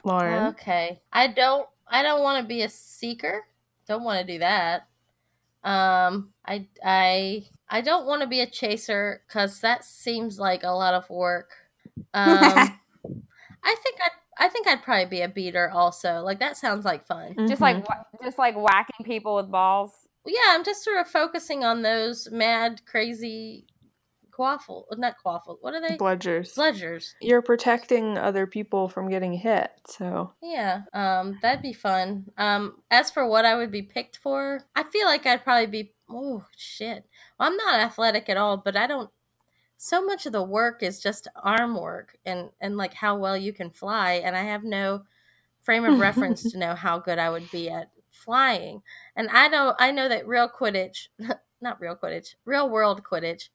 Lauren. 0.04 0.48
Okay. 0.48 1.02
I 1.12 1.28
don't 1.28 1.68
I 1.88 2.04
don't 2.04 2.22
want 2.22 2.42
to 2.42 2.48
be 2.48 2.62
a 2.62 2.70
seeker. 2.70 3.46
Don't 3.88 4.04
want 4.04 4.26
to 4.26 4.34
do 4.34 4.40
that. 4.40 4.88
Um 5.64 6.34
I 6.46 6.68
I 6.84 7.46
I 7.70 7.82
don't 7.82 8.06
want 8.06 8.22
to 8.22 8.28
be 8.28 8.42
a 8.42 8.46
chaser 8.50 9.22
cuz 9.30 9.62
that 9.62 9.86
seems 9.86 10.38
like 10.40 10.64
a 10.64 10.72
lot 10.72 10.94
of 10.94 11.10
work. 11.10 11.52
Um 12.14 12.80
I 13.64 13.76
think 13.76 13.98
I 14.04 14.10
I 14.46 14.50
think 14.50 14.68
I'd 14.68 14.84
probably 14.84 15.06
be 15.06 15.22
a 15.22 15.30
beater 15.30 15.70
also. 15.70 16.22
Like 16.22 16.40
that 16.40 16.58
sounds 16.58 16.84
like 16.86 17.06
fun. 17.06 17.36
Just 17.48 17.62
Mhm. 17.62 17.62
like 17.62 17.86
just 18.24 18.38
like 18.38 18.56
whacking 18.56 19.06
people 19.06 19.36
with 19.36 19.50
balls. 19.52 20.08
Yeah, 20.26 20.40
I'm 20.50 20.64
just 20.64 20.84
sort 20.84 20.98
of 21.00 21.08
focusing 21.08 21.64
on 21.64 21.82
those 21.82 22.30
mad 22.32 22.82
crazy 22.86 23.68
quaffle, 24.38 24.86
not 24.98 25.16
quaffle. 25.24 25.58
What 25.62 25.74
are 25.74 25.82
they? 25.82 25.98
bludgers. 25.98 26.56
Bludgers. 26.56 27.14
You're 27.22 27.42
protecting 27.42 28.18
other 28.18 28.48
people 28.48 28.90
from 28.90 29.10
getting 29.10 29.34
hit, 29.34 29.72
so 29.88 30.34
Yeah, 30.42 30.82
um, 30.94 31.40
that'd 31.42 31.62
be 31.62 31.74
fun. 31.74 32.32
Um, 32.38 32.82
as 32.90 33.12
for 33.12 33.28
what 33.28 33.46
I 33.46 33.56
would 33.56 33.72
be 33.72 33.82
picked 33.82 34.18
for, 34.18 34.62
I 34.76 34.84
feel 34.84 35.06
like 35.06 35.26
I'd 35.26 35.44
probably 35.44 35.68
be. 35.68 35.94
Oh 36.10 36.46
shit! 36.58 37.06
Well, 37.40 37.50
I'm 37.50 37.58
not 37.58 37.80
athletic 37.80 38.30
at 38.30 38.38
all, 38.38 38.58
but 38.58 38.76
I 38.76 38.88
don't. 38.88 39.10
So 39.78 40.04
much 40.06 40.26
of 40.26 40.32
the 40.32 40.44
work 40.44 40.84
is 40.84 41.02
just 41.02 41.28
arm 41.36 41.76
work 41.76 42.18
and 42.26 42.50
and 42.62 42.78
like 42.78 42.94
how 42.94 43.18
well 43.18 43.38
you 43.38 43.54
can 43.54 43.70
fly, 43.70 44.22
and 44.24 44.36
I 44.36 44.44
have 44.44 44.64
no 44.64 45.04
frame 45.62 45.86
of 45.86 46.00
reference 46.00 46.52
to 46.52 46.58
know 46.60 46.76
how 46.76 47.00
good 47.00 47.20
I 47.20 47.30
would 47.30 47.50
be 47.52 47.70
at 47.70 47.90
flying. 48.12 48.82
And 49.16 49.30
I 49.30 49.48
know 49.48 49.76
I 49.80 49.92
know 49.92 50.10
that 50.10 50.28
real 50.28 50.50
Quidditch, 50.50 51.08
not 51.62 51.82
real 51.82 51.96
Quidditch, 51.96 52.36
real 52.46 52.70
world 52.70 53.04
Quidditch 53.04 53.50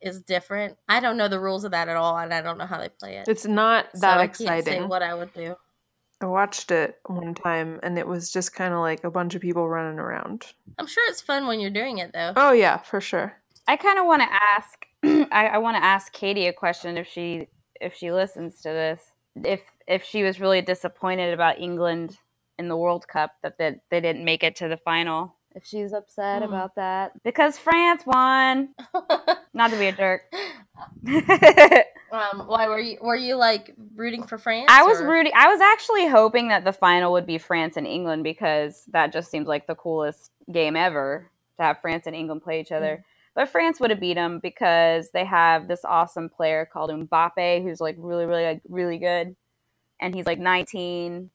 is 0.00 0.20
different. 0.22 0.76
I 0.88 1.00
don't 1.00 1.16
know 1.16 1.28
the 1.28 1.40
rules 1.40 1.64
of 1.64 1.72
that 1.72 1.88
at 1.88 1.96
all, 1.96 2.16
and 2.18 2.32
I 2.32 2.40
don't 2.40 2.58
know 2.58 2.66
how 2.66 2.78
they 2.78 2.88
play 2.88 3.16
it. 3.16 3.28
it's 3.28 3.46
not 3.46 3.86
so 3.94 4.00
that 4.00 4.18
I 4.18 4.26
can't 4.26 4.36
say 4.36 4.44
exciting. 4.58 4.88
what 4.88 5.02
I 5.02 5.14
would 5.14 5.32
do. 5.34 5.56
I 6.20 6.26
watched 6.26 6.72
it 6.72 6.98
one 7.06 7.32
time 7.34 7.78
and 7.84 7.96
it 7.96 8.04
was 8.06 8.32
just 8.32 8.52
kind 8.52 8.74
of 8.74 8.80
like 8.80 9.04
a 9.04 9.10
bunch 9.10 9.36
of 9.36 9.40
people 9.40 9.68
running 9.68 10.00
around. 10.00 10.46
I'm 10.76 10.88
sure 10.88 11.08
it's 11.08 11.20
fun 11.20 11.46
when 11.46 11.60
you're 11.60 11.70
doing 11.70 11.98
it 11.98 12.12
though. 12.12 12.32
Oh 12.34 12.50
yeah, 12.50 12.78
for 12.78 13.00
sure. 13.00 13.34
I 13.68 13.76
kind 13.76 14.00
of 14.00 14.06
want 14.06 14.22
to 14.22 14.28
ask. 14.32 14.84
I, 15.32 15.46
I 15.46 15.58
want 15.58 15.76
to 15.76 15.84
ask 15.84 16.12
Katie 16.12 16.46
a 16.48 16.52
question 16.52 16.96
if 16.96 17.06
she 17.06 17.46
if 17.80 17.94
she 17.94 18.10
listens 18.10 18.56
to 18.62 18.70
this. 18.70 19.12
If 19.44 19.60
if 19.86 20.02
she 20.02 20.24
was 20.24 20.40
really 20.40 20.60
disappointed 20.60 21.32
about 21.32 21.60
England 21.60 22.18
in 22.58 22.66
the 22.66 22.76
World 22.76 23.06
Cup 23.06 23.34
that 23.44 23.56
they, 23.58 23.76
they 23.88 24.00
didn't 24.00 24.24
make 24.24 24.42
it 24.42 24.56
to 24.56 24.66
the 24.66 24.76
final. 24.76 25.36
If 25.54 25.64
she's 25.64 25.92
upset 25.92 26.42
Hmm. 26.42 26.48
about 26.48 26.74
that 26.74 27.12
because 27.22 27.58
France 27.58 28.02
won. 28.04 28.70
Not 29.54 29.70
to 29.70 29.78
be 29.78 29.86
a 29.86 29.92
jerk. 29.92 30.22
um, 32.12 32.46
why 32.46 32.68
were 32.68 32.78
you 32.78 32.98
were 33.00 33.16
you 33.16 33.34
like 33.36 33.74
rooting 33.94 34.22
for 34.22 34.38
France? 34.38 34.66
I 34.68 34.82
was 34.84 35.00
or- 35.00 35.08
rooting. 35.08 35.32
I 35.34 35.48
was 35.48 35.60
actually 35.60 36.08
hoping 36.08 36.48
that 36.48 36.64
the 36.64 36.72
final 36.72 37.12
would 37.12 37.26
be 37.26 37.38
France 37.38 37.76
and 37.76 37.86
England 37.86 38.24
because 38.24 38.84
that 38.92 39.12
just 39.12 39.30
seems 39.30 39.48
like 39.48 39.66
the 39.66 39.74
coolest 39.74 40.30
game 40.50 40.76
ever 40.76 41.30
to 41.56 41.62
have 41.62 41.80
France 41.80 42.06
and 42.06 42.14
England 42.14 42.42
play 42.42 42.60
each 42.60 42.72
other. 42.72 43.04
But 43.34 43.48
France 43.48 43.78
would 43.78 43.90
have 43.90 44.00
beat 44.00 44.14
them 44.14 44.40
because 44.42 45.10
they 45.10 45.24
have 45.24 45.68
this 45.68 45.84
awesome 45.84 46.28
player 46.28 46.68
called 46.70 46.90
Mbappe 46.90 47.62
who's 47.62 47.80
like 47.80 47.94
really, 47.98 48.26
really, 48.26 48.44
like, 48.44 48.62
really 48.68 48.98
good. 48.98 49.36
And 50.00 50.14
he's 50.14 50.26
like 50.26 50.40
19 50.40 51.30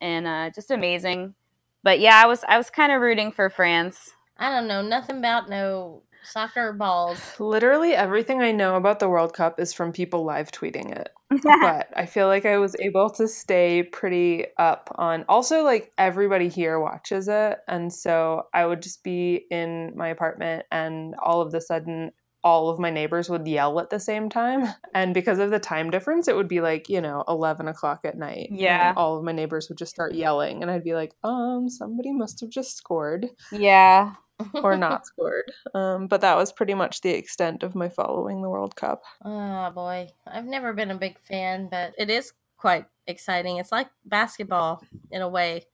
and 0.00 0.26
uh, 0.26 0.50
just 0.54 0.70
amazing. 0.70 1.34
But 1.82 2.00
yeah, 2.00 2.20
I 2.22 2.26
was 2.26 2.44
I 2.46 2.58
was 2.58 2.70
kind 2.70 2.92
of 2.92 3.00
rooting 3.00 3.32
for 3.32 3.48
France. 3.50 4.10
I 4.36 4.50
don't 4.50 4.66
know 4.66 4.82
nothing 4.82 5.18
about 5.18 5.48
no 5.48 6.02
soccer 6.22 6.72
balls. 6.72 7.20
Literally 7.38 7.92
everything 7.94 8.40
I 8.42 8.52
know 8.52 8.76
about 8.76 9.00
the 9.00 9.08
World 9.08 9.32
Cup 9.32 9.58
is 9.60 9.72
from 9.72 9.92
people 9.92 10.24
live 10.24 10.50
tweeting 10.50 10.90
it. 10.96 11.10
but 11.42 11.88
I 11.94 12.06
feel 12.06 12.26
like 12.26 12.44
I 12.44 12.58
was 12.58 12.74
able 12.80 13.08
to 13.10 13.28
stay 13.28 13.84
pretty 13.84 14.46
up 14.58 14.90
on 14.96 15.24
also 15.28 15.62
like 15.62 15.92
everybody 15.96 16.48
here 16.48 16.80
watches 16.80 17.28
it 17.28 17.60
and 17.68 17.92
so 17.92 18.46
I 18.52 18.66
would 18.66 18.82
just 18.82 19.04
be 19.04 19.46
in 19.48 19.92
my 19.94 20.08
apartment 20.08 20.66
and 20.72 21.14
all 21.22 21.40
of 21.40 21.52
the 21.52 21.60
sudden 21.60 22.10
all 22.42 22.68
of 22.68 22.80
my 22.80 22.90
neighbors 22.90 23.28
would 23.30 23.46
yell 23.46 23.78
at 23.78 23.90
the 23.90 24.00
same 24.00 24.28
time 24.28 24.66
and 24.94 25.14
because 25.14 25.38
of 25.38 25.50
the 25.52 25.60
time 25.60 25.90
difference 25.90 26.26
it 26.26 26.34
would 26.34 26.48
be 26.48 26.60
like 26.60 26.88
you 26.88 27.00
know 27.00 27.22
11 27.28 27.68
o'clock 27.68 28.00
at 28.04 28.18
night 28.18 28.48
and 28.50 28.58
Yeah. 28.58 28.92
all 28.96 29.16
of 29.16 29.22
my 29.22 29.30
neighbors 29.32 29.68
would 29.68 29.78
just 29.78 29.92
start 29.92 30.14
yelling 30.14 30.62
and 30.62 30.70
i'd 30.70 30.82
be 30.82 30.94
like 30.94 31.12
um 31.22 31.68
somebody 31.68 32.12
must 32.12 32.40
have 32.40 32.50
just 32.50 32.76
scored 32.76 33.28
yeah. 33.52 34.14
Or 34.62 34.76
not 34.76 35.06
scored 35.06 35.50
um 35.74 36.06
but 36.06 36.20
that 36.20 36.36
was 36.36 36.52
pretty 36.52 36.74
much 36.74 37.00
the 37.00 37.10
extent 37.10 37.62
of 37.62 37.74
my 37.74 37.88
following 37.88 38.42
the 38.42 38.48
world 38.48 38.76
cup 38.76 39.02
Oh 39.24 39.70
boy, 39.70 40.08
I've 40.26 40.46
never 40.46 40.72
been 40.72 40.90
a 40.90 40.96
big 40.96 41.18
fan, 41.18 41.68
but 41.70 41.94
it 41.98 42.10
is 42.10 42.32
quite 42.56 42.86
exciting. 43.06 43.58
It's 43.58 43.72
like 43.72 43.88
basketball 44.04 44.82
in 45.10 45.20
a 45.20 45.28
way, 45.28 45.66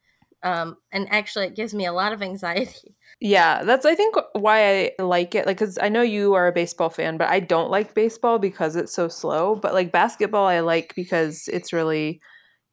um, 0.42 0.76
and 0.92 1.06
actually, 1.10 1.46
it 1.46 1.56
gives 1.56 1.72
me 1.74 1.86
a 1.86 1.92
lot 1.92 2.12
of 2.12 2.22
anxiety. 2.22 2.94
Yeah, 3.20 3.64
that's 3.64 3.86
I 3.86 3.94
think 3.94 4.14
why 4.32 4.90
I 4.98 5.02
like 5.02 5.34
it. 5.34 5.46
Like, 5.46 5.56
cause 5.58 5.78
I 5.80 5.88
know 5.88 6.02
you 6.02 6.34
are 6.34 6.48
a 6.48 6.52
baseball 6.52 6.90
fan, 6.90 7.16
but 7.16 7.28
I 7.30 7.40
don't 7.40 7.70
like 7.70 7.94
baseball 7.94 8.38
because 8.38 8.76
it's 8.76 8.92
so 8.92 9.08
slow. 9.08 9.54
But 9.56 9.72
like 9.72 9.90
basketball, 9.90 10.44
I 10.46 10.60
like 10.60 10.94
because 10.94 11.48
it's 11.48 11.72
really, 11.72 12.20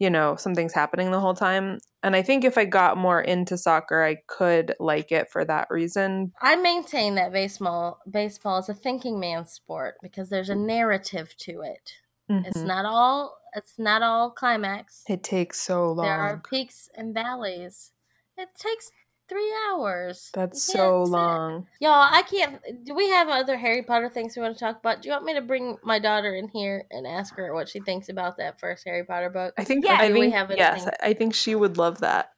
you 0.03 0.09
know, 0.09 0.35
something's 0.35 0.73
happening 0.73 1.11
the 1.11 1.19
whole 1.21 1.33
time. 1.33 1.79
And 2.03 2.13
I 2.13 2.21
think 2.21 2.43
if 2.43 2.57
I 2.57 2.65
got 2.65 2.97
more 2.97 3.21
into 3.21 3.57
soccer, 3.57 4.03
I 4.03 4.17
could 4.27 4.75
like 4.81 5.13
it 5.13 5.29
for 5.31 5.45
that 5.45 5.67
reason. 5.69 6.33
I 6.41 6.57
maintain 6.57 7.15
that 7.15 7.31
baseball 7.31 8.01
baseball 8.09 8.57
is 8.57 8.67
a 8.67 8.73
thinking 8.73 9.17
man's 9.17 9.51
sport 9.51 9.95
because 10.01 10.27
there's 10.29 10.49
a 10.49 10.55
narrative 10.55 11.33
to 11.37 11.61
it. 11.61 11.93
It's 12.27 12.57
Mhm. 12.57 12.65
not 12.65 12.85
all 12.85 13.37
it's 13.55 13.79
not 13.79 14.01
all 14.01 14.31
climax. 14.31 15.03
It 15.07 15.23
takes 15.23 15.61
so 15.61 15.91
long. 15.93 16.05
There 16.07 16.19
are 16.19 16.37
peaks 16.49 16.89
and 16.97 17.13
valleys. 17.13 17.91
It 18.35 18.49
takes 18.55 18.91
three 19.33 19.53
hours. 19.71 20.29
That's 20.33 20.63
so 20.63 20.73
can't 20.73 21.05
sit- 21.07 21.11
long. 21.11 21.67
Y'all, 21.79 21.91
I 22.11 22.21
can't. 22.21 22.59
Do 22.85 22.93
we 22.93 23.09
have 23.09 23.29
other 23.29 23.57
Harry 23.57 23.81
Potter 23.81 24.09
things 24.09 24.35
we 24.35 24.41
want 24.43 24.55
to 24.55 24.59
talk 24.63 24.79
about? 24.79 25.01
Do 25.01 25.09
you 25.09 25.13
want 25.13 25.25
me 25.25 25.33
to 25.33 25.41
bring 25.41 25.77
my 25.83 25.99
daughter 25.99 26.35
in 26.35 26.47
here 26.49 26.85
and 26.91 27.07
ask 27.07 27.35
her 27.35 27.53
what 27.53 27.67
she 27.69 27.79
thinks 27.79 28.09
about 28.09 28.37
that 28.37 28.59
first 28.59 28.83
Harry 28.85 29.03
Potter 29.03 29.29
book? 29.29 29.53
I 29.57 29.63
think 29.63 29.85
Yeah, 29.85 29.97
I 29.99 30.07
do 30.07 30.13
we 30.13 30.21
think 30.21 30.33
have 30.35 30.51
yes, 30.55 30.73
anything- 30.83 30.93
I 31.01 31.13
think 31.13 31.33
she 31.33 31.55
would 31.55 31.77
love 31.77 31.99
that. 32.01 32.31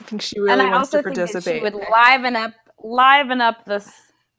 I 0.00 0.04
think 0.04 0.22
she 0.22 0.40
really 0.40 0.52
and 0.52 0.62
I 0.62 0.64
wants 0.70 0.88
also 0.94 0.98
to 1.02 1.14
think 1.14 1.30
that 1.32 1.42
she 1.44 1.60
would 1.60 1.74
liven 1.74 2.34
up 2.36 2.52
liven 2.82 3.40
up 3.40 3.64
this 3.64 3.90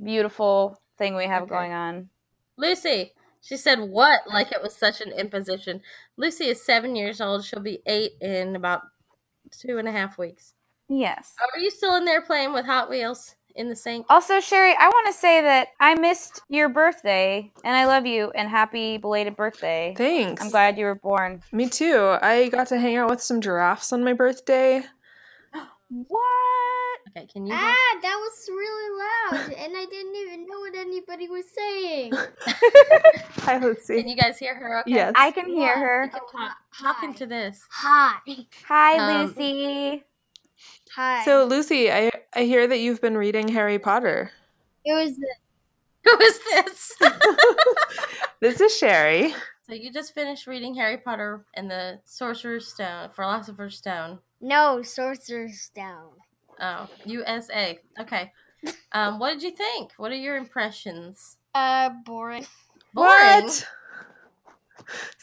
beautiful 0.04 0.82
thing 0.98 1.16
we 1.16 1.26
have 1.26 1.44
Okay. 1.44 1.50
going 1.50 1.72
on. 1.72 2.10
Lucy, 2.58 3.14
she 3.42 3.56
said 3.58 3.80
what 3.80 4.22
like 4.28 4.52
it 4.52 4.62
was 4.62 4.76
such 4.76 5.02
an 5.02 5.12
imposition. 5.12 5.82
Lucy 6.18 6.46
is 6.46 6.64
seven 6.66 6.96
years 6.96 7.22
old. 7.22 7.46
She'll 7.46 7.60
be 7.62 7.82
eight 7.86 8.14
in 8.22 8.56
about 8.56 8.82
two 9.52 9.78
and 9.78 9.88
a 9.88 9.92
half 9.92 10.18
weeks. 10.18 10.54
Yes. 10.90 11.34
Are 11.54 11.60
you 11.60 11.72
still 11.72 11.96
in 11.96 12.06
there 12.06 12.22
playing 12.22 12.54
with 12.54 12.66
Hot 12.66 12.90
Wheels 12.90 13.36
in 13.56 13.70
the 13.70 13.76
sink? 13.76 14.06
Also, 14.10 14.40
Sherry, 14.40 14.76
I 14.78 14.88
want 14.88 15.08
to 15.08 15.14
say 15.14 15.42
that 15.42 15.70
I 15.80 15.96
missed 15.96 16.42
your 16.50 16.70
birthday, 16.70 17.52
and 17.64 17.76
I 17.76 17.86
love 17.86 18.06
you, 18.06 18.32
and 18.36 18.50
happy 18.50 18.98
belated 18.98 19.36
birthday. 19.36 19.96
Thanks. 19.98 20.42
I'm 20.44 20.50
glad 20.52 20.78
you 20.78 20.86
were 20.86 20.96
born. 20.96 21.42
Me 21.52 21.68
too. 21.70 22.16
I 22.22 22.50
got 22.50 22.68
to 22.68 22.80
hang 22.80 22.98
out 22.98 23.10
with 23.10 23.22
some 23.22 23.42
giraffes 23.42 23.92
on 23.94 24.04
my 24.04 24.14
birthday. 24.14 24.84
What? 25.90 27.00
Okay, 27.16 27.28
can 27.32 27.46
you? 27.46 27.54
Ah, 27.56 27.98
that 28.02 28.16
was 28.20 28.50
really 28.50 29.00
loud, 29.00 29.54
and 29.54 29.78
I 29.78 29.86
didn't 29.86 30.16
even 30.16 30.48
know 30.48 30.60
what 30.60 30.76
anybody 30.76 31.30
was 31.30 31.46
saying. 31.56 32.12
Hi, 33.46 33.60
Lucy. 33.60 34.02
Can 34.02 34.10
you 34.10 34.16
guys 34.18 34.38
hear 34.40 34.56
her? 34.56 34.80
Okay. 34.82 34.92
Yes. 34.92 35.14
I 35.16 35.30
can 35.32 35.46
hear 35.48 35.68
What? 35.70 35.78
her. 35.78 36.04
You 36.06 36.10
can 36.12 36.20
talk, 36.32 36.58
talk 36.82 37.04
into 37.04 37.26
this. 37.28 37.62
Hi. 37.72 38.16
Hi, 38.68 38.98
Um, 38.98 39.28
Lucy. 39.28 40.04
Hi. 40.96 41.24
So, 41.26 41.46
Lucy, 41.46 41.92
I, 41.92 42.12
I 42.34 42.44
hear 42.44 42.68
that 42.68 42.78
you've 42.80 43.02
been 43.02 43.18
reading 43.18 43.48
Harry 43.50 43.80
Potter. 43.80 44.32
it 44.86 44.94
was 44.94 45.18
Who 46.06 46.20
is 46.22 46.40
this? 46.54 46.94
This 48.42 48.62
is 48.62 48.78
Sherry. 48.78 49.34
so 49.66 49.74
you 49.74 49.92
just 49.92 50.14
finished 50.14 50.46
reading 50.46 50.76
Harry 50.76 50.98
Potter 50.98 51.46
and 51.56 51.72
the 51.72 52.00
Sorcerer's 52.06 52.68
Stone, 52.68 53.10
Philosopher's 53.16 53.78
Stone. 53.78 54.20
no 54.42 54.82
Sorcerer's 54.84 55.62
Stone. 55.62 56.12
Oh, 56.60 56.88
USA. 57.06 57.80
Okay. 58.00 58.32
Um, 58.92 59.20
what 59.20 59.34
did 59.34 59.42
you 59.44 59.52
think? 59.52 59.92
What 59.98 60.12
are 60.12 60.16
your 60.16 60.38
impressions? 60.38 61.38
Uh, 61.56 61.90
boring. 62.06 62.46
Boring. 62.94 63.46
What? 63.46 63.68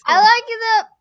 I 0.06 0.20
like 0.20 0.44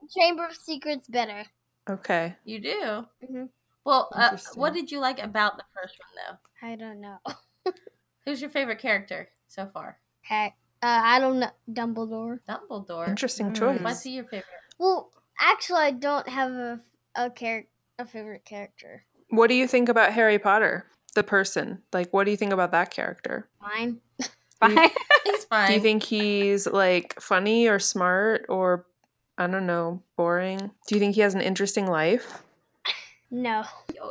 the 0.02 0.08
Chamber 0.20 0.46
of 0.46 0.56
Secrets 0.56 1.08
better. 1.08 1.44
Okay. 1.90 2.36
You 2.46 2.60
do. 2.60 3.06
Mhm. 3.26 3.50
Well, 3.86 4.10
uh, 4.14 4.38
what 4.56 4.74
did 4.74 4.92
you 4.92 5.00
like 5.00 5.20
about 5.22 5.58
the 5.58 5.64
first 5.76 5.96
one, 6.00 6.38
though? 6.62 6.68
I 6.68 6.76
don't 6.76 7.02
know. 7.02 7.18
Who's 8.26 8.42
your 8.42 8.50
favorite 8.52 8.80
character 8.80 9.30
so 9.48 9.66
far? 9.74 9.98
Heck, 10.22 10.56
uh, 10.84 11.02
I 11.04 11.20
don't 11.20 11.40
know. 11.40 11.50
Dumbledore. 11.72 12.40
Dumbledore. 12.48 13.08
Interesting 13.08 13.52
Mm. 13.52 13.58
choice. 13.58 13.82
Why's 13.82 14.04
he 14.04 14.12
your 14.12 14.26
favorite? 14.26 14.46
Well, 14.78 15.12
actually, 15.40 15.80
I 15.82 15.92
don't 15.92 16.28
have 16.30 16.52
a 16.52 16.80
a 17.16 17.30
char- 17.30 17.66
a 18.00 18.06
favorite 18.06 18.46
character. 18.46 19.04
What 19.30 19.48
do 19.48 19.56
you 19.56 19.68
think 19.68 19.90
about 19.90 20.14
Harry 20.14 20.38
Potter, 20.40 20.86
the 21.16 21.24
person? 21.24 21.82
Like, 21.92 22.12
what 22.14 22.24
do 22.26 22.32
you 22.32 22.38
think 22.38 22.54
about 22.54 22.72
that 22.72 22.92
character? 22.92 23.50
Mine. 23.62 24.00
Fine. 24.60 24.90
He's 25.26 25.44
fine. 25.50 25.68
Do 25.68 25.74
you 25.74 25.80
think 25.88 26.04
he's 26.04 26.68
like 26.68 27.20
funny 27.20 27.68
or 27.68 27.80
smart 27.80 28.46
or 28.48 28.86
I 29.38 29.48
don't 29.48 29.66
know, 29.66 30.04
boring? 30.18 30.72
Do 30.88 30.96
you 30.96 31.00
think 31.00 31.16
he 31.16 31.22
has 31.22 31.34
an 31.34 31.42
interesting 31.42 31.88
life? 31.88 32.44
No, 33.32 33.64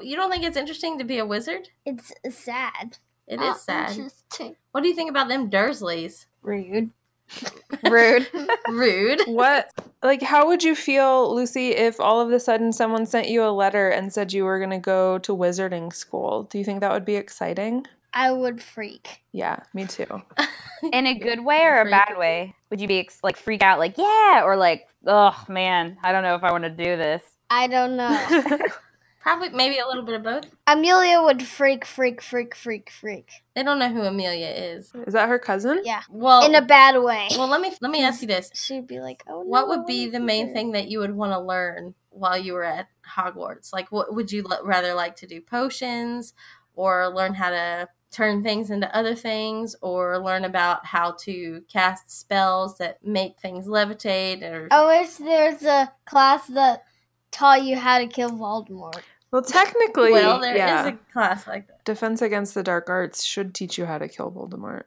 you 0.03 0.17
don't 0.17 0.31
think 0.31 0.45
it's 0.45 0.57
interesting 0.57 0.99
to 0.99 1.05
be 1.05 1.19
a 1.19 1.27
wizard? 1.27 1.69
it's 1.85 2.13
sad. 2.31 2.99
It 3.27 3.35
is 3.35 3.41
Not 3.41 3.61
sad. 3.61 3.91
Interesting. 3.91 4.57
What 4.73 4.83
do 4.83 4.89
you 4.89 4.95
think 4.95 5.11
about 5.11 5.29
them 5.29 5.51
Dursleys? 5.51 6.27
Rude. 6.43 6.91
Rude. 7.89 8.29
Rude. 8.69 9.21
What 9.27 9.71
like 10.03 10.23
how 10.23 10.49
would 10.49 10.65
you 10.65 10.75
feel, 10.75 11.33
Lucy, 11.35 11.71
if 11.71 12.01
all 12.01 12.21
of 12.21 12.33
a 12.33 12.41
sudden 12.41 12.73
someone 12.73 13.07
sent 13.07 13.29
you 13.29 13.45
a 13.45 13.51
letter 13.53 13.89
and 13.89 14.13
said 14.13 14.33
you 14.33 14.45
were 14.45 14.59
going 14.59 14.71
to 14.71 14.79
go 14.79 15.19
to 15.19 15.37
wizarding 15.37 15.93
school? 15.93 16.45
Do 16.45 16.59
you 16.59 16.65
think 16.65 16.81
that 16.81 16.91
would 16.91 17.05
be 17.05 17.17
exciting? 17.17 17.87
I 18.13 18.33
would 18.33 18.61
freak. 18.61 19.23
Yeah, 19.31 19.61
me 19.73 19.87
too. 19.87 20.23
In 20.93 21.07
a 21.07 21.17
good 21.17 21.45
way 21.45 21.63
or 21.63 21.83
a 21.83 21.89
bad 21.89 22.19
way? 22.19 22.57
Would 22.71 22.81
you 22.81 22.89
be 22.89 22.99
ex- 22.99 23.23
like 23.23 23.37
freak 23.37 23.63
out, 23.63 23.79
like 23.79 23.97
yeah, 23.97 24.43
or 24.45 24.57
like, 24.57 24.89
oh 25.07 25.45
man, 25.49 25.99
I 26.03 26.11
don't 26.11 26.25
know 26.25 26.35
if 26.35 26.43
I 26.43 26.51
want 26.51 26.65
to 26.65 26.71
do 26.71 26.97
this. 26.97 27.23
I 27.49 27.69
don't 27.69 27.97
know. 27.97 28.59
Probably, 29.21 29.51
maybe 29.51 29.79
a 29.79 29.87
little 29.87 30.03
bit 30.03 30.15
of 30.15 30.23
both. 30.23 30.47
Amelia 30.67 31.21
would 31.23 31.43
freak, 31.43 31.85
freak, 31.85 32.23
freak, 32.23 32.55
freak, 32.57 32.91
freak. 32.91 33.29
They 33.55 33.63
don't 33.63 33.79
know 33.79 33.91
who 33.91 34.01
Amelia 34.03 34.47
is. 34.49 34.91
Is 35.07 35.13
that 35.13 35.29
her 35.29 35.39
cousin? 35.39 35.83
Yeah, 35.85 36.03
Well, 36.09 36.47
in 36.47 36.55
a 36.55 36.63
bad 36.65 36.97
way. 37.03 37.29
well, 37.37 37.47
let 37.49 37.61
me 37.61 37.71
let 37.83 37.91
me 37.91 38.03
ask 38.03 38.23
you 38.23 38.29
this: 38.29 38.51
She'd 38.55 38.87
be 38.87 38.99
like, 39.01 39.23
"Oh 39.29 39.43
no." 39.43 39.49
What 39.49 39.69
would 39.69 39.85
be 39.87 40.07
the 40.09 40.21
main 40.21 40.47
this." 40.47 40.55
thing 40.55 40.73
that 40.73 40.89
you 40.89 41.01
would 41.01 41.15
want 41.15 41.33
to 41.33 41.39
learn 41.41 41.95
while 42.09 42.39
you 42.39 42.55
were 42.55 42.65
at 42.65 42.89
Hogwarts? 43.17 43.73
Like, 43.73 43.93
what 43.93 44.15
would 44.15 44.33
you 44.33 44.45
l- 44.51 44.65
rather 44.65 44.95
like 44.95 45.17
to 45.17 45.27
do? 45.27 45.41
Potions, 45.43 46.33
or 46.75 47.09
learn 47.09 47.35
how 47.35 47.51
to 47.51 47.89
turn 48.11 48.43
things 48.43 48.71
into 48.71 48.93
other 48.97 49.15
things, 49.15 49.77
or 49.83 50.19
learn 50.19 50.45
about 50.45 50.87
how 50.87 51.13
to 51.13 51.63
cast 51.71 52.11
spells 52.11 52.79
that 52.79 53.05
make 53.05 53.39
things 53.39 53.67
levitate? 53.67 54.43
Or 54.43 54.67
I 54.71 54.87
wish 55.01 55.11
there's 55.17 55.63
a 55.63 55.93
class 56.07 56.47
that 56.49 56.85
taught 57.31 57.65
you 57.65 57.77
how 57.77 57.99
to 57.99 58.07
kill 58.07 58.31
Voldemort. 58.31 59.03
Well, 59.31 59.43
technically, 59.43 60.13
well, 60.13 60.41
there 60.41 60.55
is 60.55 60.59
yeah. 60.59 60.89
a 60.89 60.93
class 61.13 61.47
like 61.47 61.69
that. 61.69 61.85
Defense 61.85 62.21
Against 62.21 62.55
the 62.55 62.63
Dark 62.65 62.91
Arts 62.91 63.25
should 63.25 63.55
teach 63.55 63.79
you 63.79 63.87
how 63.87 63.99
to 63.99 64.09
kill 64.09 64.31
Voldemort. 64.31 64.85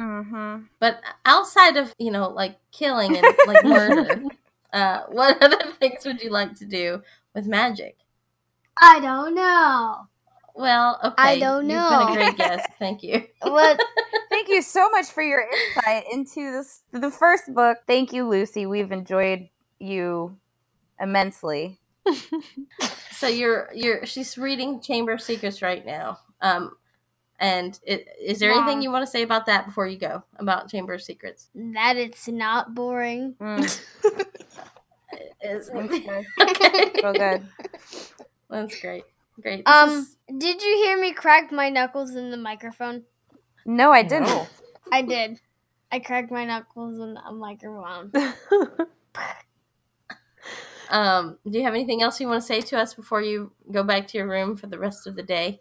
Mm-hmm. 0.00 0.64
But 0.78 1.00
outside 1.24 1.76
of 1.76 1.94
you 1.98 2.10
know, 2.10 2.28
like 2.28 2.56
killing 2.72 3.16
and 3.16 3.26
like 3.46 3.64
murder, 3.64 4.22
uh, 4.72 5.02
what 5.08 5.42
other 5.42 5.72
things 5.78 6.04
would 6.04 6.22
you 6.22 6.30
like 6.30 6.54
to 6.56 6.64
do 6.64 7.02
with 7.34 7.46
magic? 7.46 7.96
I 8.80 9.00
don't 9.00 9.34
know. 9.34 10.06
Well, 10.54 10.98
okay, 11.04 11.14
I 11.18 11.38
don't 11.38 11.66
know. 11.66 12.08
You've 12.08 12.08
been 12.08 12.18
a 12.18 12.24
great 12.24 12.38
guest. 12.38 12.68
Thank 12.78 13.02
you. 13.02 13.24
What? 13.42 13.80
Thank 14.30 14.48
you 14.48 14.60
so 14.62 14.90
much 14.90 15.06
for 15.06 15.22
your 15.22 15.46
insight 15.76 16.04
into 16.10 16.50
this 16.50 16.82
the 16.92 17.10
first 17.10 17.54
book. 17.54 17.78
Thank 17.86 18.12
you, 18.12 18.28
Lucy. 18.28 18.66
We've 18.66 18.90
enjoyed 18.90 19.48
you 19.78 20.36
immensely. 21.00 21.78
So 23.12 23.28
you're 23.28 23.70
you're 23.74 24.04
she's 24.04 24.36
reading 24.36 24.80
Chamber 24.82 25.12
of 25.12 25.22
Secrets 25.22 25.62
right 25.62 25.84
now. 25.86 26.18
Um, 26.42 26.76
And 27.40 27.78
it, 27.82 28.06
is 28.20 28.38
there 28.40 28.50
Wow. 28.52 28.58
anything 28.62 28.82
you 28.82 28.90
want 28.92 29.04
to 29.06 29.10
say 29.10 29.22
about 29.22 29.46
that 29.46 29.64
before 29.64 29.86
you 29.86 29.98
go 29.98 30.22
about 30.38 30.68
Chamber 30.68 30.92
of 30.92 31.00
Secrets? 31.02 31.48
That 31.54 31.96
it's 31.96 32.28
not 32.28 32.74
boring. 32.74 33.34
Mm, 33.40 33.64
Is 35.40 35.70
that's 35.70 35.88
good. 35.98 36.26
okay. 36.50 37.00
So 37.00 37.12
good. 37.14 37.46
That's 38.50 38.80
great. 38.80 39.04
Great. 39.40 39.64
This 39.64 39.74
Um, 39.74 39.90
is- 39.90 40.16
did 40.38 40.60
you 40.62 40.76
hear 40.84 40.98
me 41.00 41.12
crack 41.12 41.50
my 41.50 41.70
knuckles 41.70 42.14
in 42.16 42.30
the 42.30 42.36
microphone? 42.36 43.04
No, 43.64 43.92
I 43.92 44.02
didn't. 44.02 44.28
No. 44.28 44.46
I 44.92 45.00
did. 45.02 45.40
I 45.90 46.00
cracked 46.00 46.30
my 46.30 46.44
knuckles 46.44 46.98
in 46.98 47.16
a 47.16 47.32
microphone. 47.32 48.12
Um, 50.90 51.38
do 51.48 51.58
you 51.58 51.64
have 51.64 51.74
anything 51.74 52.02
else 52.02 52.20
you 52.20 52.28
want 52.28 52.40
to 52.42 52.46
say 52.46 52.60
to 52.60 52.78
us 52.78 52.94
before 52.94 53.22
you 53.22 53.52
go 53.70 53.82
back 53.82 54.06
to 54.08 54.18
your 54.18 54.28
room 54.28 54.56
for 54.56 54.66
the 54.66 54.78
rest 54.78 55.06
of 55.06 55.16
the 55.16 55.22
day? 55.22 55.60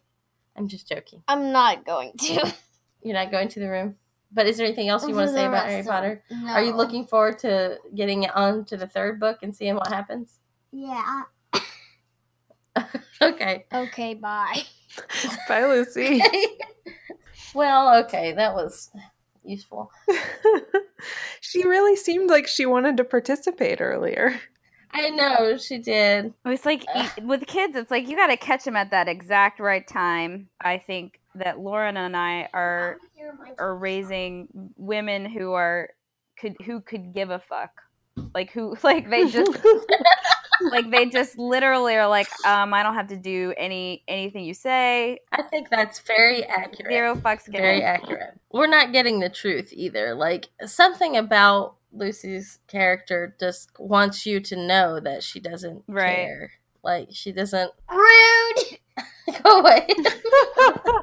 I'm 0.55 0.67
just 0.67 0.87
joking. 0.87 1.21
I'm 1.27 1.51
not 1.51 1.85
going 1.85 2.13
to. 2.19 2.53
You're 3.03 3.13
not 3.15 3.31
going 3.31 3.49
to 3.49 3.59
the 3.59 3.69
room. 3.69 3.95
But 4.31 4.47
is 4.47 4.57
there 4.57 4.65
anything 4.65 4.89
else 4.89 5.03
you 5.03 5.09
For 5.09 5.15
want 5.17 5.27
to 5.29 5.33
say 5.33 5.45
about 5.45 5.65
rest 5.65 5.67
Harry 5.67 5.79
of- 5.81 5.85
Potter? 5.87 6.23
No. 6.31 6.51
Are 6.51 6.63
you 6.63 6.73
looking 6.75 7.05
forward 7.05 7.39
to 7.39 7.77
getting 7.93 8.27
on 8.29 8.65
to 8.65 8.77
the 8.77 8.87
third 8.87 9.19
book 9.19 9.39
and 9.43 9.55
seeing 9.55 9.75
what 9.75 9.87
happens? 9.87 10.39
Yeah. 10.71 11.23
Okay. 13.21 13.65
Okay, 13.73 14.13
bye. 14.15 14.63
Bye, 15.47 15.65
Lucy. 15.65 16.21
well, 17.53 18.03
okay, 18.03 18.33
that 18.33 18.53
was 18.53 18.91
useful. 19.43 19.91
she 21.41 21.65
really 21.65 21.95
seemed 21.95 22.29
like 22.29 22.47
she 22.47 22.65
wanted 22.65 22.97
to 22.97 23.03
participate 23.05 23.79
earlier. 23.81 24.39
I 24.95 25.09
know 25.09 25.57
she 25.57 25.77
did. 25.77 26.33
It's 26.45 26.65
like 26.65 26.85
with 27.21 27.45
kids, 27.47 27.75
it's 27.75 27.91
like 27.91 28.07
you 28.07 28.15
got 28.15 28.27
to 28.27 28.37
catch 28.37 28.63
them 28.63 28.77
at 28.77 28.91
that 28.91 29.09
exact 29.09 29.59
right 29.59 29.85
time. 29.85 30.47
I 30.61 30.77
think 30.77 31.19
that 31.35 31.59
Lauren 31.59 31.97
and 31.97 32.15
I 32.15 32.47
are 32.53 32.97
are 33.59 33.75
raising 33.75 34.47
women 34.77 35.25
who 35.25 35.51
are 35.51 35.89
could 36.39 36.55
who 36.65 36.79
could 36.79 37.13
give 37.13 37.29
a 37.29 37.39
fuck, 37.39 37.71
like 38.33 38.51
who 38.51 38.77
like 38.83 39.09
they 39.09 39.29
just 39.29 39.51
like 40.71 40.89
they 40.91 41.05
just 41.07 41.37
literally 41.37 41.95
are 41.95 42.07
like, 42.07 42.27
um, 42.45 42.73
I 42.73 42.83
don't 42.83 42.95
have 42.95 43.07
to 43.07 43.17
do 43.17 43.53
any 43.57 44.03
anything 44.07 44.43
you 44.43 44.53
say. 44.53 45.19
I 45.31 45.41
think 45.43 45.69
that's 45.69 45.99
very 45.99 46.43
accurate. 46.43 46.91
Zero 46.91 47.15
fucks 47.15 47.47
Very 47.51 47.81
accurate. 47.83 48.39
We're 48.51 48.67
not 48.67 48.91
getting 48.91 49.19
the 49.19 49.29
truth 49.29 49.71
either. 49.73 50.15
Like 50.15 50.49
something 50.65 51.17
about 51.17 51.75
Lucy's 51.91 52.59
character 52.67 53.35
just 53.39 53.71
wants 53.79 54.25
you 54.25 54.39
to 54.41 54.55
know 54.55 54.99
that 54.99 55.23
she 55.23 55.39
doesn't 55.39 55.83
Right. 55.87 56.15
care. 56.15 56.51
Like 56.83 57.07
she 57.11 57.31
doesn't 57.31 57.71
Rude. 57.89 58.79
go 59.43 59.59
away. 59.59 59.87
I 59.89 61.01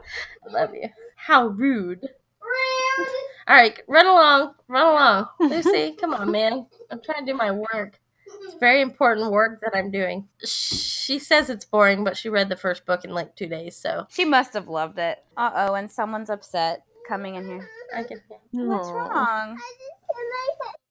love 0.51 0.75
you. 0.75 0.89
How 1.17 1.47
rude. 1.47 2.03
Rude. 2.03 3.09
All 3.49 3.57
right, 3.57 3.81
run 3.89 4.07
along, 4.07 4.55
run 4.69 4.87
along, 4.87 5.27
Lucy. 5.41 5.93
Come 6.01 6.15
on, 6.15 6.31
man. 6.31 6.67
I'm 6.91 7.01
trying 7.03 7.27
to 7.27 7.33
do 7.33 7.37
my 7.37 7.51
work. 7.51 7.99
It's 8.45 8.55
very 8.61 8.81
important 8.81 9.31
work 9.33 9.61
that 9.63 9.77
I'm 9.77 9.91
doing. 9.91 10.29
She 10.45 11.19
says 11.19 11.51
it's 11.51 11.65
boring, 11.65 12.05
but 12.05 12.17
she 12.17 12.29
read 12.29 12.49
the 12.49 12.57
first 12.57 12.87
book 12.87 13.05
in 13.05 13.11
like 13.11 13.35
two 13.37 13.47
days, 13.47 13.77
so 13.77 14.07
She 14.11 14.25
must 14.25 14.53
have 14.55 14.69
loved 14.69 14.99
it. 14.99 15.23
Uh 15.37 15.51
oh, 15.55 15.75
and 15.75 15.91
someone's 15.91 16.31
upset 16.31 16.83
coming 17.09 17.35
in 17.37 17.47
here. 17.47 17.69
I 17.95 18.05
can. 18.05 18.21
What's 18.53 18.89
Aw. 18.89 18.93
wrong? 18.93 19.59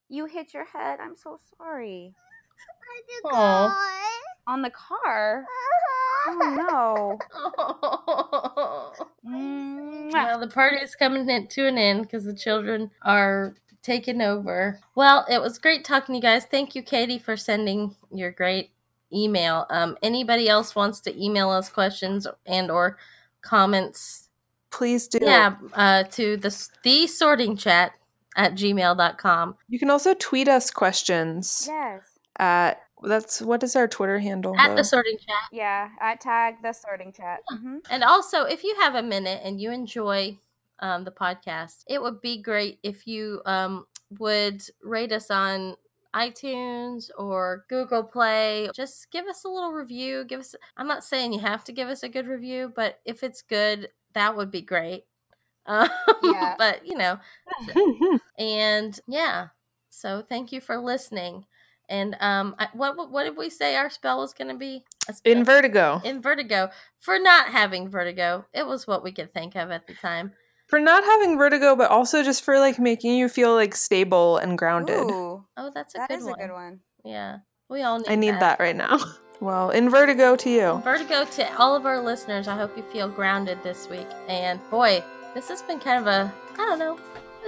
You 0.10 0.26
hit 0.26 0.54
your 0.54 0.66
head. 0.66 0.99
I'm 1.02 1.16
so 1.16 1.39
sorry. 1.58 2.14
Aw. 3.26 3.78
On 4.47 4.62
the 4.62 4.72
car. 4.72 5.45
Oh 6.28 7.18
no. 9.24 9.24
Well, 10.14 10.39
the 10.41 10.47
party 10.47 10.78
is 10.78 10.93
coming 10.95 11.26
to 11.47 11.68
an 11.68 11.78
end 11.78 12.02
because 12.02 12.26
the 12.26 12.34
children 12.36 12.91
are 13.02 13.56
taking 13.84 14.21
over. 14.21 14.79
Well, 14.95 15.25
it 15.29 15.41
was 15.41 15.57
great 15.57 15.84
talking 15.86 16.13
to 16.13 16.17
you 16.17 16.21
guys. 16.21 16.45
Thank 16.45 16.75
you, 16.75 16.84
Katie, 16.84 17.17
for 17.19 17.36
sending 17.38 17.95
your 18.13 18.32
great 18.32 18.71
email. 19.13 19.65
Um, 19.69 19.97
anybody 20.01 20.47
else 20.47 20.75
wants 20.75 20.99
to 21.01 21.23
email 21.23 21.49
us 21.49 21.69
questions 21.69 22.27
and 22.45 22.69
or 22.71 22.97
comments 23.41 24.29
Please 24.69 25.07
do. 25.07 25.19
yeah 25.21 25.55
uh, 25.73 26.03
to 26.03 26.38
the, 26.38 26.67
the 26.84 27.07
sorting 27.07 27.57
chat 27.57 27.91
at 28.38 28.53
gmail.com 28.53 29.55
You 29.67 29.79
can 29.79 29.89
also 29.89 30.13
tweet 30.13 30.47
us 30.47 30.71
questions 30.71 31.65
Yes. 31.69 32.03
at 32.39 32.82
that's 33.03 33.41
what 33.41 33.63
is 33.63 33.75
our 33.75 33.88
Twitter 33.88 34.19
handle? 34.19 34.55
at 34.57 34.69
though? 34.69 34.75
the 34.75 34.84
sorting 34.84 35.17
chat 35.17 35.43
Yeah. 35.51 35.89
At 35.99 36.21
tag 36.21 36.55
the 36.61 36.71
sorting 36.71 37.11
chat. 37.11 37.39
hmm 37.49 37.79
and 37.89 38.03
also 38.03 38.43
if 38.45 38.63
you 38.63 38.75
have 38.79 38.95
a 38.95 39.03
minute 39.03 39.41
and 39.43 39.59
you 39.59 39.71
enjoy 39.71 40.38
um, 40.82 41.03
the 41.03 41.11
podcast 41.11 41.84
it 41.88 42.01
would 42.01 42.21
be 42.21 42.41
great 42.41 42.79
if 42.84 43.05
you 43.07 43.41
um, 43.45 43.86
would 44.19 44.61
rate 44.84 45.11
us 45.11 45.29
on 45.32 45.75
itunes 46.15 47.09
or 47.17 47.65
google 47.69 48.03
play. 48.03 48.69
Just 48.75 49.09
give 49.11 49.25
us 49.27 49.43
a 49.45 49.47
little 49.49 49.71
review. 49.71 50.25
Give 50.25 50.39
us 50.41 50.55
i'm 50.77 50.88
not 50.88 51.03
saying 51.05 51.32
you 51.34 51.39
have 51.39 51.63
to 51.65 51.71
give 51.71 51.88
us 51.88 52.03
a 52.03 52.09
good 52.09 52.27
review 52.27 52.71
but 52.75 52.99
if 53.05 53.23
it's 53.23 53.41
good 53.41 53.89
that 54.13 54.36
would 54.36 54.51
be 54.51 54.61
great. 54.61 55.05
Um, 55.67 55.88
Yeah. 56.23 56.55
but 56.57 56.86
you 56.88 56.97
know 56.97 57.19
and 58.39 58.99
yeah. 59.07 59.47
So 59.89 60.23
thank 60.27 60.51
you 60.51 60.59
for 60.59 60.77
listening. 60.77 61.45
And 61.88 62.15
um 62.19 62.55
I, 62.57 62.67
what 62.73 62.97
what- 62.97 63.11
what 63.11 63.23
did 63.25 63.38
we 63.38 63.49
say 63.49 63.75
our 63.75 63.89
spell 63.89 64.19
was 64.19 64.34
going 64.34 64.47
to 64.47 64.57
be? 64.57 64.84
A 65.07 65.13
spell- 65.13 65.32
In 65.34 65.43
vertigo. 65.45 66.01
in 66.03 66.21
vertigo. 66.21 66.69
For 66.99 67.19
not 67.19 67.49
having 67.49 67.89
vertigo 67.89 68.45
it 68.53 68.65
was 68.65 68.88
what 68.88 69.03
we 69.03 69.11
could 69.11 69.34
think 69.34 69.55
of 69.55 69.69
at 69.71 69.86
the 69.88 69.93
time 69.93 70.34
for 70.72 70.80
not 70.80 71.03
having 71.03 71.38
vertigo, 71.38 71.76
but 71.76 71.91
also 71.91 72.24
just 72.24 72.43
for 72.43 72.57
like 72.57 72.80
making 72.80 73.13
you 73.13 73.28
feel 73.30 73.53
like 73.53 73.76
stable 73.76 74.38
and 74.38 74.57
grounded. 74.57 74.97
Ooh, 75.03 75.45
oh 75.57 75.69
that's 75.76 75.93
a 75.93 75.99
that 75.99 76.09
good 76.09 76.19
is 76.19 76.26
one 76.26 76.39
a 76.39 76.47
good 76.47 76.53
one. 76.53 76.80
yeah 77.05 77.39
we 77.69 77.84
all 77.84 77.99
need 77.99 78.09
I 78.09 78.15
need 78.15 78.39
that. 78.39 78.59
right 78.59 78.76
now. 78.76 78.97
Well, 79.41 79.72
in 79.72 79.89
vertigo 79.89 80.36
to 80.38 80.49
you. 80.51 80.82
vertigo 80.86 81.26
to 81.26 81.43
all 81.57 81.76
of 81.76 81.88
our 81.88 81.99
listeners 81.99 82.47
i 82.47 82.55
hope 82.55 82.78
you 82.78 82.84
feel 82.93 83.09
grounded 83.09 83.57
this 83.63 83.89
week 83.89 84.05
and 84.30 84.59
boy 84.69 85.03
this 85.34 85.49
has 85.49 85.63
been 85.63 85.80
kind 85.80 85.97
of 85.99 86.05
a 86.05 86.32
i 86.53 86.57
don't 86.57 86.78
know 86.78 86.99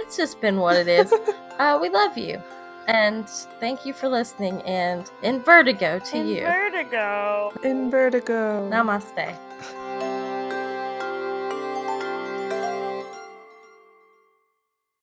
it's 0.02 0.16
just 0.16 0.40
been 0.40 0.56
what 0.58 0.74
it 0.76 0.88
is 0.88 1.12
uh, 1.62 1.78
we 1.80 1.88
love 1.88 2.18
you 2.18 2.42
and 2.88 3.28
thank 3.62 3.86
you 3.86 3.92
for 3.94 4.08
listening 4.08 4.60
and 4.62 5.08
in 5.22 5.38
vertigo 5.40 6.00
to 6.00 6.16
In 6.18 6.26
you 6.26 6.42
Vertigo. 6.42 7.52
In 7.62 7.90
vertigo. 7.92 8.68
namaste 8.68 9.30